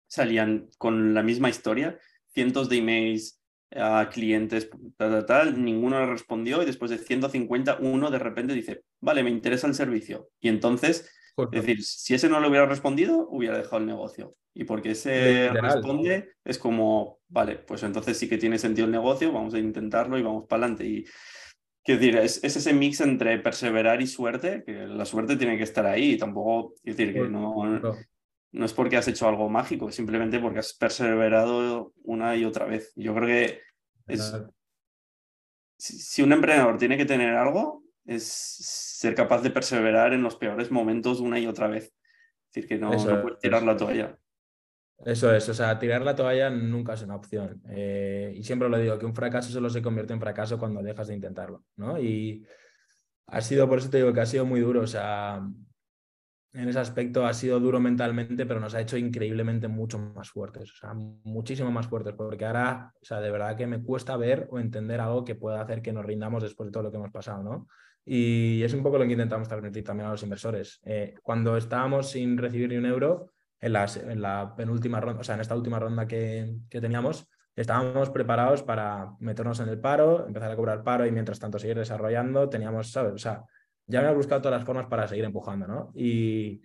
salían 0.07 0.69
con 0.77 1.13
la 1.13 1.23
misma 1.23 1.49
historia, 1.49 1.99
cientos 2.33 2.69
de 2.69 2.77
emails, 2.77 3.39
a 3.75 4.09
clientes, 4.09 4.69
tal, 4.97 5.11
tal, 5.11 5.25
tal, 5.25 5.63
ninguno 5.63 6.03
respondió 6.07 6.63
y 6.63 6.65
después 6.65 6.89
de 6.89 6.97
150 6.97 7.77
uno 7.79 8.09
de 8.09 8.17
repente 8.17 8.53
dice, 8.53 8.83
vale, 8.99 9.23
me 9.23 9.29
interesa 9.29 9.67
el 9.67 9.75
servicio. 9.75 10.29
Y 10.39 10.49
entonces, 10.49 11.09
es 11.37 11.51
decir, 11.51 11.83
si 11.83 12.13
ese 12.13 12.29
no 12.29 12.39
le 12.39 12.49
hubiera 12.49 12.65
respondido, 12.65 13.27
hubiera 13.29 13.57
dejado 13.57 13.77
el 13.77 13.85
negocio. 13.85 14.35
Y 14.53 14.65
porque 14.65 14.91
ese 14.91 15.49
responde, 15.49 16.33
es 16.43 16.57
como, 16.57 17.19
vale, 17.27 17.57
pues 17.57 17.83
entonces 17.83 18.17
sí 18.17 18.27
que 18.27 18.37
tiene 18.37 18.57
sentido 18.57 18.85
el 18.85 18.91
negocio, 18.91 19.31
vamos 19.31 19.53
a 19.53 19.59
intentarlo 19.59 20.17
y 20.17 20.23
vamos 20.23 20.45
para 20.47 20.63
adelante. 20.63 20.85
Y 20.85 21.05
quiero 21.83 22.01
decir, 22.01 22.17
es, 22.17 22.43
ese 22.43 22.73
mix 22.73 22.99
entre 23.01 23.37
perseverar 23.39 24.01
y 24.01 24.07
suerte, 24.07 24.63
que 24.65 24.73
la 24.73 25.05
suerte 25.05 25.37
tiene 25.37 25.57
que 25.57 25.63
estar 25.63 25.85
ahí. 25.85 26.17
tampoco, 26.17 26.73
quiero 26.83 26.97
decir, 26.97 27.13
que 27.13 27.29
no, 27.29 27.79
no 28.51 28.65
es 28.65 28.73
porque 28.73 28.97
has 28.97 29.07
hecho 29.07 29.27
algo 29.27 29.49
mágico, 29.49 29.91
simplemente 29.91 30.39
porque 30.39 30.59
has 30.59 30.73
perseverado 30.73 31.93
una 32.03 32.35
y 32.35 32.45
otra 32.45 32.65
vez. 32.65 32.91
Yo 32.95 33.13
creo 33.13 33.27
que 33.27 33.61
es, 34.07 34.35
si 35.77 36.21
un 36.21 36.33
emprendedor 36.33 36.77
tiene 36.77 36.97
que 36.97 37.05
tener 37.05 37.35
algo, 37.35 37.83
es 38.05 38.23
ser 38.25 39.15
capaz 39.15 39.41
de 39.41 39.51
perseverar 39.51 40.13
en 40.13 40.23
los 40.23 40.35
peores 40.35 40.71
momentos 40.71 41.19
una 41.19 41.39
y 41.39 41.47
otra 41.47 41.67
vez. 41.67 41.85
Es 41.85 42.53
decir, 42.53 42.67
que 42.67 42.77
no, 42.77 42.91
puedes 43.21 43.39
tirar 43.39 43.63
la 43.63 43.77
toalla. 43.77 44.17
Eso 45.05 45.33
es, 45.33 45.47
o 45.47 45.53
sea, 45.53 45.79
tirar 45.79 46.01
la 46.01 46.15
toalla 46.15 46.49
nunca 46.49 46.93
es 46.93 47.03
una 47.03 47.15
opción. 47.15 47.61
Eh, 47.69 48.33
y 48.35 48.43
siempre 48.43 48.67
lo 48.67 48.77
digo, 48.77 48.97
que 48.99 49.05
un 49.05 49.15
fracaso 49.15 49.49
solo 49.49 49.69
se 49.69 49.81
convierte 49.81 50.13
en 50.13 50.19
fracaso 50.19 50.57
cuando 50.59 50.81
dejas 50.81 51.07
de 51.07 51.15
intentarlo, 51.15 51.63
¿no? 51.77 51.99
Y 51.99 52.45
ha 53.27 53.41
sido, 53.41 53.69
por 53.69 53.77
eso 53.77 53.89
te 53.89 53.97
digo 53.97 54.11
que 54.11 54.21
ha 54.21 54.25
sido 54.25 54.45
muy 54.45 54.59
duro, 54.59 54.81
o 54.81 54.87
sea, 54.87 55.41
en 56.51 56.67
ese 56.67 56.79
aspecto 56.79 57.25
ha 57.25 57.33
sido 57.33 57.59
duro 57.59 57.79
mentalmente, 57.79 58.45
pero 58.45 58.59
nos 58.59 58.73
ha 58.73 58.81
hecho 58.81 58.97
increíblemente 58.97 59.67
mucho 59.67 59.99
más 59.99 60.31
fuertes, 60.31 60.71
o 60.71 60.75
sea, 60.75 60.93
muchísimo 60.93 61.71
más 61.71 61.87
fuertes, 61.87 62.13
porque 62.15 62.45
ahora, 62.45 62.91
o 62.99 63.05
sea, 63.05 63.21
de 63.21 63.31
verdad 63.31 63.55
que 63.55 63.67
me 63.67 63.81
cuesta 63.81 64.17
ver 64.17 64.47
o 64.51 64.59
entender 64.59 64.99
algo 64.99 65.23
que 65.23 65.35
pueda 65.35 65.61
hacer 65.61 65.81
que 65.81 65.93
nos 65.93 66.05
rindamos 66.05 66.43
después 66.43 66.67
de 66.67 66.71
todo 66.71 66.83
lo 66.83 66.91
que 66.91 66.97
hemos 66.97 67.11
pasado, 67.11 67.43
¿no? 67.43 67.67
Y 68.11 68.63
es 68.63 68.73
un 68.73 68.81
poco 68.81 68.97
lo 68.97 69.05
que 69.05 69.11
intentamos 69.11 69.47
transmitir 69.47 69.83
también 69.83 70.07
a 70.07 70.11
los 70.11 70.23
inversores. 70.23 70.79
Eh, 70.83 71.13
cuando 71.21 71.55
estábamos 71.57 72.09
sin 72.09 72.39
recibir 72.39 72.67
ni 72.69 72.77
un 72.77 72.87
euro, 72.87 73.33
en, 73.61 73.75
en, 73.75 74.19
la 74.19 74.55
penúltima 74.57 74.99
ronda, 74.99 75.21
o 75.21 75.23
sea, 75.23 75.35
en 75.35 75.41
esta 75.41 75.55
última 75.55 75.77
ronda 75.77 76.07
que, 76.07 76.55
que 76.71 76.81
teníamos, 76.81 77.29
estábamos 77.55 78.09
preparados 78.09 78.63
para 78.63 79.11
meternos 79.19 79.59
en 79.59 79.69
el 79.69 79.79
paro, 79.79 80.25
empezar 80.25 80.51
a 80.51 80.55
cobrar 80.55 80.83
paro 80.83 81.05
y 81.05 81.11
mientras 81.11 81.37
tanto 81.37 81.59
seguir 81.59 81.77
desarrollando, 81.77 82.49
teníamos, 82.49 82.91
¿sabes? 82.91 83.13
O 83.13 83.19
sea, 83.19 83.43
ya 83.85 84.01
me 84.01 84.07
ha 84.07 84.13
buscado 84.13 84.41
todas 84.41 84.57
las 84.57 84.65
formas 84.65 84.87
para 84.87 85.07
seguir 85.07 85.25
empujando, 85.25 85.67
¿no? 85.67 85.91
Y 85.93 86.63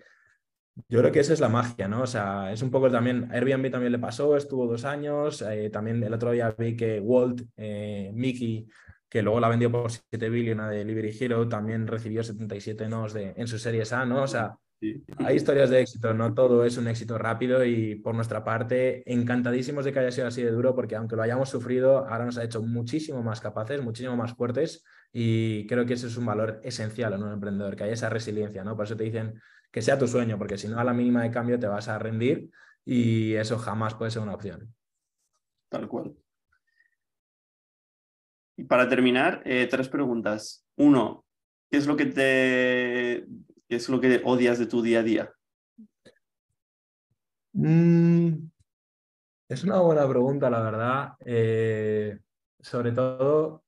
yo 0.88 1.00
creo 1.00 1.12
que 1.12 1.20
esa 1.20 1.34
es 1.34 1.40
la 1.40 1.50
magia, 1.50 1.88
¿no? 1.88 2.00
O 2.00 2.06
sea, 2.06 2.54
es 2.54 2.62
un 2.62 2.70
poco 2.70 2.90
también, 2.90 3.28
Airbnb 3.30 3.70
también 3.70 3.92
le 3.92 3.98
pasó, 3.98 4.34
estuvo 4.34 4.66
dos 4.66 4.86
años, 4.86 5.42
eh, 5.42 5.68
también 5.68 6.02
el 6.02 6.14
otro 6.14 6.30
día 6.30 6.54
vi 6.56 6.74
que 6.74 7.00
Walt, 7.00 7.42
eh, 7.58 8.12
Mickey, 8.14 8.66
que 9.14 9.22
luego 9.22 9.38
la 9.38 9.48
vendió 9.48 9.70
por 9.70 9.92
7 9.92 10.28
billion 10.28 10.58
a 10.58 10.68
Delivery 10.68 11.16
Hero, 11.20 11.48
también 11.48 11.86
recibió 11.86 12.24
77 12.24 12.88
nos 12.88 13.12
de, 13.12 13.32
en 13.36 13.46
su 13.46 13.60
serie 13.60 13.84
A, 13.92 14.04
¿no? 14.04 14.24
O 14.24 14.26
sea, 14.26 14.58
hay 15.18 15.36
historias 15.36 15.70
de 15.70 15.82
éxito, 15.82 16.12
no 16.14 16.34
todo 16.34 16.64
es 16.64 16.78
un 16.78 16.88
éxito 16.88 17.16
rápido 17.16 17.64
y 17.64 17.94
por 17.94 18.16
nuestra 18.16 18.42
parte 18.42 19.04
encantadísimos 19.06 19.84
de 19.84 19.92
que 19.92 20.00
haya 20.00 20.10
sido 20.10 20.26
así 20.26 20.42
de 20.42 20.50
duro 20.50 20.74
porque 20.74 20.96
aunque 20.96 21.14
lo 21.14 21.22
hayamos 21.22 21.48
sufrido, 21.48 21.98
ahora 22.08 22.24
nos 22.24 22.38
ha 22.38 22.42
hecho 22.42 22.60
muchísimo 22.60 23.22
más 23.22 23.40
capaces, 23.40 23.80
muchísimo 23.80 24.16
más 24.16 24.34
fuertes 24.34 24.82
y 25.12 25.64
creo 25.68 25.86
que 25.86 25.94
ese 25.94 26.08
es 26.08 26.16
un 26.16 26.26
valor 26.26 26.60
esencial 26.64 27.12
en 27.12 27.22
un 27.22 27.34
emprendedor, 27.34 27.76
que 27.76 27.84
haya 27.84 27.92
esa 27.92 28.08
resiliencia, 28.10 28.64
¿no? 28.64 28.74
Por 28.74 28.86
eso 28.86 28.96
te 28.96 29.04
dicen 29.04 29.40
que 29.70 29.80
sea 29.80 29.96
tu 29.96 30.08
sueño, 30.08 30.38
porque 30.38 30.58
si 30.58 30.66
no 30.66 30.80
a 30.80 30.82
la 30.82 30.92
mínima 30.92 31.22
de 31.22 31.30
cambio 31.30 31.56
te 31.56 31.68
vas 31.68 31.86
a 31.86 32.00
rendir 32.00 32.50
y 32.84 33.34
eso 33.34 33.58
jamás 33.58 33.94
puede 33.94 34.10
ser 34.10 34.22
una 34.22 34.34
opción. 34.34 34.74
Tal 35.68 35.86
cual. 35.86 36.16
Y 38.56 38.64
para 38.64 38.88
terminar, 38.88 39.42
eh, 39.44 39.66
tres 39.70 39.88
preguntas. 39.88 40.64
Uno, 40.76 41.24
¿qué 41.70 41.78
es 41.78 41.86
lo 41.86 41.96
que 41.96 42.06
te 42.06 43.26
¿Qué 43.68 43.76
es 43.76 43.88
lo 43.88 44.00
que 44.00 44.20
odias 44.24 44.58
de 44.58 44.66
tu 44.66 44.82
día 44.82 45.00
a 45.00 45.02
día? 45.02 45.32
Mm, 47.54 48.50
es 49.48 49.64
una 49.64 49.80
buena 49.80 50.08
pregunta, 50.08 50.50
la 50.50 50.60
verdad. 50.60 51.12
Eh, 51.20 52.18
sobre 52.60 52.92
todo, 52.92 53.64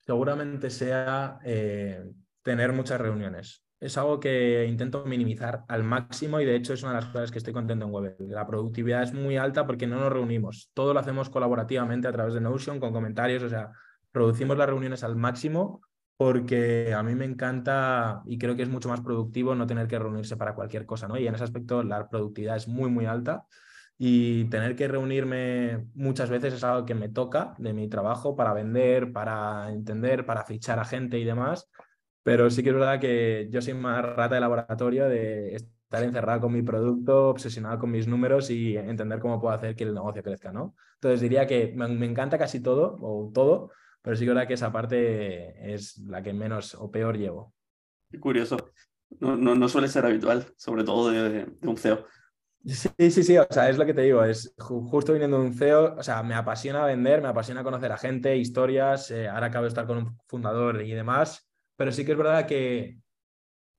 seguramente 0.00 0.70
sea 0.70 1.38
eh, 1.44 2.12
tener 2.42 2.72
muchas 2.72 3.00
reuniones. 3.00 3.64
Es 3.82 3.98
algo 3.98 4.20
que 4.20 4.64
intento 4.68 5.04
minimizar 5.04 5.64
al 5.66 5.82
máximo 5.82 6.38
y 6.38 6.44
de 6.44 6.54
hecho 6.54 6.72
es 6.72 6.84
una 6.84 6.92
de 6.92 7.00
las 7.00 7.06
cosas 7.06 7.32
que 7.32 7.38
estoy 7.38 7.52
contento 7.52 7.84
en 7.84 7.90
Web. 7.90 8.14
La 8.28 8.46
productividad 8.46 9.02
es 9.02 9.12
muy 9.12 9.36
alta 9.36 9.66
porque 9.66 9.88
no 9.88 9.98
nos 9.98 10.12
reunimos. 10.12 10.70
Todo 10.72 10.94
lo 10.94 11.00
hacemos 11.00 11.28
colaborativamente 11.30 12.06
a 12.06 12.12
través 12.12 12.32
de 12.32 12.40
Notion, 12.40 12.78
con 12.78 12.92
comentarios, 12.92 13.42
o 13.42 13.48
sea, 13.48 13.72
producimos 14.12 14.56
las 14.56 14.68
reuniones 14.68 15.02
al 15.02 15.16
máximo 15.16 15.80
porque 16.16 16.94
a 16.94 17.02
mí 17.02 17.16
me 17.16 17.24
encanta 17.24 18.22
y 18.24 18.38
creo 18.38 18.54
que 18.54 18.62
es 18.62 18.68
mucho 18.68 18.88
más 18.88 19.00
productivo 19.00 19.56
no 19.56 19.66
tener 19.66 19.88
que 19.88 19.98
reunirse 19.98 20.36
para 20.36 20.54
cualquier 20.54 20.86
cosa, 20.86 21.08
¿no? 21.08 21.18
Y 21.18 21.26
en 21.26 21.34
ese 21.34 21.42
aspecto 21.42 21.82
la 21.82 22.08
productividad 22.08 22.54
es 22.54 22.68
muy, 22.68 22.88
muy 22.88 23.06
alta 23.06 23.46
y 23.98 24.44
tener 24.44 24.76
que 24.76 24.86
reunirme 24.86 25.88
muchas 25.94 26.30
veces 26.30 26.54
es 26.54 26.62
algo 26.62 26.86
que 26.86 26.94
me 26.94 27.08
toca 27.08 27.56
de 27.58 27.72
mi 27.72 27.88
trabajo 27.88 28.36
para 28.36 28.52
vender, 28.52 29.12
para 29.12 29.72
entender, 29.72 30.24
para 30.24 30.44
fichar 30.44 30.78
a 30.78 30.84
gente 30.84 31.18
y 31.18 31.24
demás, 31.24 31.68
pero 32.22 32.50
sí 32.50 32.62
que 32.62 32.70
es 32.70 32.74
verdad 32.74 33.00
que 33.00 33.48
yo 33.50 33.60
soy 33.60 33.74
más 33.74 34.02
rata 34.04 34.34
de 34.34 34.40
laboratorio 34.40 35.08
de 35.08 35.54
estar 35.54 36.02
encerrado 36.02 36.42
con 36.42 36.52
mi 36.52 36.62
producto, 36.62 37.28
obsesionado 37.28 37.78
con 37.78 37.90
mis 37.90 38.06
números 38.06 38.50
y 38.50 38.76
entender 38.76 39.18
cómo 39.18 39.40
puedo 39.40 39.54
hacer 39.54 39.74
que 39.74 39.84
el 39.84 39.94
negocio 39.94 40.22
crezca, 40.22 40.52
¿no? 40.52 40.74
Entonces 40.94 41.20
diría 41.20 41.46
que 41.46 41.72
me, 41.76 41.88
me 41.88 42.06
encanta 42.06 42.38
casi 42.38 42.60
todo 42.60 42.96
o 43.00 43.30
todo, 43.32 43.70
pero 44.00 44.16
sí 44.16 44.24
que 44.24 44.30
verdad 44.30 44.48
que 44.48 44.54
esa 44.54 44.72
parte 44.72 45.74
es 45.74 45.98
la 45.98 46.22
que 46.22 46.32
menos 46.32 46.74
o 46.74 46.90
peor 46.90 47.16
llevo. 47.16 47.54
Qué 48.10 48.18
curioso. 48.18 48.56
no, 49.20 49.36
no, 49.36 49.68
suele 49.68 49.88
ser 49.88 50.04
habitual, 50.06 50.46
sobre 50.56 50.84
todo 50.84 51.10
de, 51.10 51.46
un 51.62 51.76
CEO. 51.76 52.04
Sí, 52.64 53.10
sí, 53.10 53.22
sí, 53.24 53.36
o 53.36 53.46
sea, 53.50 53.68
es 53.68 53.76
lo 53.76 53.84
que 53.84 53.94
te 53.94 54.02
digo, 54.02 54.22
es 54.22 54.54
justo 54.56 55.12
viniendo 55.12 55.40
de 55.40 55.46
un 55.46 55.54
CEO, 55.54 55.96
o 55.98 56.02
sea, 56.02 56.22
me 56.22 56.34
apasiona 56.34 56.84
vender, 56.84 57.20
me 57.20 57.28
apasiona 57.28 57.64
conocer 57.64 57.90
a 57.90 57.98
gente, 57.98 58.36
historias, 58.36 59.10
eh, 59.10 59.28
ahora 59.28 59.46
acabo 59.46 59.64
de 59.64 59.70
estar 59.70 59.84
con 59.84 59.98
un 59.98 60.18
fundador 60.28 60.80
y 60.82 60.92
demás, 60.92 61.51
pero 61.76 61.92
sí 61.92 62.04
que 62.04 62.12
es 62.12 62.18
verdad 62.18 62.46
que 62.46 62.98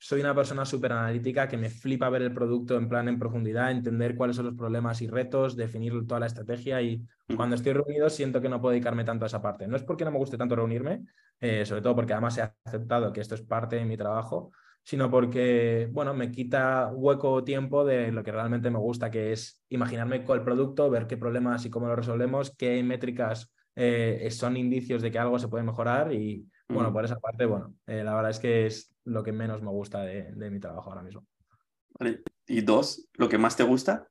soy 0.03 0.19
una 0.19 0.35
persona 0.35 0.65
súper 0.65 0.91
analítica 0.91 1.47
que 1.47 1.55
me 1.55 1.69
flipa 1.69 2.09
ver 2.09 2.23
el 2.23 2.33
producto 2.33 2.75
en 2.75 2.89
plan 2.89 3.07
en 3.07 3.17
profundidad, 3.17 3.71
entender 3.71 4.17
cuáles 4.17 4.35
son 4.35 4.47
los 4.47 4.55
problemas 4.55 5.01
y 5.01 5.07
retos, 5.07 5.55
definir 5.55 5.93
toda 6.05 6.19
la 6.19 6.25
estrategia 6.25 6.81
y 6.81 7.01
cuando 7.37 7.55
estoy 7.55 7.71
reunido 7.71 8.09
siento 8.09 8.41
que 8.41 8.49
no 8.49 8.59
puedo 8.59 8.73
dedicarme 8.73 9.05
tanto 9.05 9.23
a 9.23 9.27
esa 9.27 9.41
parte. 9.41 9.65
No 9.65 9.77
es 9.77 9.83
porque 9.83 10.03
no 10.03 10.11
me 10.11 10.17
guste 10.17 10.37
tanto 10.37 10.57
reunirme, 10.57 11.05
eh, 11.39 11.65
sobre 11.65 11.81
todo 11.81 11.95
porque 11.95 12.11
además 12.11 12.37
he 12.37 12.51
aceptado 12.65 13.13
que 13.13 13.21
esto 13.21 13.35
es 13.35 13.43
parte 13.43 13.77
de 13.77 13.85
mi 13.85 13.95
trabajo, 13.95 14.51
sino 14.83 15.09
porque, 15.09 15.87
bueno, 15.89 16.13
me 16.13 16.31
quita 16.31 16.91
hueco 16.93 17.31
o 17.31 17.43
tiempo 17.45 17.85
de 17.85 18.11
lo 18.11 18.23
que 18.23 18.33
realmente 18.33 18.69
me 18.69 18.79
gusta, 18.79 19.09
que 19.09 19.31
es 19.31 19.63
imaginarme 19.69 20.25
con 20.25 20.37
el 20.37 20.43
producto, 20.43 20.89
ver 20.89 21.07
qué 21.07 21.15
problemas 21.15 21.65
y 21.65 21.69
cómo 21.69 21.87
lo 21.87 21.95
resolvemos, 21.95 22.53
qué 22.57 22.83
métricas 22.83 23.53
eh, 23.73 24.27
son 24.31 24.57
indicios 24.57 25.01
de 25.01 25.11
que 25.11 25.19
algo 25.19 25.39
se 25.39 25.47
puede 25.47 25.63
mejorar 25.63 26.11
y, 26.11 26.45
bueno, 26.69 26.91
por 26.91 27.05
esa 27.05 27.19
parte, 27.19 27.45
bueno, 27.45 27.75
eh, 27.85 28.03
la 28.03 28.15
verdad 28.15 28.31
es 28.31 28.39
que 28.39 28.65
es 28.65 28.93
lo 29.05 29.23
que 29.23 29.31
menos 29.31 29.61
me 29.61 29.69
gusta 29.69 30.01
de, 30.01 30.49
mi 30.49 30.59
trabajo 30.59 30.89
ahora 30.89 31.03
mismo. 31.03 31.25
¿Y 32.47 32.61
dos, 32.61 33.07
lo 33.13 33.29
que 33.29 33.37
más 33.37 33.55
te 33.55 33.63
gusta? 33.63 34.07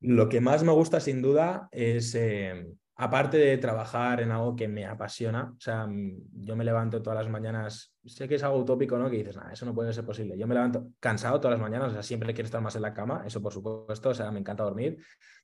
Lo 0.00 0.28
que 0.28 0.40
más 0.40 0.62
me 0.62 0.72
gusta, 0.72 1.00
sin 1.00 1.20
duda, 1.20 1.68
es, 1.72 2.14
eh, 2.14 2.66
aparte 2.96 3.36
de 3.36 3.58
trabajar 3.58 4.20
en 4.20 4.30
algo 4.30 4.56
que 4.56 4.68
me 4.68 4.86
apasiona, 4.86 5.52
o 5.56 5.60
sea, 5.60 5.88
yo 6.32 6.56
me 6.56 6.64
levanto 6.64 7.02
todas 7.02 7.18
las 7.18 7.30
mañanas, 7.30 7.94
sé 8.04 8.28
que 8.28 8.36
es 8.36 8.42
algo 8.42 8.58
utópico, 8.58 8.96
¿no? 8.98 9.10
Que 9.10 9.18
dices, 9.18 9.36
nada, 9.36 9.52
eso 9.52 9.66
no 9.66 9.74
puede 9.74 9.92
ser 9.92 10.04
posible. 10.04 10.38
Yo 10.38 10.46
me 10.46 10.54
levanto 10.54 10.88
cansado 11.00 11.40
todas 11.40 11.58
las 11.58 11.62
mañanas, 11.62 11.90
o 11.90 11.92
sea, 11.94 12.02
siempre 12.02 12.32
quiero 12.32 12.46
estar 12.46 12.62
más 12.62 12.76
en 12.76 12.82
la 12.82 12.94
cama, 12.94 13.22
eso 13.26 13.42
por 13.42 13.52
supuesto, 13.52 14.10
o 14.10 14.14
sea, 14.14 14.30
me 14.30 14.40
encanta 14.40 14.64
dormir, 14.64 14.98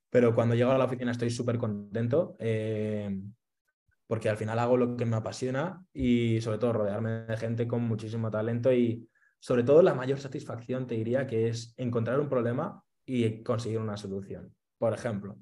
pero 0.09 0.33
cuando 0.33 0.55
llego 0.55 0.71
a 0.71 0.77
la 0.77 0.85
oficina 0.85 1.11
estoy 1.11 1.29
súper 1.29 1.57
contento. 1.57 2.35
Eh, 2.39 3.09
porque 4.07 4.29
al 4.29 4.37
final 4.37 4.59
hago 4.59 4.77
lo 4.77 4.95
que 4.95 5.05
me 5.05 5.15
apasiona 5.15 5.83
y 5.93 6.41
sobre 6.41 6.57
todo 6.59 6.73
rodearme 6.73 7.09
de 7.25 7.37
gente 7.37 7.67
con 7.67 7.83
muchísimo 7.83 8.29
talento 8.29 8.71
y 8.71 9.07
sobre 9.39 9.63
todo 9.63 9.81
la 9.81 9.93
mayor 9.93 10.19
satisfacción 10.19 10.87
te 10.87 10.95
diría 10.95 11.27
que 11.27 11.47
es 11.47 11.73
encontrar 11.77 12.19
un 12.19 12.29
problema 12.29 12.83
y 13.05 13.43
conseguir 13.43 13.79
una 13.79 13.97
solución. 13.97 14.53
Por 14.77 14.93
ejemplo, 14.93 15.37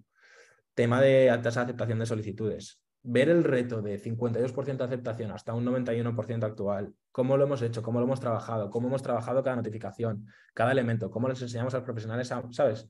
tema 0.73 1.01
de 1.01 1.29
altas 1.29 1.57
aceptación 1.57 1.99
de 1.99 2.05
solicitudes. 2.05 2.81
Ver 3.05 3.29
el 3.29 3.43
reto 3.43 3.81
de 3.81 4.01
52% 4.01 4.77
de 4.77 4.83
aceptación 4.83 5.31
hasta 5.31 5.53
un 5.53 5.65
91% 5.65 6.43
actual, 6.43 6.93
cómo 7.11 7.35
lo 7.35 7.43
hemos 7.43 7.61
hecho, 7.61 7.83
cómo 7.83 7.99
lo 7.99 8.05
hemos 8.05 8.21
trabajado, 8.21 8.69
cómo 8.69 8.87
hemos 8.87 9.03
trabajado 9.03 9.43
cada 9.43 9.57
notificación, 9.57 10.25
cada 10.53 10.71
elemento, 10.71 11.11
cómo 11.11 11.27
les 11.27 11.41
enseñamos 11.41 11.73
a 11.73 11.77
los 11.77 11.85
profesionales, 11.85 12.31
¿sabes? 12.51 12.89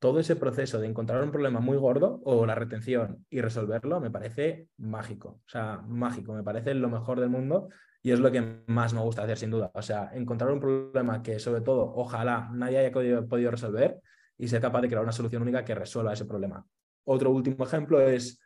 Todo 0.00 0.18
ese 0.18 0.34
proceso 0.34 0.80
de 0.80 0.88
encontrar 0.88 1.22
un 1.22 1.30
problema 1.30 1.60
muy 1.60 1.76
gordo 1.76 2.20
o 2.24 2.46
la 2.46 2.54
retención 2.54 3.26
y 3.28 3.42
resolverlo 3.42 4.00
me 4.00 4.10
parece 4.10 4.68
mágico, 4.78 5.40
o 5.46 5.48
sea, 5.48 5.82
mágico, 5.86 6.32
me 6.32 6.42
parece 6.42 6.74
lo 6.74 6.88
mejor 6.88 7.20
del 7.20 7.28
mundo 7.28 7.68
y 8.02 8.10
es 8.10 8.18
lo 8.18 8.32
que 8.32 8.62
más 8.66 8.94
me 8.94 9.02
gusta 9.02 9.22
hacer 9.22 9.36
sin 9.36 9.50
duda, 9.50 9.70
o 9.74 9.82
sea, 9.82 10.10
encontrar 10.14 10.50
un 10.50 10.58
problema 10.58 11.22
que 11.22 11.38
sobre 11.38 11.60
todo 11.60 11.92
ojalá 11.94 12.48
nadie 12.50 12.78
haya 12.78 12.90
podido, 12.90 13.50
resolver 13.50 14.00
y 14.38 14.48
ser 14.48 14.62
capaz 14.62 14.80
de 14.80 14.88
crear 14.88 15.02
una 15.02 15.12
solución 15.12 15.42
única 15.42 15.66
que 15.66 15.74
resuelva 15.74 16.14
ese 16.14 16.24
problema. 16.24 16.66
Otro 17.04 17.30
último 17.30 17.62
ejemplo 17.62 18.00
es, 18.00 18.40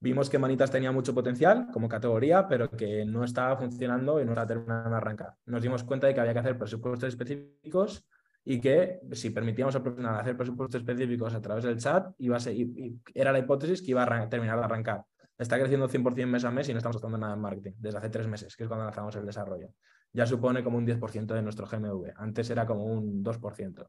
vimos 0.00 0.28
que 0.28 0.40
Manitas 0.40 0.72
tenía 0.72 0.90
mucho 0.90 1.14
potencial 1.14 1.68
como 1.72 1.88
categoría, 1.88 2.48
pero 2.48 2.72
que 2.72 3.04
no 3.04 3.22
estaba 3.22 3.56
funcionando 3.56 4.20
y 4.20 4.24
no 4.24 4.32
estaba 4.32 4.48
terminando 4.48 4.90
de 4.90 4.96
arrancar. 4.96 5.34
Nos 5.46 5.62
dimos 5.62 5.84
cuenta 5.84 6.08
de 6.08 6.14
que 6.14 6.20
había 6.20 6.32
que 6.32 6.40
hacer 6.40 6.58
presupuestos 6.58 7.08
específicos 7.08 8.04
y 8.50 8.62
que 8.62 9.00
si 9.12 9.28
permitíamos 9.28 9.76
al 9.76 9.82
profesional 9.82 10.18
hacer 10.18 10.34
presupuestos 10.34 10.80
específicos 10.80 11.34
a 11.34 11.40
través 11.42 11.64
del 11.64 11.76
chat, 11.76 12.14
y, 12.18 12.30
era 13.12 13.30
la 13.30 13.40
hipótesis 13.40 13.82
que 13.82 13.90
iba 13.90 14.02
a 14.02 14.28
terminar 14.30 14.58
de 14.58 14.64
arrancar. 14.64 15.04
Está 15.36 15.58
creciendo 15.58 15.86
100% 15.86 16.26
mes 16.26 16.44
a 16.46 16.50
mes 16.50 16.66
y 16.66 16.72
no 16.72 16.78
estamos 16.78 16.96
gastando 16.96 17.18
nada 17.18 17.34
en 17.34 17.40
marketing 17.42 17.72
desde 17.76 17.98
hace 17.98 18.08
tres 18.08 18.26
meses, 18.26 18.56
que 18.56 18.62
es 18.62 18.68
cuando 18.68 18.86
lanzamos 18.86 19.14
el 19.16 19.26
desarrollo. 19.26 19.68
Ya 20.14 20.24
supone 20.24 20.64
como 20.64 20.78
un 20.78 20.86
10% 20.86 21.26
de 21.26 21.42
nuestro 21.42 21.66
GMV. 21.66 22.14
Antes 22.16 22.48
era 22.48 22.64
como 22.64 22.86
un 22.86 23.22
2%. 23.22 23.86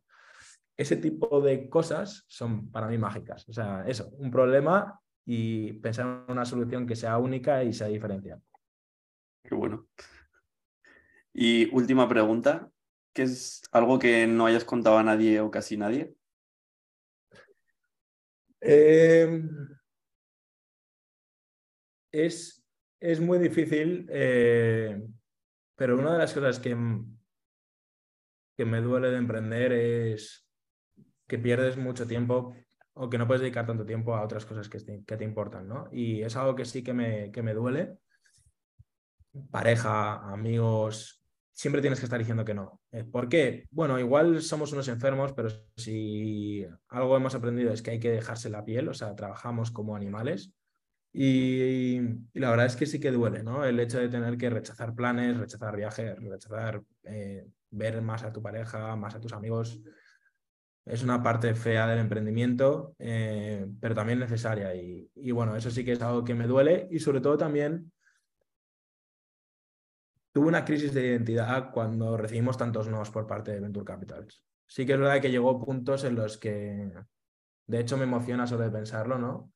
Ese 0.76 0.98
tipo 0.98 1.40
de 1.40 1.70
cosas 1.70 2.26
son 2.28 2.70
para 2.70 2.88
mí 2.88 2.98
mágicas. 2.98 3.48
O 3.48 3.54
sea, 3.54 3.86
eso, 3.88 4.10
un 4.18 4.30
problema 4.30 5.00
y 5.26 5.72
pensar 5.72 6.26
en 6.28 6.34
una 6.34 6.44
solución 6.44 6.86
que 6.86 6.98
sea 6.98 7.18
única 7.18 7.64
y 7.64 7.72
sea 7.72 7.88
diferencial. 7.88 8.42
Qué 9.42 9.56
bueno. 9.56 9.88
Y 11.34 11.74
última 11.74 12.10
pregunta, 12.10 12.70
¿Qué 13.20 13.24
es 13.24 13.62
algo 13.74 14.00
que 14.00 14.26
no 14.28 14.46
hayas 14.46 14.64
contado 14.64 14.98
a 14.98 15.04
nadie 15.04 15.42
o 15.42 15.52
casi 15.52 15.76
nadie? 15.76 16.16
Em, 18.62 19.50
es, 22.14 22.66
es, 22.98 23.20
muy 23.20 23.38
difícil, 23.40 24.08
eh, 24.10 25.06
pero 25.76 26.00
una 26.00 26.14
de 26.14 26.18
las 26.20 26.34
cosas 26.34 26.62
que, 26.62 26.78
que 28.56 28.64
me 28.64 28.80
duele 28.80 29.10
de 29.10 29.18
emprender 29.18 29.74
es 29.74 30.50
que 31.28 31.40
pierdes 31.40 31.76
mucho 31.76 32.08
tiempo 32.08 32.56
o 32.94 33.10
que 33.10 33.18
no 33.18 33.28
puedes 33.28 33.42
dedicar 33.42 33.68
tanto 33.68 33.86
tiempo 33.86 34.16
a 34.16 34.24
otras 34.24 34.46
cosas 34.46 34.70
que 34.70 34.80
te, 34.80 35.04
que 35.04 35.18
te 35.18 35.26
importan, 35.26 35.68
¿no? 35.68 35.90
Y 35.92 36.22
es 36.22 36.38
algo 36.38 36.56
que 36.56 36.64
sí 36.64 36.86
que 36.86 36.94
me, 36.94 37.34
que 37.34 37.44
me 37.44 37.54
duele. 37.54 37.98
Pareja, 39.52 40.32
amigos, 40.32 41.19
siempre 41.54 41.82
tienes 41.82 42.00
que 42.00 42.06
estar 42.06 42.20
diciendo 42.20 42.46
que 42.46 42.54
no. 42.54 42.82
Eh, 42.92 43.04
¿Por 43.04 43.30
qué? 43.30 43.68
Bueno, 43.72 44.00
igual 44.00 44.42
somos 44.42 44.72
unos 44.72 44.88
enfermos, 44.88 45.34
pero 45.34 45.50
si 45.76 46.66
algo 46.88 47.18
hemos 47.18 47.36
aprendido 47.36 47.74
es 47.74 47.82
que 47.82 47.92
hay 47.92 48.00
que 48.00 48.12
dejarse 48.12 48.50
la 48.50 48.64
piel, 48.64 48.88
o 48.88 48.94
sea, 48.94 49.16
trabajamos 49.16 49.72
como 49.72 49.96
animales. 49.96 50.54
Y, 51.12 52.00
la 52.34 52.52
verdad 52.52 52.68
es 52.68 52.76
que 52.76 52.86
sí 52.86 53.00
que 53.00 53.12
duele, 53.12 53.44
¿no? 53.44 53.66
El 53.66 53.80
hecho 53.80 54.00
de 54.00 54.10
tener 54.10 54.38
que 54.38 54.50
rechazar 54.50 54.94
planes, 54.94 55.38
rechazar 55.38 55.76
viajes, 55.76 56.16
rechazar 56.20 56.84
eh, 57.04 57.48
ver 57.72 58.02
más 58.02 58.24
a 58.24 58.32
tu 58.32 58.42
pareja, 58.42 58.96
más 58.96 59.16
a 59.16 59.20
tus 59.20 59.34
amigos. 59.34 59.82
Es 60.86 61.04
una 61.04 61.22
parte 61.22 61.54
fea 61.56 61.88
del 61.88 62.00
emprendimiento, 62.00 62.96
eh, 63.00 63.68
pero 63.80 63.96
también 63.96 64.20
necesaria. 64.20 64.74
Y, 64.76 65.10
y 65.16 65.32
bueno, 65.32 65.56
eso 65.56 65.72
sí 65.72 65.84
que 65.84 65.94
es 65.94 66.02
algo 66.02 66.24
que 66.24 66.36
me 66.36 66.48
duele 66.48 66.88
y 66.92 67.00
sobre 67.00 67.22
todo 67.22 67.38
también 67.38 67.92
tuve 70.32 70.48
una 70.48 70.66
crisis 70.66 70.94
de 70.94 71.08
identidad 71.08 71.72
cuando 71.72 72.18
recibimos 72.18 72.58
tantos 72.58 72.88
nos 72.88 73.10
por 73.10 73.28
parte 73.28 73.52
de 73.52 73.60
Venture 73.60 73.86
Capitals. 73.86 74.44
Sí 74.68 74.86
que 74.86 74.94
es 74.94 75.00
verdad 75.00 75.22
que 75.22 75.32
llegó 75.32 75.60
puntos 75.64 76.04
en 76.04 76.16
los 76.16 76.38
que, 76.38 76.92
de 77.66 77.80
hecho, 77.80 77.98
me 77.98 78.04
emociona 78.04 78.46
solo 78.46 78.64
de 78.64 78.72
pensarlo, 78.72 79.18
¿no? 79.18 79.52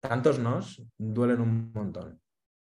Tantos 0.00 0.38
nos 0.38 0.82
duelen 0.96 1.40
un 1.40 1.72
montón. 1.72 2.20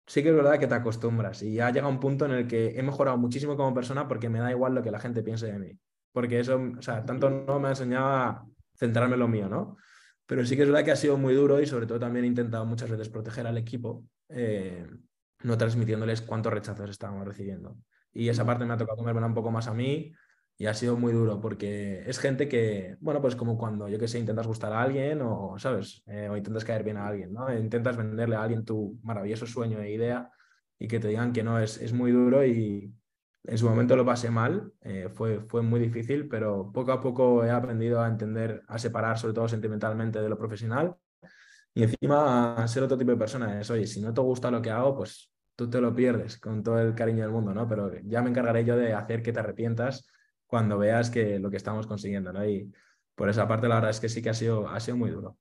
Sí 0.06 0.22
que 0.22 0.30
es 0.30 0.34
verdad 0.34 0.58
que 0.58 0.66
te 0.66 0.74
acostumbras 0.74 1.42
y 1.42 1.60
ha 1.60 1.70
llegado 1.70 1.92
un 1.92 2.00
punto 2.00 2.24
en 2.24 2.32
el 2.32 2.46
que 2.48 2.78
he 2.78 2.82
mejorado 2.82 3.16
muchísimo 3.16 3.56
como 3.56 3.74
persona 3.74 4.08
porque 4.08 4.28
me 4.28 4.40
da 4.40 4.50
igual 4.50 4.74
lo 4.74 4.82
que 4.82 4.90
la 4.90 4.98
gente 4.98 5.22
piense 5.22 5.46
de 5.46 5.58
mí. 5.58 5.78
Porque 6.12 6.40
eso, 6.40 6.60
o 6.78 6.82
sea, 6.82 7.04
tanto 7.04 7.30
no 7.30 7.60
me 7.60 7.68
ha 7.68 7.70
enseñado 7.70 8.06
a 8.08 8.46
centrarme 8.76 9.14
en 9.14 9.20
lo 9.20 9.28
mío, 9.28 9.48
¿no? 9.48 9.76
Pero 10.26 10.44
sí 10.44 10.56
que 10.56 10.62
es 10.62 10.68
verdad 10.68 10.84
que 10.84 10.92
ha 10.92 10.96
sido 10.96 11.16
muy 11.16 11.34
duro 11.34 11.60
y 11.60 11.66
sobre 11.66 11.86
todo 11.86 12.00
también 12.00 12.24
he 12.24 12.28
intentado 12.28 12.64
muchas 12.64 12.90
veces 12.90 13.08
proteger 13.08 13.46
al 13.46 13.58
equipo. 13.58 14.04
Eh, 14.28 14.86
no 15.42 15.56
transmitiéndoles 15.58 16.22
cuántos 16.22 16.52
rechazos 16.52 16.90
estábamos 16.90 17.26
recibiendo. 17.26 17.76
Y 18.12 18.28
esa 18.28 18.44
parte 18.44 18.64
me 18.64 18.74
ha 18.74 18.76
tocado 18.76 18.98
comerme 18.98 19.24
un 19.24 19.34
poco 19.34 19.50
más 19.50 19.68
a 19.68 19.74
mí 19.74 20.12
y 20.56 20.66
ha 20.66 20.74
sido 20.74 20.96
muy 20.96 21.12
duro 21.12 21.40
porque 21.40 22.02
es 22.06 22.18
gente 22.18 22.48
que, 22.48 22.96
bueno, 23.00 23.20
pues 23.22 23.36
como 23.36 23.56
cuando, 23.56 23.88
yo 23.88 23.98
que 23.98 24.08
sé, 24.08 24.18
intentas 24.18 24.46
gustar 24.46 24.72
a 24.72 24.82
alguien 24.82 25.22
o, 25.22 25.58
¿sabes? 25.58 26.02
Eh, 26.06 26.28
o 26.28 26.36
intentas 26.36 26.64
caer 26.64 26.84
bien 26.84 26.96
a 26.98 27.06
alguien, 27.06 27.32
¿no? 27.32 27.52
Intentas 27.56 27.96
venderle 27.96 28.36
a 28.36 28.42
alguien 28.42 28.64
tu 28.64 28.98
maravilloso 29.02 29.46
sueño 29.46 29.80
e 29.80 29.92
idea 29.92 30.30
y 30.78 30.88
que 30.88 31.00
te 31.00 31.08
digan 31.08 31.32
que 31.32 31.42
no, 31.42 31.58
es, 31.58 31.80
es 31.80 31.92
muy 31.92 32.12
duro 32.12 32.44
y 32.44 32.92
en 33.44 33.58
su 33.58 33.68
momento 33.68 33.96
lo 33.96 34.04
pasé 34.04 34.30
mal, 34.30 34.72
eh, 34.82 35.08
fue, 35.10 35.40
fue 35.40 35.62
muy 35.62 35.80
difícil, 35.80 36.28
pero 36.28 36.70
poco 36.72 36.92
a 36.92 37.00
poco 37.00 37.44
he 37.44 37.50
aprendido 37.50 38.02
a 38.02 38.08
entender, 38.08 38.62
a 38.68 38.78
separar 38.78 39.18
sobre 39.18 39.34
todo 39.34 39.48
sentimentalmente 39.48 40.20
de 40.20 40.28
lo 40.28 40.36
profesional 40.36 40.96
y 41.74 41.82
encima 41.84 42.66
ser 42.66 42.82
otro 42.82 42.98
tipo 42.98 43.12
de 43.12 43.16
persona 43.16 43.60
es, 43.60 43.70
oye, 43.70 43.86
si 43.86 44.00
no 44.00 44.12
te 44.12 44.20
gusta 44.20 44.50
lo 44.50 44.60
que 44.60 44.70
hago, 44.70 44.96
pues 44.96 45.30
tú 45.54 45.68
te 45.68 45.80
lo 45.80 45.94
pierdes 45.94 46.38
con 46.38 46.62
todo 46.62 46.80
el 46.80 46.94
cariño 46.94 47.22
del 47.22 47.32
mundo, 47.32 47.54
¿no? 47.54 47.68
Pero 47.68 47.92
ya 48.04 48.22
me 48.22 48.30
encargaré 48.30 48.64
yo 48.64 48.76
de 48.76 48.92
hacer 48.92 49.22
que 49.22 49.32
te 49.32 49.40
arrepientas 49.40 50.08
cuando 50.46 50.78
veas 50.78 51.10
que 51.10 51.38
lo 51.38 51.50
que 51.50 51.56
estamos 51.56 51.86
consiguiendo, 51.86 52.32
¿no? 52.32 52.44
Y 52.44 52.72
por 53.14 53.28
esa 53.28 53.46
parte 53.46 53.68
la 53.68 53.76
verdad 53.76 53.90
es 53.90 54.00
que 54.00 54.08
sí 54.08 54.22
que 54.22 54.30
ha 54.30 54.34
sido, 54.34 54.68
ha 54.68 54.80
sido 54.80 54.96
muy 54.96 55.10
duro. 55.10 55.36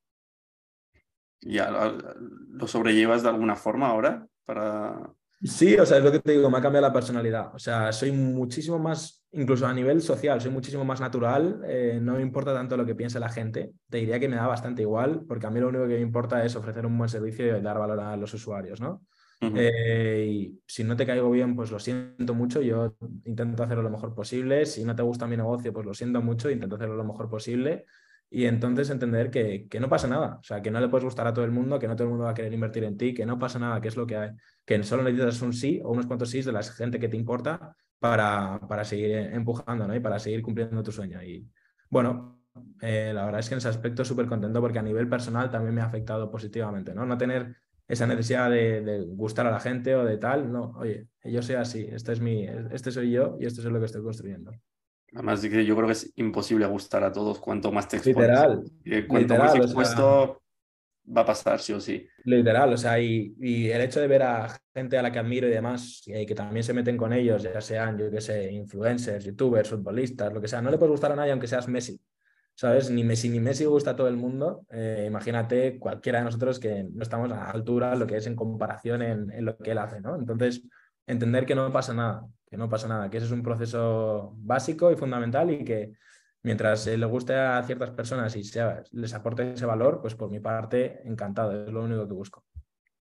¿Ya 1.42 1.72
lo 1.72 2.68
sobrellevas 2.68 3.24
de 3.24 3.30
alguna 3.30 3.56
forma 3.56 3.88
ahora 3.88 4.28
para, 4.46 5.14
Sí, 5.42 5.78
o 5.78 5.86
sea, 5.86 6.00
es 6.00 6.04
lo 6.04 6.12
que 6.12 6.20
te 6.20 6.34
digo, 6.34 6.50
me 6.50 6.58
ha 6.58 6.62
cambiado 6.62 6.86
la 6.86 6.94
personalidad. 6.94 7.56
O 7.56 7.60
sea, 7.60 7.94
soy 7.94 8.12
muchísimo 8.12 8.78
más, 8.78 9.24
incluso 9.32 9.66
a 9.66 9.74
nivel 9.74 10.02
social, 10.02 10.42
soy 10.42 10.52
muchísimo 10.52 10.84
más 10.84 11.00
natural. 11.00 11.62
Eh, 11.66 11.98
no 12.02 12.16
me 12.16 12.22
importa 12.22 12.54
tanto 12.54 12.76
lo 12.76 12.86
que 12.86 12.94
piense 12.94 13.22
la 13.22 13.30
gente. 13.30 13.72
Te 13.90 14.00
diría 14.00 14.20
que 14.20 14.28
me 14.28 14.36
da 14.36 14.48
bastante 14.48 14.82
igual, 14.82 15.24
porque 15.28 15.48
a 15.48 15.50
mí 15.50 15.62
lo 15.62 15.70
único 15.70 15.88
que 15.88 15.96
me 15.96 16.02
importa 16.02 16.44
es 16.44 16.58
ofrecer 16.58 16.86
un 16.86 16.98
buen 16.98 17.10
servicio 17.10 17.46
y 17.46 17.62
dar 17.62 17.80
valor 17.80 18.02
a 18.02 18.18
los 18.18 18.34
usuarios, 18.34 18.82
¿no? 18.82 19.02
Eh, 19.42 20.28
y 20.30 20.62
si 20.68 20.84
no 20.84 20.98
te 20.98 21.06
caigo 21.06 21.32
bien, 21.32 21.56
pues 21.56 21.72
lo 21.72 21.80
siento 21.80 22.34
mucho, 22.34 22.62
yo 22.62 22.98
intento 23.24 23.64
hacerlo 23.64 23.84
lo 23.84 23.90
mejor 23.90 24.14
posible. 24.14 24.66
Si 24.66 24.84
no 24.84 24.94
te 24.94 25.04
gusta 25.04 25.26
mi 25.26 25.38
negocio, 25.38 25.72
pues 25.72 25.86
lo 25.86 25.94
siento 25.94 26.22
mucho, 26.22 26.50
intento 26.50 26.76
hacerlo 26.76 26.96
lo 26.96 27.06
mejor 27.06 27.30
posible. 27.30 27.86
Y 28.32 28.46
entonces 28.46 28.90
entender 28.90 29.32
que, 29.32 29.68
que, 29.68 29.80
no 29.80 29.90
pasa 29.90 30.08
nada, 30.08 30.38
o 30.40 30.44
sea, 30.44 30.62
que 30.62 30.70
no 30.70 30.80
le 30.80 30.88
puedes 30.88 31.04
gustar 31.04 31.26
a 31.26 31.34
todo 31.34 31.46
el 31.46 31.52
mundo, 31.52 31.80
que 31.80 31.88
no 31.88 31.96
todo 31.96 32.04
el 32.04 32.10
mundo 32.12 32.26
va 32.26 32.32
a 32.32 32.34
querer 32.36 32.54
invertir 32.54 32.84
en 32.84 32.96
ti, 32.98 33.14
que 33.14 33.26
no 33.26 33.40
pasa 33.40 33.58
nada, 33.58 33.82
que 33.82 33.88
es 33.88 33.98
lo 33.98 34.06
que 34.06 34.18
hay, 34.18 34.30
que 34.66 34.84
solo 34.84 35.02
necesitas 35.02 35.42
un 35.42 35.54
sí 35.54 35.82
o 35.84 35.92
unos 35.92 36.06
cuantos 36.06 36.30
sí 36.30 36.42
de 36.42 36.52
la 36.52 36.62
gente 36.62 37.00
que 37.00 37.10
te 37.10 37.18
importa 37.18 37.76
para, 37.98 38.60
para 38.68 38.84
seguir 38.84 39.12
empujando 39.12 39.88
¿no? 39.88 39.96
y 39.96 40.00
para 40.00 40.20
seguir 40.20 40.44
cumpliendo 40.44 40.84
tu 40.84 40.92
sueño. 40.92 41.24
Y 41.24 41.50
bueno, 41.90 42.40
eh, 42.82 43.12
la 43.14 43.26
verdad 43.26 43.40
es 43.40 43.50
que 43.50 43.56
en 43.56 43.60
ese 43.60 43.70
aspecto 43.70 44.06
súper 44.06 44.28
contento 44.28 44.62
porque 44.62 44.80
a 44.80 44.84
nivel 44.84 45.10
personal 45.10 45.50
también 45.50 45.76
me 45.76 45.82
ha 45.82 45.86
afectado 45.86 46.30
positivamente, 46.32 46.94
¿no? 46.94 47.06
No 47.06 47.18
tener 47.18 47.56
esa 47.88 48.06
necesidad 48.06 48.50
de, 48.52 49.06
gustar 49.10 49.48
a 49.48 49.52
la 49.52 49.60
gente 49.60 49.96
o 49.96 50.06
de 50.06 50.18
tal, 50.18 50.52
no, 50.52 50.76
oye, 50.78 51.08
yo 51.24 51.42
soy 51.42 51.56
así, 51.56 51.88
este, 51.92 52.14
es 52.14 52.22
mi, 52.22 52.46
este 52.72 52.92
soy 52.92 53.12
yo 53.12 53.38
y 53.40 53.46
esto 53.46 53.62
es 53.62 53.68
lo 53.68 53.80
que 53.80 53.86
estoy 53.86 54.04
construyendo. 54.04 54.52
Además, 55.14 55.42
yo 55.42 55.76
creo 55.76 55.86
que 55.88 55.94
es 55.94 56.12
imposible 56.16 56.66
gustar 56.66 57.04
a 57.04 57.12
todos 57.12 57.40
cuanto 57.40 57.72
más 57.72 57.88
te 57.88 57.98
expones. 57.98 58.30
Literal. 58.30 58.64
cuanto 59.08 59.34
literal, 59.34 59.48
más 59.48 59.56
expuesto 59.56 60.22
o 60.22 60.26
sea, 60.26 61.16
va 61.18 61.22
a 61.22 61.26
pasar, 61.26 61.60
sí 61.60 61.74
o 61.74 61.80
sí. 61.80 62.08
Literal, 62.24 62.74
o 62.74 62.78
sea, 62.78 63.00
y, 63.00 63.34
y, 63.40 63.70
el 63.70 63.82
hecho 63.82 64.00
de 64.00 64.08
ver 64.08 64.24
a 64.24 64.60
gente 64.74 64.98
a 64.98 65.02
la 65.02 65.12
que 65.12 65.20
admiro 65.20 65.48
y 65.48 65.52
demás, 65.52 66.04
y 66.06 66.26
que 66.26 66.36
también 66.36 66.64
se 66.64 66.74
meten 66.74 66.98
con 66.98 67.14
ellos, 67.14 67.44
ya 67.44 67.60
sean, 67.62 67.98
yo 67.98 68.12
qué 68.12 68.22
sé, 68.22 68.52
influencers, 68.52 69.26
youtubers, 69.26 69.70
futbolistas, 69.70 70.32
lo 70.32 70.42
que 70.42 70.48
sea, 70.48 70.62
no 70.62 70.70
le 70.70 70.78
puedes 70.78 70.92
gustar 70.92 71.12
a 71.12 71.16
nadie 71.16 71.32
aunque 71.32 71.48
seas 71.48 71.68
Messi. 71.68 72.00
¿Sabes? 72.54 72.92
Ni 72.92 73.06
Messi 73.06 73.30
ni 73.30 73.40
Messi 73.40 73.64
gusta 73.64 73.92
a 73.92 73.96
todo 73.96 74.10
el 74.10 74.18
mundo. 74.18 74.66
Eh, 74.70 75.06
imagínate 75.08 75.80
cualquiera 75.80 76.20
de 76.20 76.26
nosotros 76.26 76.60
que 76.60 76.84
no 76.92 77.04
estamos 77.04 77.32
a 77.32 77.36
la 77.36 77.52
altura, 77.52 77.96
lo 77.96 78.06
que 78.06 78.18
es 78.18 78.28
en 78.28 78.36
comparación 78.36 79.02
en, 79.02 79.32
en 79.32 79.46
lo 79.46 79.58
que 79.58 79.72
él 79.72 79.78
hace, 79.78 80.02
¿no? 80.02 80.18
Entonces, 80.18 80.62
entender 81.08 81.46
que 81.46 81.56
no 81.56 81.72
pasa 81.72 81.94
nada, 81.94 82.28
que 82.50 82.58
no 82.58 82.70
pasa 82.70 82.88
nada, 82.88 83.10
que 83.10 83.18
ese 83.18 83.28
es 83.28 83.32
un 83.32 83.44
proceso 83.44 84.34
básico 84.38 84.92
y 84.92 84.96
fundamental 84.96 85.52
y 85.52 85.64
que 85.64 85.94
mientras 86.44 86.88
le 86.88 87.06
guste 87.06 87.36
a 87.36 87.62
ciertas 87.64 87.92
personas 87.92 88.36
y 88.36 88.44
sea, 88.44 88.84
les 88.92 89.14
aporte 89.14 89.54
ese 89.54 89.66
valor, 89.66 90.00
pues 90.02 90.16
por 90.16 90.32
mi 90.32 90.40
parte, 90.40 91.02
encantado, 91.06 91.66
es 91.66 91.72
lo 91.72 91.84
único 91.84 92.08
que 92.08 92.14
busco. 92.14 92.46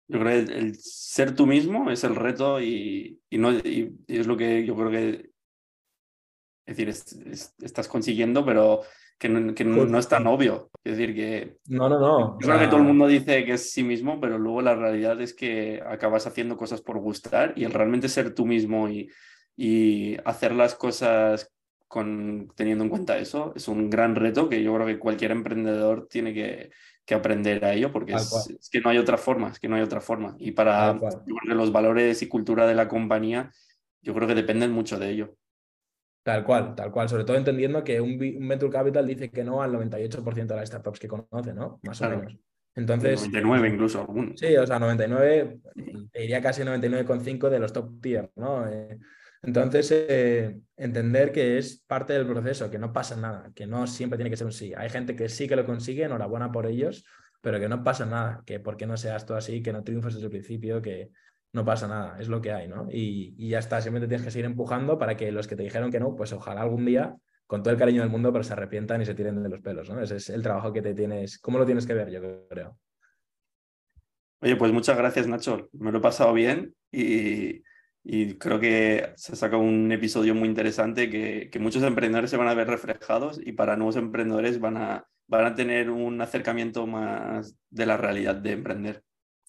Yo 0.07 0.21
creo 0.21 0.47
que 0.47 0.53
el, 0.53 0.77
ser 0.77 1.35
tú 1.35 1.47
mismo 1.47 1.91
es 1.91 2.05
el 2.05 2.15
reto 2.15 2.61
y, 2.61 3.21
y 3.31 3.39
no, 3.39 3.53
y, 3.53 3.99
es 4.07 4.27
lo 4.27 4.37
que 4.37 4.65
yo 4.65 4.77
creo 4.77 4.91
que 4.91 5.31
es 6.67 6.77
decir, 6.77 6.89
es, 6.89 7.13
es, 7.27 7.55
estás 7.61 7.89
consiguiendo, 7.89 8.45
pero 8.45 8.83
que, 9.25 9.31
no, 9.31 9.55
que 9.55 9.65
no, 9.65 9.87
no, 9.87 9.99
es 9.99 10.07
tan 10.07 10.27
obvio. 10.27 10.71
Es 10.85 10.99
decir, 10.99 11.15
que. 11.15 11.57
No, 11.67 11.89
no, 11.89 11.99
no. 11.99 12.39
Yo 12.41 12.47
creo 12.47 12.59
que 12.59 12.67
todo 12.67 12.77
el 12.77 12.87
mundo 12.87 13.07
dice 13.07 13.47
que 13.47 13.55
es 13.55 13.73
sí 13.73 13.83
mismo, 13.83 14.21
pero 14.21 14.39
luego 14.39 14.61
la 14.61 14.75
realidad 14.75 15.19
es 15.23 15.33
que 15.33 15.83
acabas 15.87 16.27
haciendo 16.27 16.59
cosas 16.59 16.83
por 16.83 16.99
gustar 16.99 17.55
y 17.57 17.65
el 17.65 17.73
realmente 17.73 18.11
ser 18.11 18.35
tú 18.35 18.45
mismo 18.45 18.87
y, 18.91 19.11
y 19.57 20.19
hacer 20.27 20.55
las 20.55 20.75
cosas 20.75 21.51
con, 21.89 22.53
teniendo 22.55 22.85
en 22.85 22.91
cuenta 22.91 23.17
eso 23.19 23.53
es 23.55 23.69
un 23.69 23.89
gran 23.89 24.15
reto 24.17 24.49
que 24.49 24.63
yo 24.63 24.75
creo 24.75 24.87
que 24.87 24.99
cualquier 24.99 25.31
emprendedor 25.31 26.09
tiene 26.11 26.35
que, 26.35 26.71
que 27.07 27.15
aprender 27.15 27.65
a 27.65 27.73
ello 27.73 27.93
porque 27.93 28.15
es, 28.15 28.51
es, 28.59 28.69
que 28.69 28.81
no 28.81 28.91
hay 28.91 28.99
otra 28.99 29.17
forma, 29.17 29.51
es 29.51 29.59
que 29.59 29.69
no 29.69 29.77
hay 29.77 29.83
otra 29.83 30.01
forma. 30.01 30.37
Y 30.39 30.51
para 30.51 30.93
yo 30.93 31.01
creo 31.01 31.39
que 31.49 31.55
los 31.55 31.73
valores 31.73 32.21
y 32.21 32.29
cultura 32.29 32.67
de 32.67 32.75
la 32.75 32.89
compañía, 32.89 33.51
yo 34.03 34.13
creo 34.13 34.29
que 34.29 34.35
dependen 34.35 34.73
mucho 34.73 34.99
de 34.99 35.11
ello. 35.11 35.37
Tal 36.25 36.43
cual, 36.43 36.75
tal 36.75 36.91
cual. 36.91 37.09
Sobre 37.09 37.25
todo 37.25 37.37
entendiendo 37.37 37.85
que 37.85 38.01
un, 38.01 38.13
un, 38.13 38.49
Venture 38.49 38.73
Capital 38.73 39.07
dice 39.07 39.31
que 39.31 39.45
no 39.45 39.63
al 39.63 39.73
98% 39.73 40.47
de 40.47 40.57
las 40.57 40.69
startups 40.69 40.99
que 40.99 41.07
conoce, 41.07 41.53
¿no? 41.53 41.81
Más 41.83 41.99
claro. 41.99 42.17
o 42.17 42.21
menos. 42.21 42.39
Entonces. 42.75 43.21
99 43.21 43.69
incluso. 43.69 44.09
Sí, 44.35 44.57
o 44.57 44.67
sea, 44.67 44.79
99, 44.79 45.61
te 46.11 46.21
diría 46.21 46.41
casi 46.41 46.63
99,5 46.63 47.51
de 47.51 47.59
los 47.59 47.73
top 47.75 48.01
tier, 48.01 48.31
¿no? 48.37 48.67
Eh, 48.67 48.99
entonces, 49.43 49.93
eh, 49.93 50.59
entender 50.79 51.31
que 51.31 51.59
es 51.59 51.85
parte 51.87 52.15
del 52.15 52.27
proceso, 52.27 52.71
que 52.71 52.79
no 52.79 52.93
pasa 52.95 53.17
nada, 53.17 53.53
que 53.55 53.67
no 53.67 53.87
siempre 53.87 54.17
tiene 54.17 54.31
que 54.31 54.39
ser 54.39 54.47
un 54.47 54.53
sí. 54.53 54.73
Hay 54.75 54.89
gente 54.89 55.15
que 55.15 55.29
sí 55.29 55.47
que 55.47 55.57
lo 55.57 55.67
consigue, 55.67 56.05
enhorabuena 56.05 56.51
por 56.51 56.67
ellos, 56.67 57.05
pero 57.43 57.61
que 57.61 57.69
no 57.69 57.85
pasa 57.85 58.07
nada, 58.07 58.43
que 58.47 58.59
por 58.59 58.79
qué 58.79 58.87
no 58.87 58.97
seas 58.97 59.27
tú 59.27 59.35
así, 59.35 59.63
que 59.63 59.75
no 59.75 59.85
triunfes 59.85 60.15
desde 60.15 60.27
el 60.27 60.31
principio, 60.31 60.81
que, 60.81 61.11
no 61.55 61.65
pasa 61.65 61.87
nada, 61.87 62.17
es 62.19 62.29
lo 62.29 62.41
que 62.41 62.53
hay, 62.53 62.67
¿no? 62.67 62.89
Y, 62.91 63.35
y, 63.39 63.51
ya 63.51 63.61
está, 63.61 63.81
simplemente 63.81 64.09
tienes 64.09 64.25
que 64.25 64.33
seguir 64.33 64.45
empujando 64.45 64.99
para 64.99 65.17
que 65.17 65.31
los 65.31 65.47
que 65.47 65.55
te 65.55 65.63
dijeron 65.63 65.93
que 65.93 66.01
no, 66.01 66.17
pues 66.17 66.33
ojalá 66.33 66.63
algún 66.63 66.85
día, 66.85 67.17
con 67.47 67.63
todo 67.63 67.73
el 67.73 67.79
cariño 67.79 68.03
del 68.03 68.11
mundo, 68.11 68.33
pero 68.33 68.43
se 68.43 68.53
arrepientan 68.53 69.01
y 69.01 69.07
se 69.07 69.15
tiren 69.15 69.41
de 69.41 69.49
los 69.49 69.61
pelos, 69.61 69.89
¿no? 69.89 70.01
Ese 70.03 70.17
es 70.17 70.31
el 70.31 70.43
trabajo 70.43 70.73
que 70.73 70.83
te 70.83 70.95
tienes, 70.95 71.39
¿cómo 71.39 71.59
lo 71.59 71.65
tienes 71.65 71.87
que 71.87 71.95
ver, 71.95 72.11
yo 72.11 72.49
creo? 72.49 72.77
Oye, 74.41 74.57
pues 74.57 74.73
muchas 74.73 74.99
gracias, 74.99 75.29
Nacho. 75.29 75.69
Me 75.73 75.93
lo 75.93 75.99
he 75.99 76.03
pasado 76.03 76.33
bien 76.33 76.75
y, 76.91 77.63
y 78.03 78.35
creo 78.35 78.59
que 78.59 79.13
se 79.15 79.33
ha 79.33 79.37
sacado 79.37 79.63
un 79.63 79.93
episodio 79.93 80.35
muy 80.35 80.49
interesante 80.49 81.09
que, 81.09 81.51
que, 81.53 81.59
muchos 81.61 81.85
emprendedores 81.85 82.31
se 82.31 82.37
van 82.37 82.49
a 82.49 82.55
ver 82.55 82.67
reflejados 82.67 83.41
y 83.43 83.53
para 83.53 83.77
nuevos 83.77 83.95
emprendedores 83.95 84.59
van 84.59 84.77
a, 84.77 85.07
van 85.29 85.47
a 85.47 85.55
tener 85.55 85.89
un 85.89 86.21
acercamiento 86.21 86.87
más 86.89 87.57
de 87.71 87.87
la 87.87 87.97
realidad 87.97 88.35
de 88.35 88.53
emprender. 88.53 89.05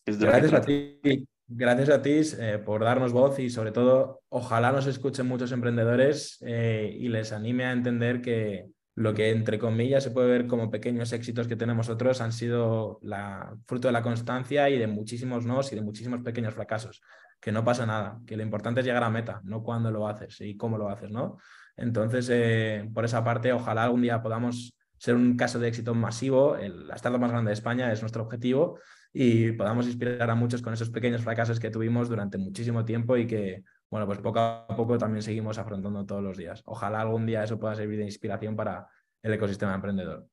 Es 0.06 0.20
de 0.20 0.28
gracias 0.28 0.54
a 0.54 0.62
ti. 0.62 1.28
Gracias 1.48 1.90
a 1.90 2.02
ti 2.02 2.22
eh, 2.40 2.58
por 2.58 2.84
darnos 2.84 3.14
voz 3.14 3.38
y 3.38 3.52
sobre 3.52 3.72
todo 3.72 4.24
ojalá 4.30 4.72
nos 4.72 4.88
escuchen 4.88 5.28
muchos 5.28 5.52
emprendedores 5.52 6.40
eh, 6.42 6.92
y 7.00 7.08
les 7.08 7.32
anime 7.32 7.66
a 7.66 7.72
entender 7.72 8.22
que 8.22 8.66
lo 8.96 9.14
que 9.14 9.30
entre 9.30 9.60
comillas 9.60 10.04
se 10.04 10.10
puede 10.10 10.28
ver 10.28 10.48
como 10.48 10.72
pequeños 10.72 11.14
éxitos 11.14 11.48
que 11.48 11.56
tenemos 11.56 11.88
otros 11.90 12.20
han 12.22 12.32
sido 12.32 12.98
la, 13.04 13.56
fruto 13.68 13.90
de 13.90 13.92
la 13.92 14.02
constancia 14.02 14.70
y 14.72 14.80
de 14.80 14.88
muchísimos 14.88 15.46
nos 15.46 15.72
y 15.72 15.76
de 15.76 15.82
muchísimos 15.82 16.22
pequeños 16.22 16.56
fracasos. 16.56 17.02
Que 17.40 17.52
no 17.52 17.64
pasa 17.64 17.86
nada, 17.86 18.20
que 18.26 18.38
lo 18.38 18.42
importante 18.42 18.80
es 18.80 18.86
llegar 18.88 19.04
a 19.04 19.10
meta, 19.12 19.42
no 19.44 19.62
cuándo 19.62 19.92
lo 19.92 20.08
haces 20.08 20.42
y 20.42 20.58
cómo 20.58 20.80
lo 20.80 20.90
haces, 20.90 21.12
¿no? 21.12 21.38
Entonces, 21.76 22.28
eh, 22.32 22.90
por 22.92 23.06
esa 23.06 23.24
parte, 23.24 23.52
ojalá 23.52 23.84
algún 23.84 24.02
día 24.02 24.24
podamos 24.24 24.76
ser 24.98 25.14
un 25.14 25.36
caso 25.36 25.60
de 25.60 25.68
éxito 25.68 25.94
masivo. 25.94 26.56
El, 26.56 26.88
la 26.88 26.96
startup 26.96 27.20
más 27.20 27.32
grande 27.32 27.50
de 27.50 27.54
España 27.54 27.92
es 27.92 28.02
nuestro 28.02 28.24
objetivo 28.24 28.80
y 29.18 29.54
podamos 29.54 29.88
inspirar 29.88 30.30
a 30.30 30.36
muchos 30.36 30.62
con 30.62 30.74
esos 30.74 30.90
pequeños 30.90 31.22
fracasos 31.22 31.58
que 31.58 31.70
tuvimos 31.70 32.10
durante 32.10 32.38
muchísimo 32.38 32.84
tiempo 32.84 33.16
y 33.16 33.26
que, 33.26 33.64
bueno, 33.90 34.06
pues 34.06 34.20
poco 34.20 34.40
a 34.40 34.68
poco 34.68 34.98
también 34.98 35.22
seguimos 35.22 35.58
afrontando 35.58 36.06
todos 36.06 36.22
los 36.22 36.36
días. 36.36 36.62
Ojalá 36.66 37.00
algún 37.00 37.26
día 37.26 37.42
eso 37.46 37.58
pueda 37.58 37.76
servir 37.76 37.98
de 38.00 38.04
inspiración 38.04 38.58
para 38.58 38.90
el 39.24 39.32
ecosistema 39.32 39.74
emprendedor. 39.74 40.28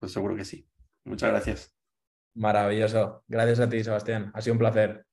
Pues 0.00 0.12
seguro 0.12 0.34
que 0.34 0.46
sí. 0.46 0.66
Muchas 1.04 1.28
gracias. 1.28 1.76
Maravilloso. 2.34 3.24
Gracias 3.28 3.60
a 3.60 3.68
ti, 3.68 3.84
Sebastián. 3.84 4.30
Ha 4.32 4.40
sido 4.40 4.54
un 4.54 4.58
placer. 4.58 5.04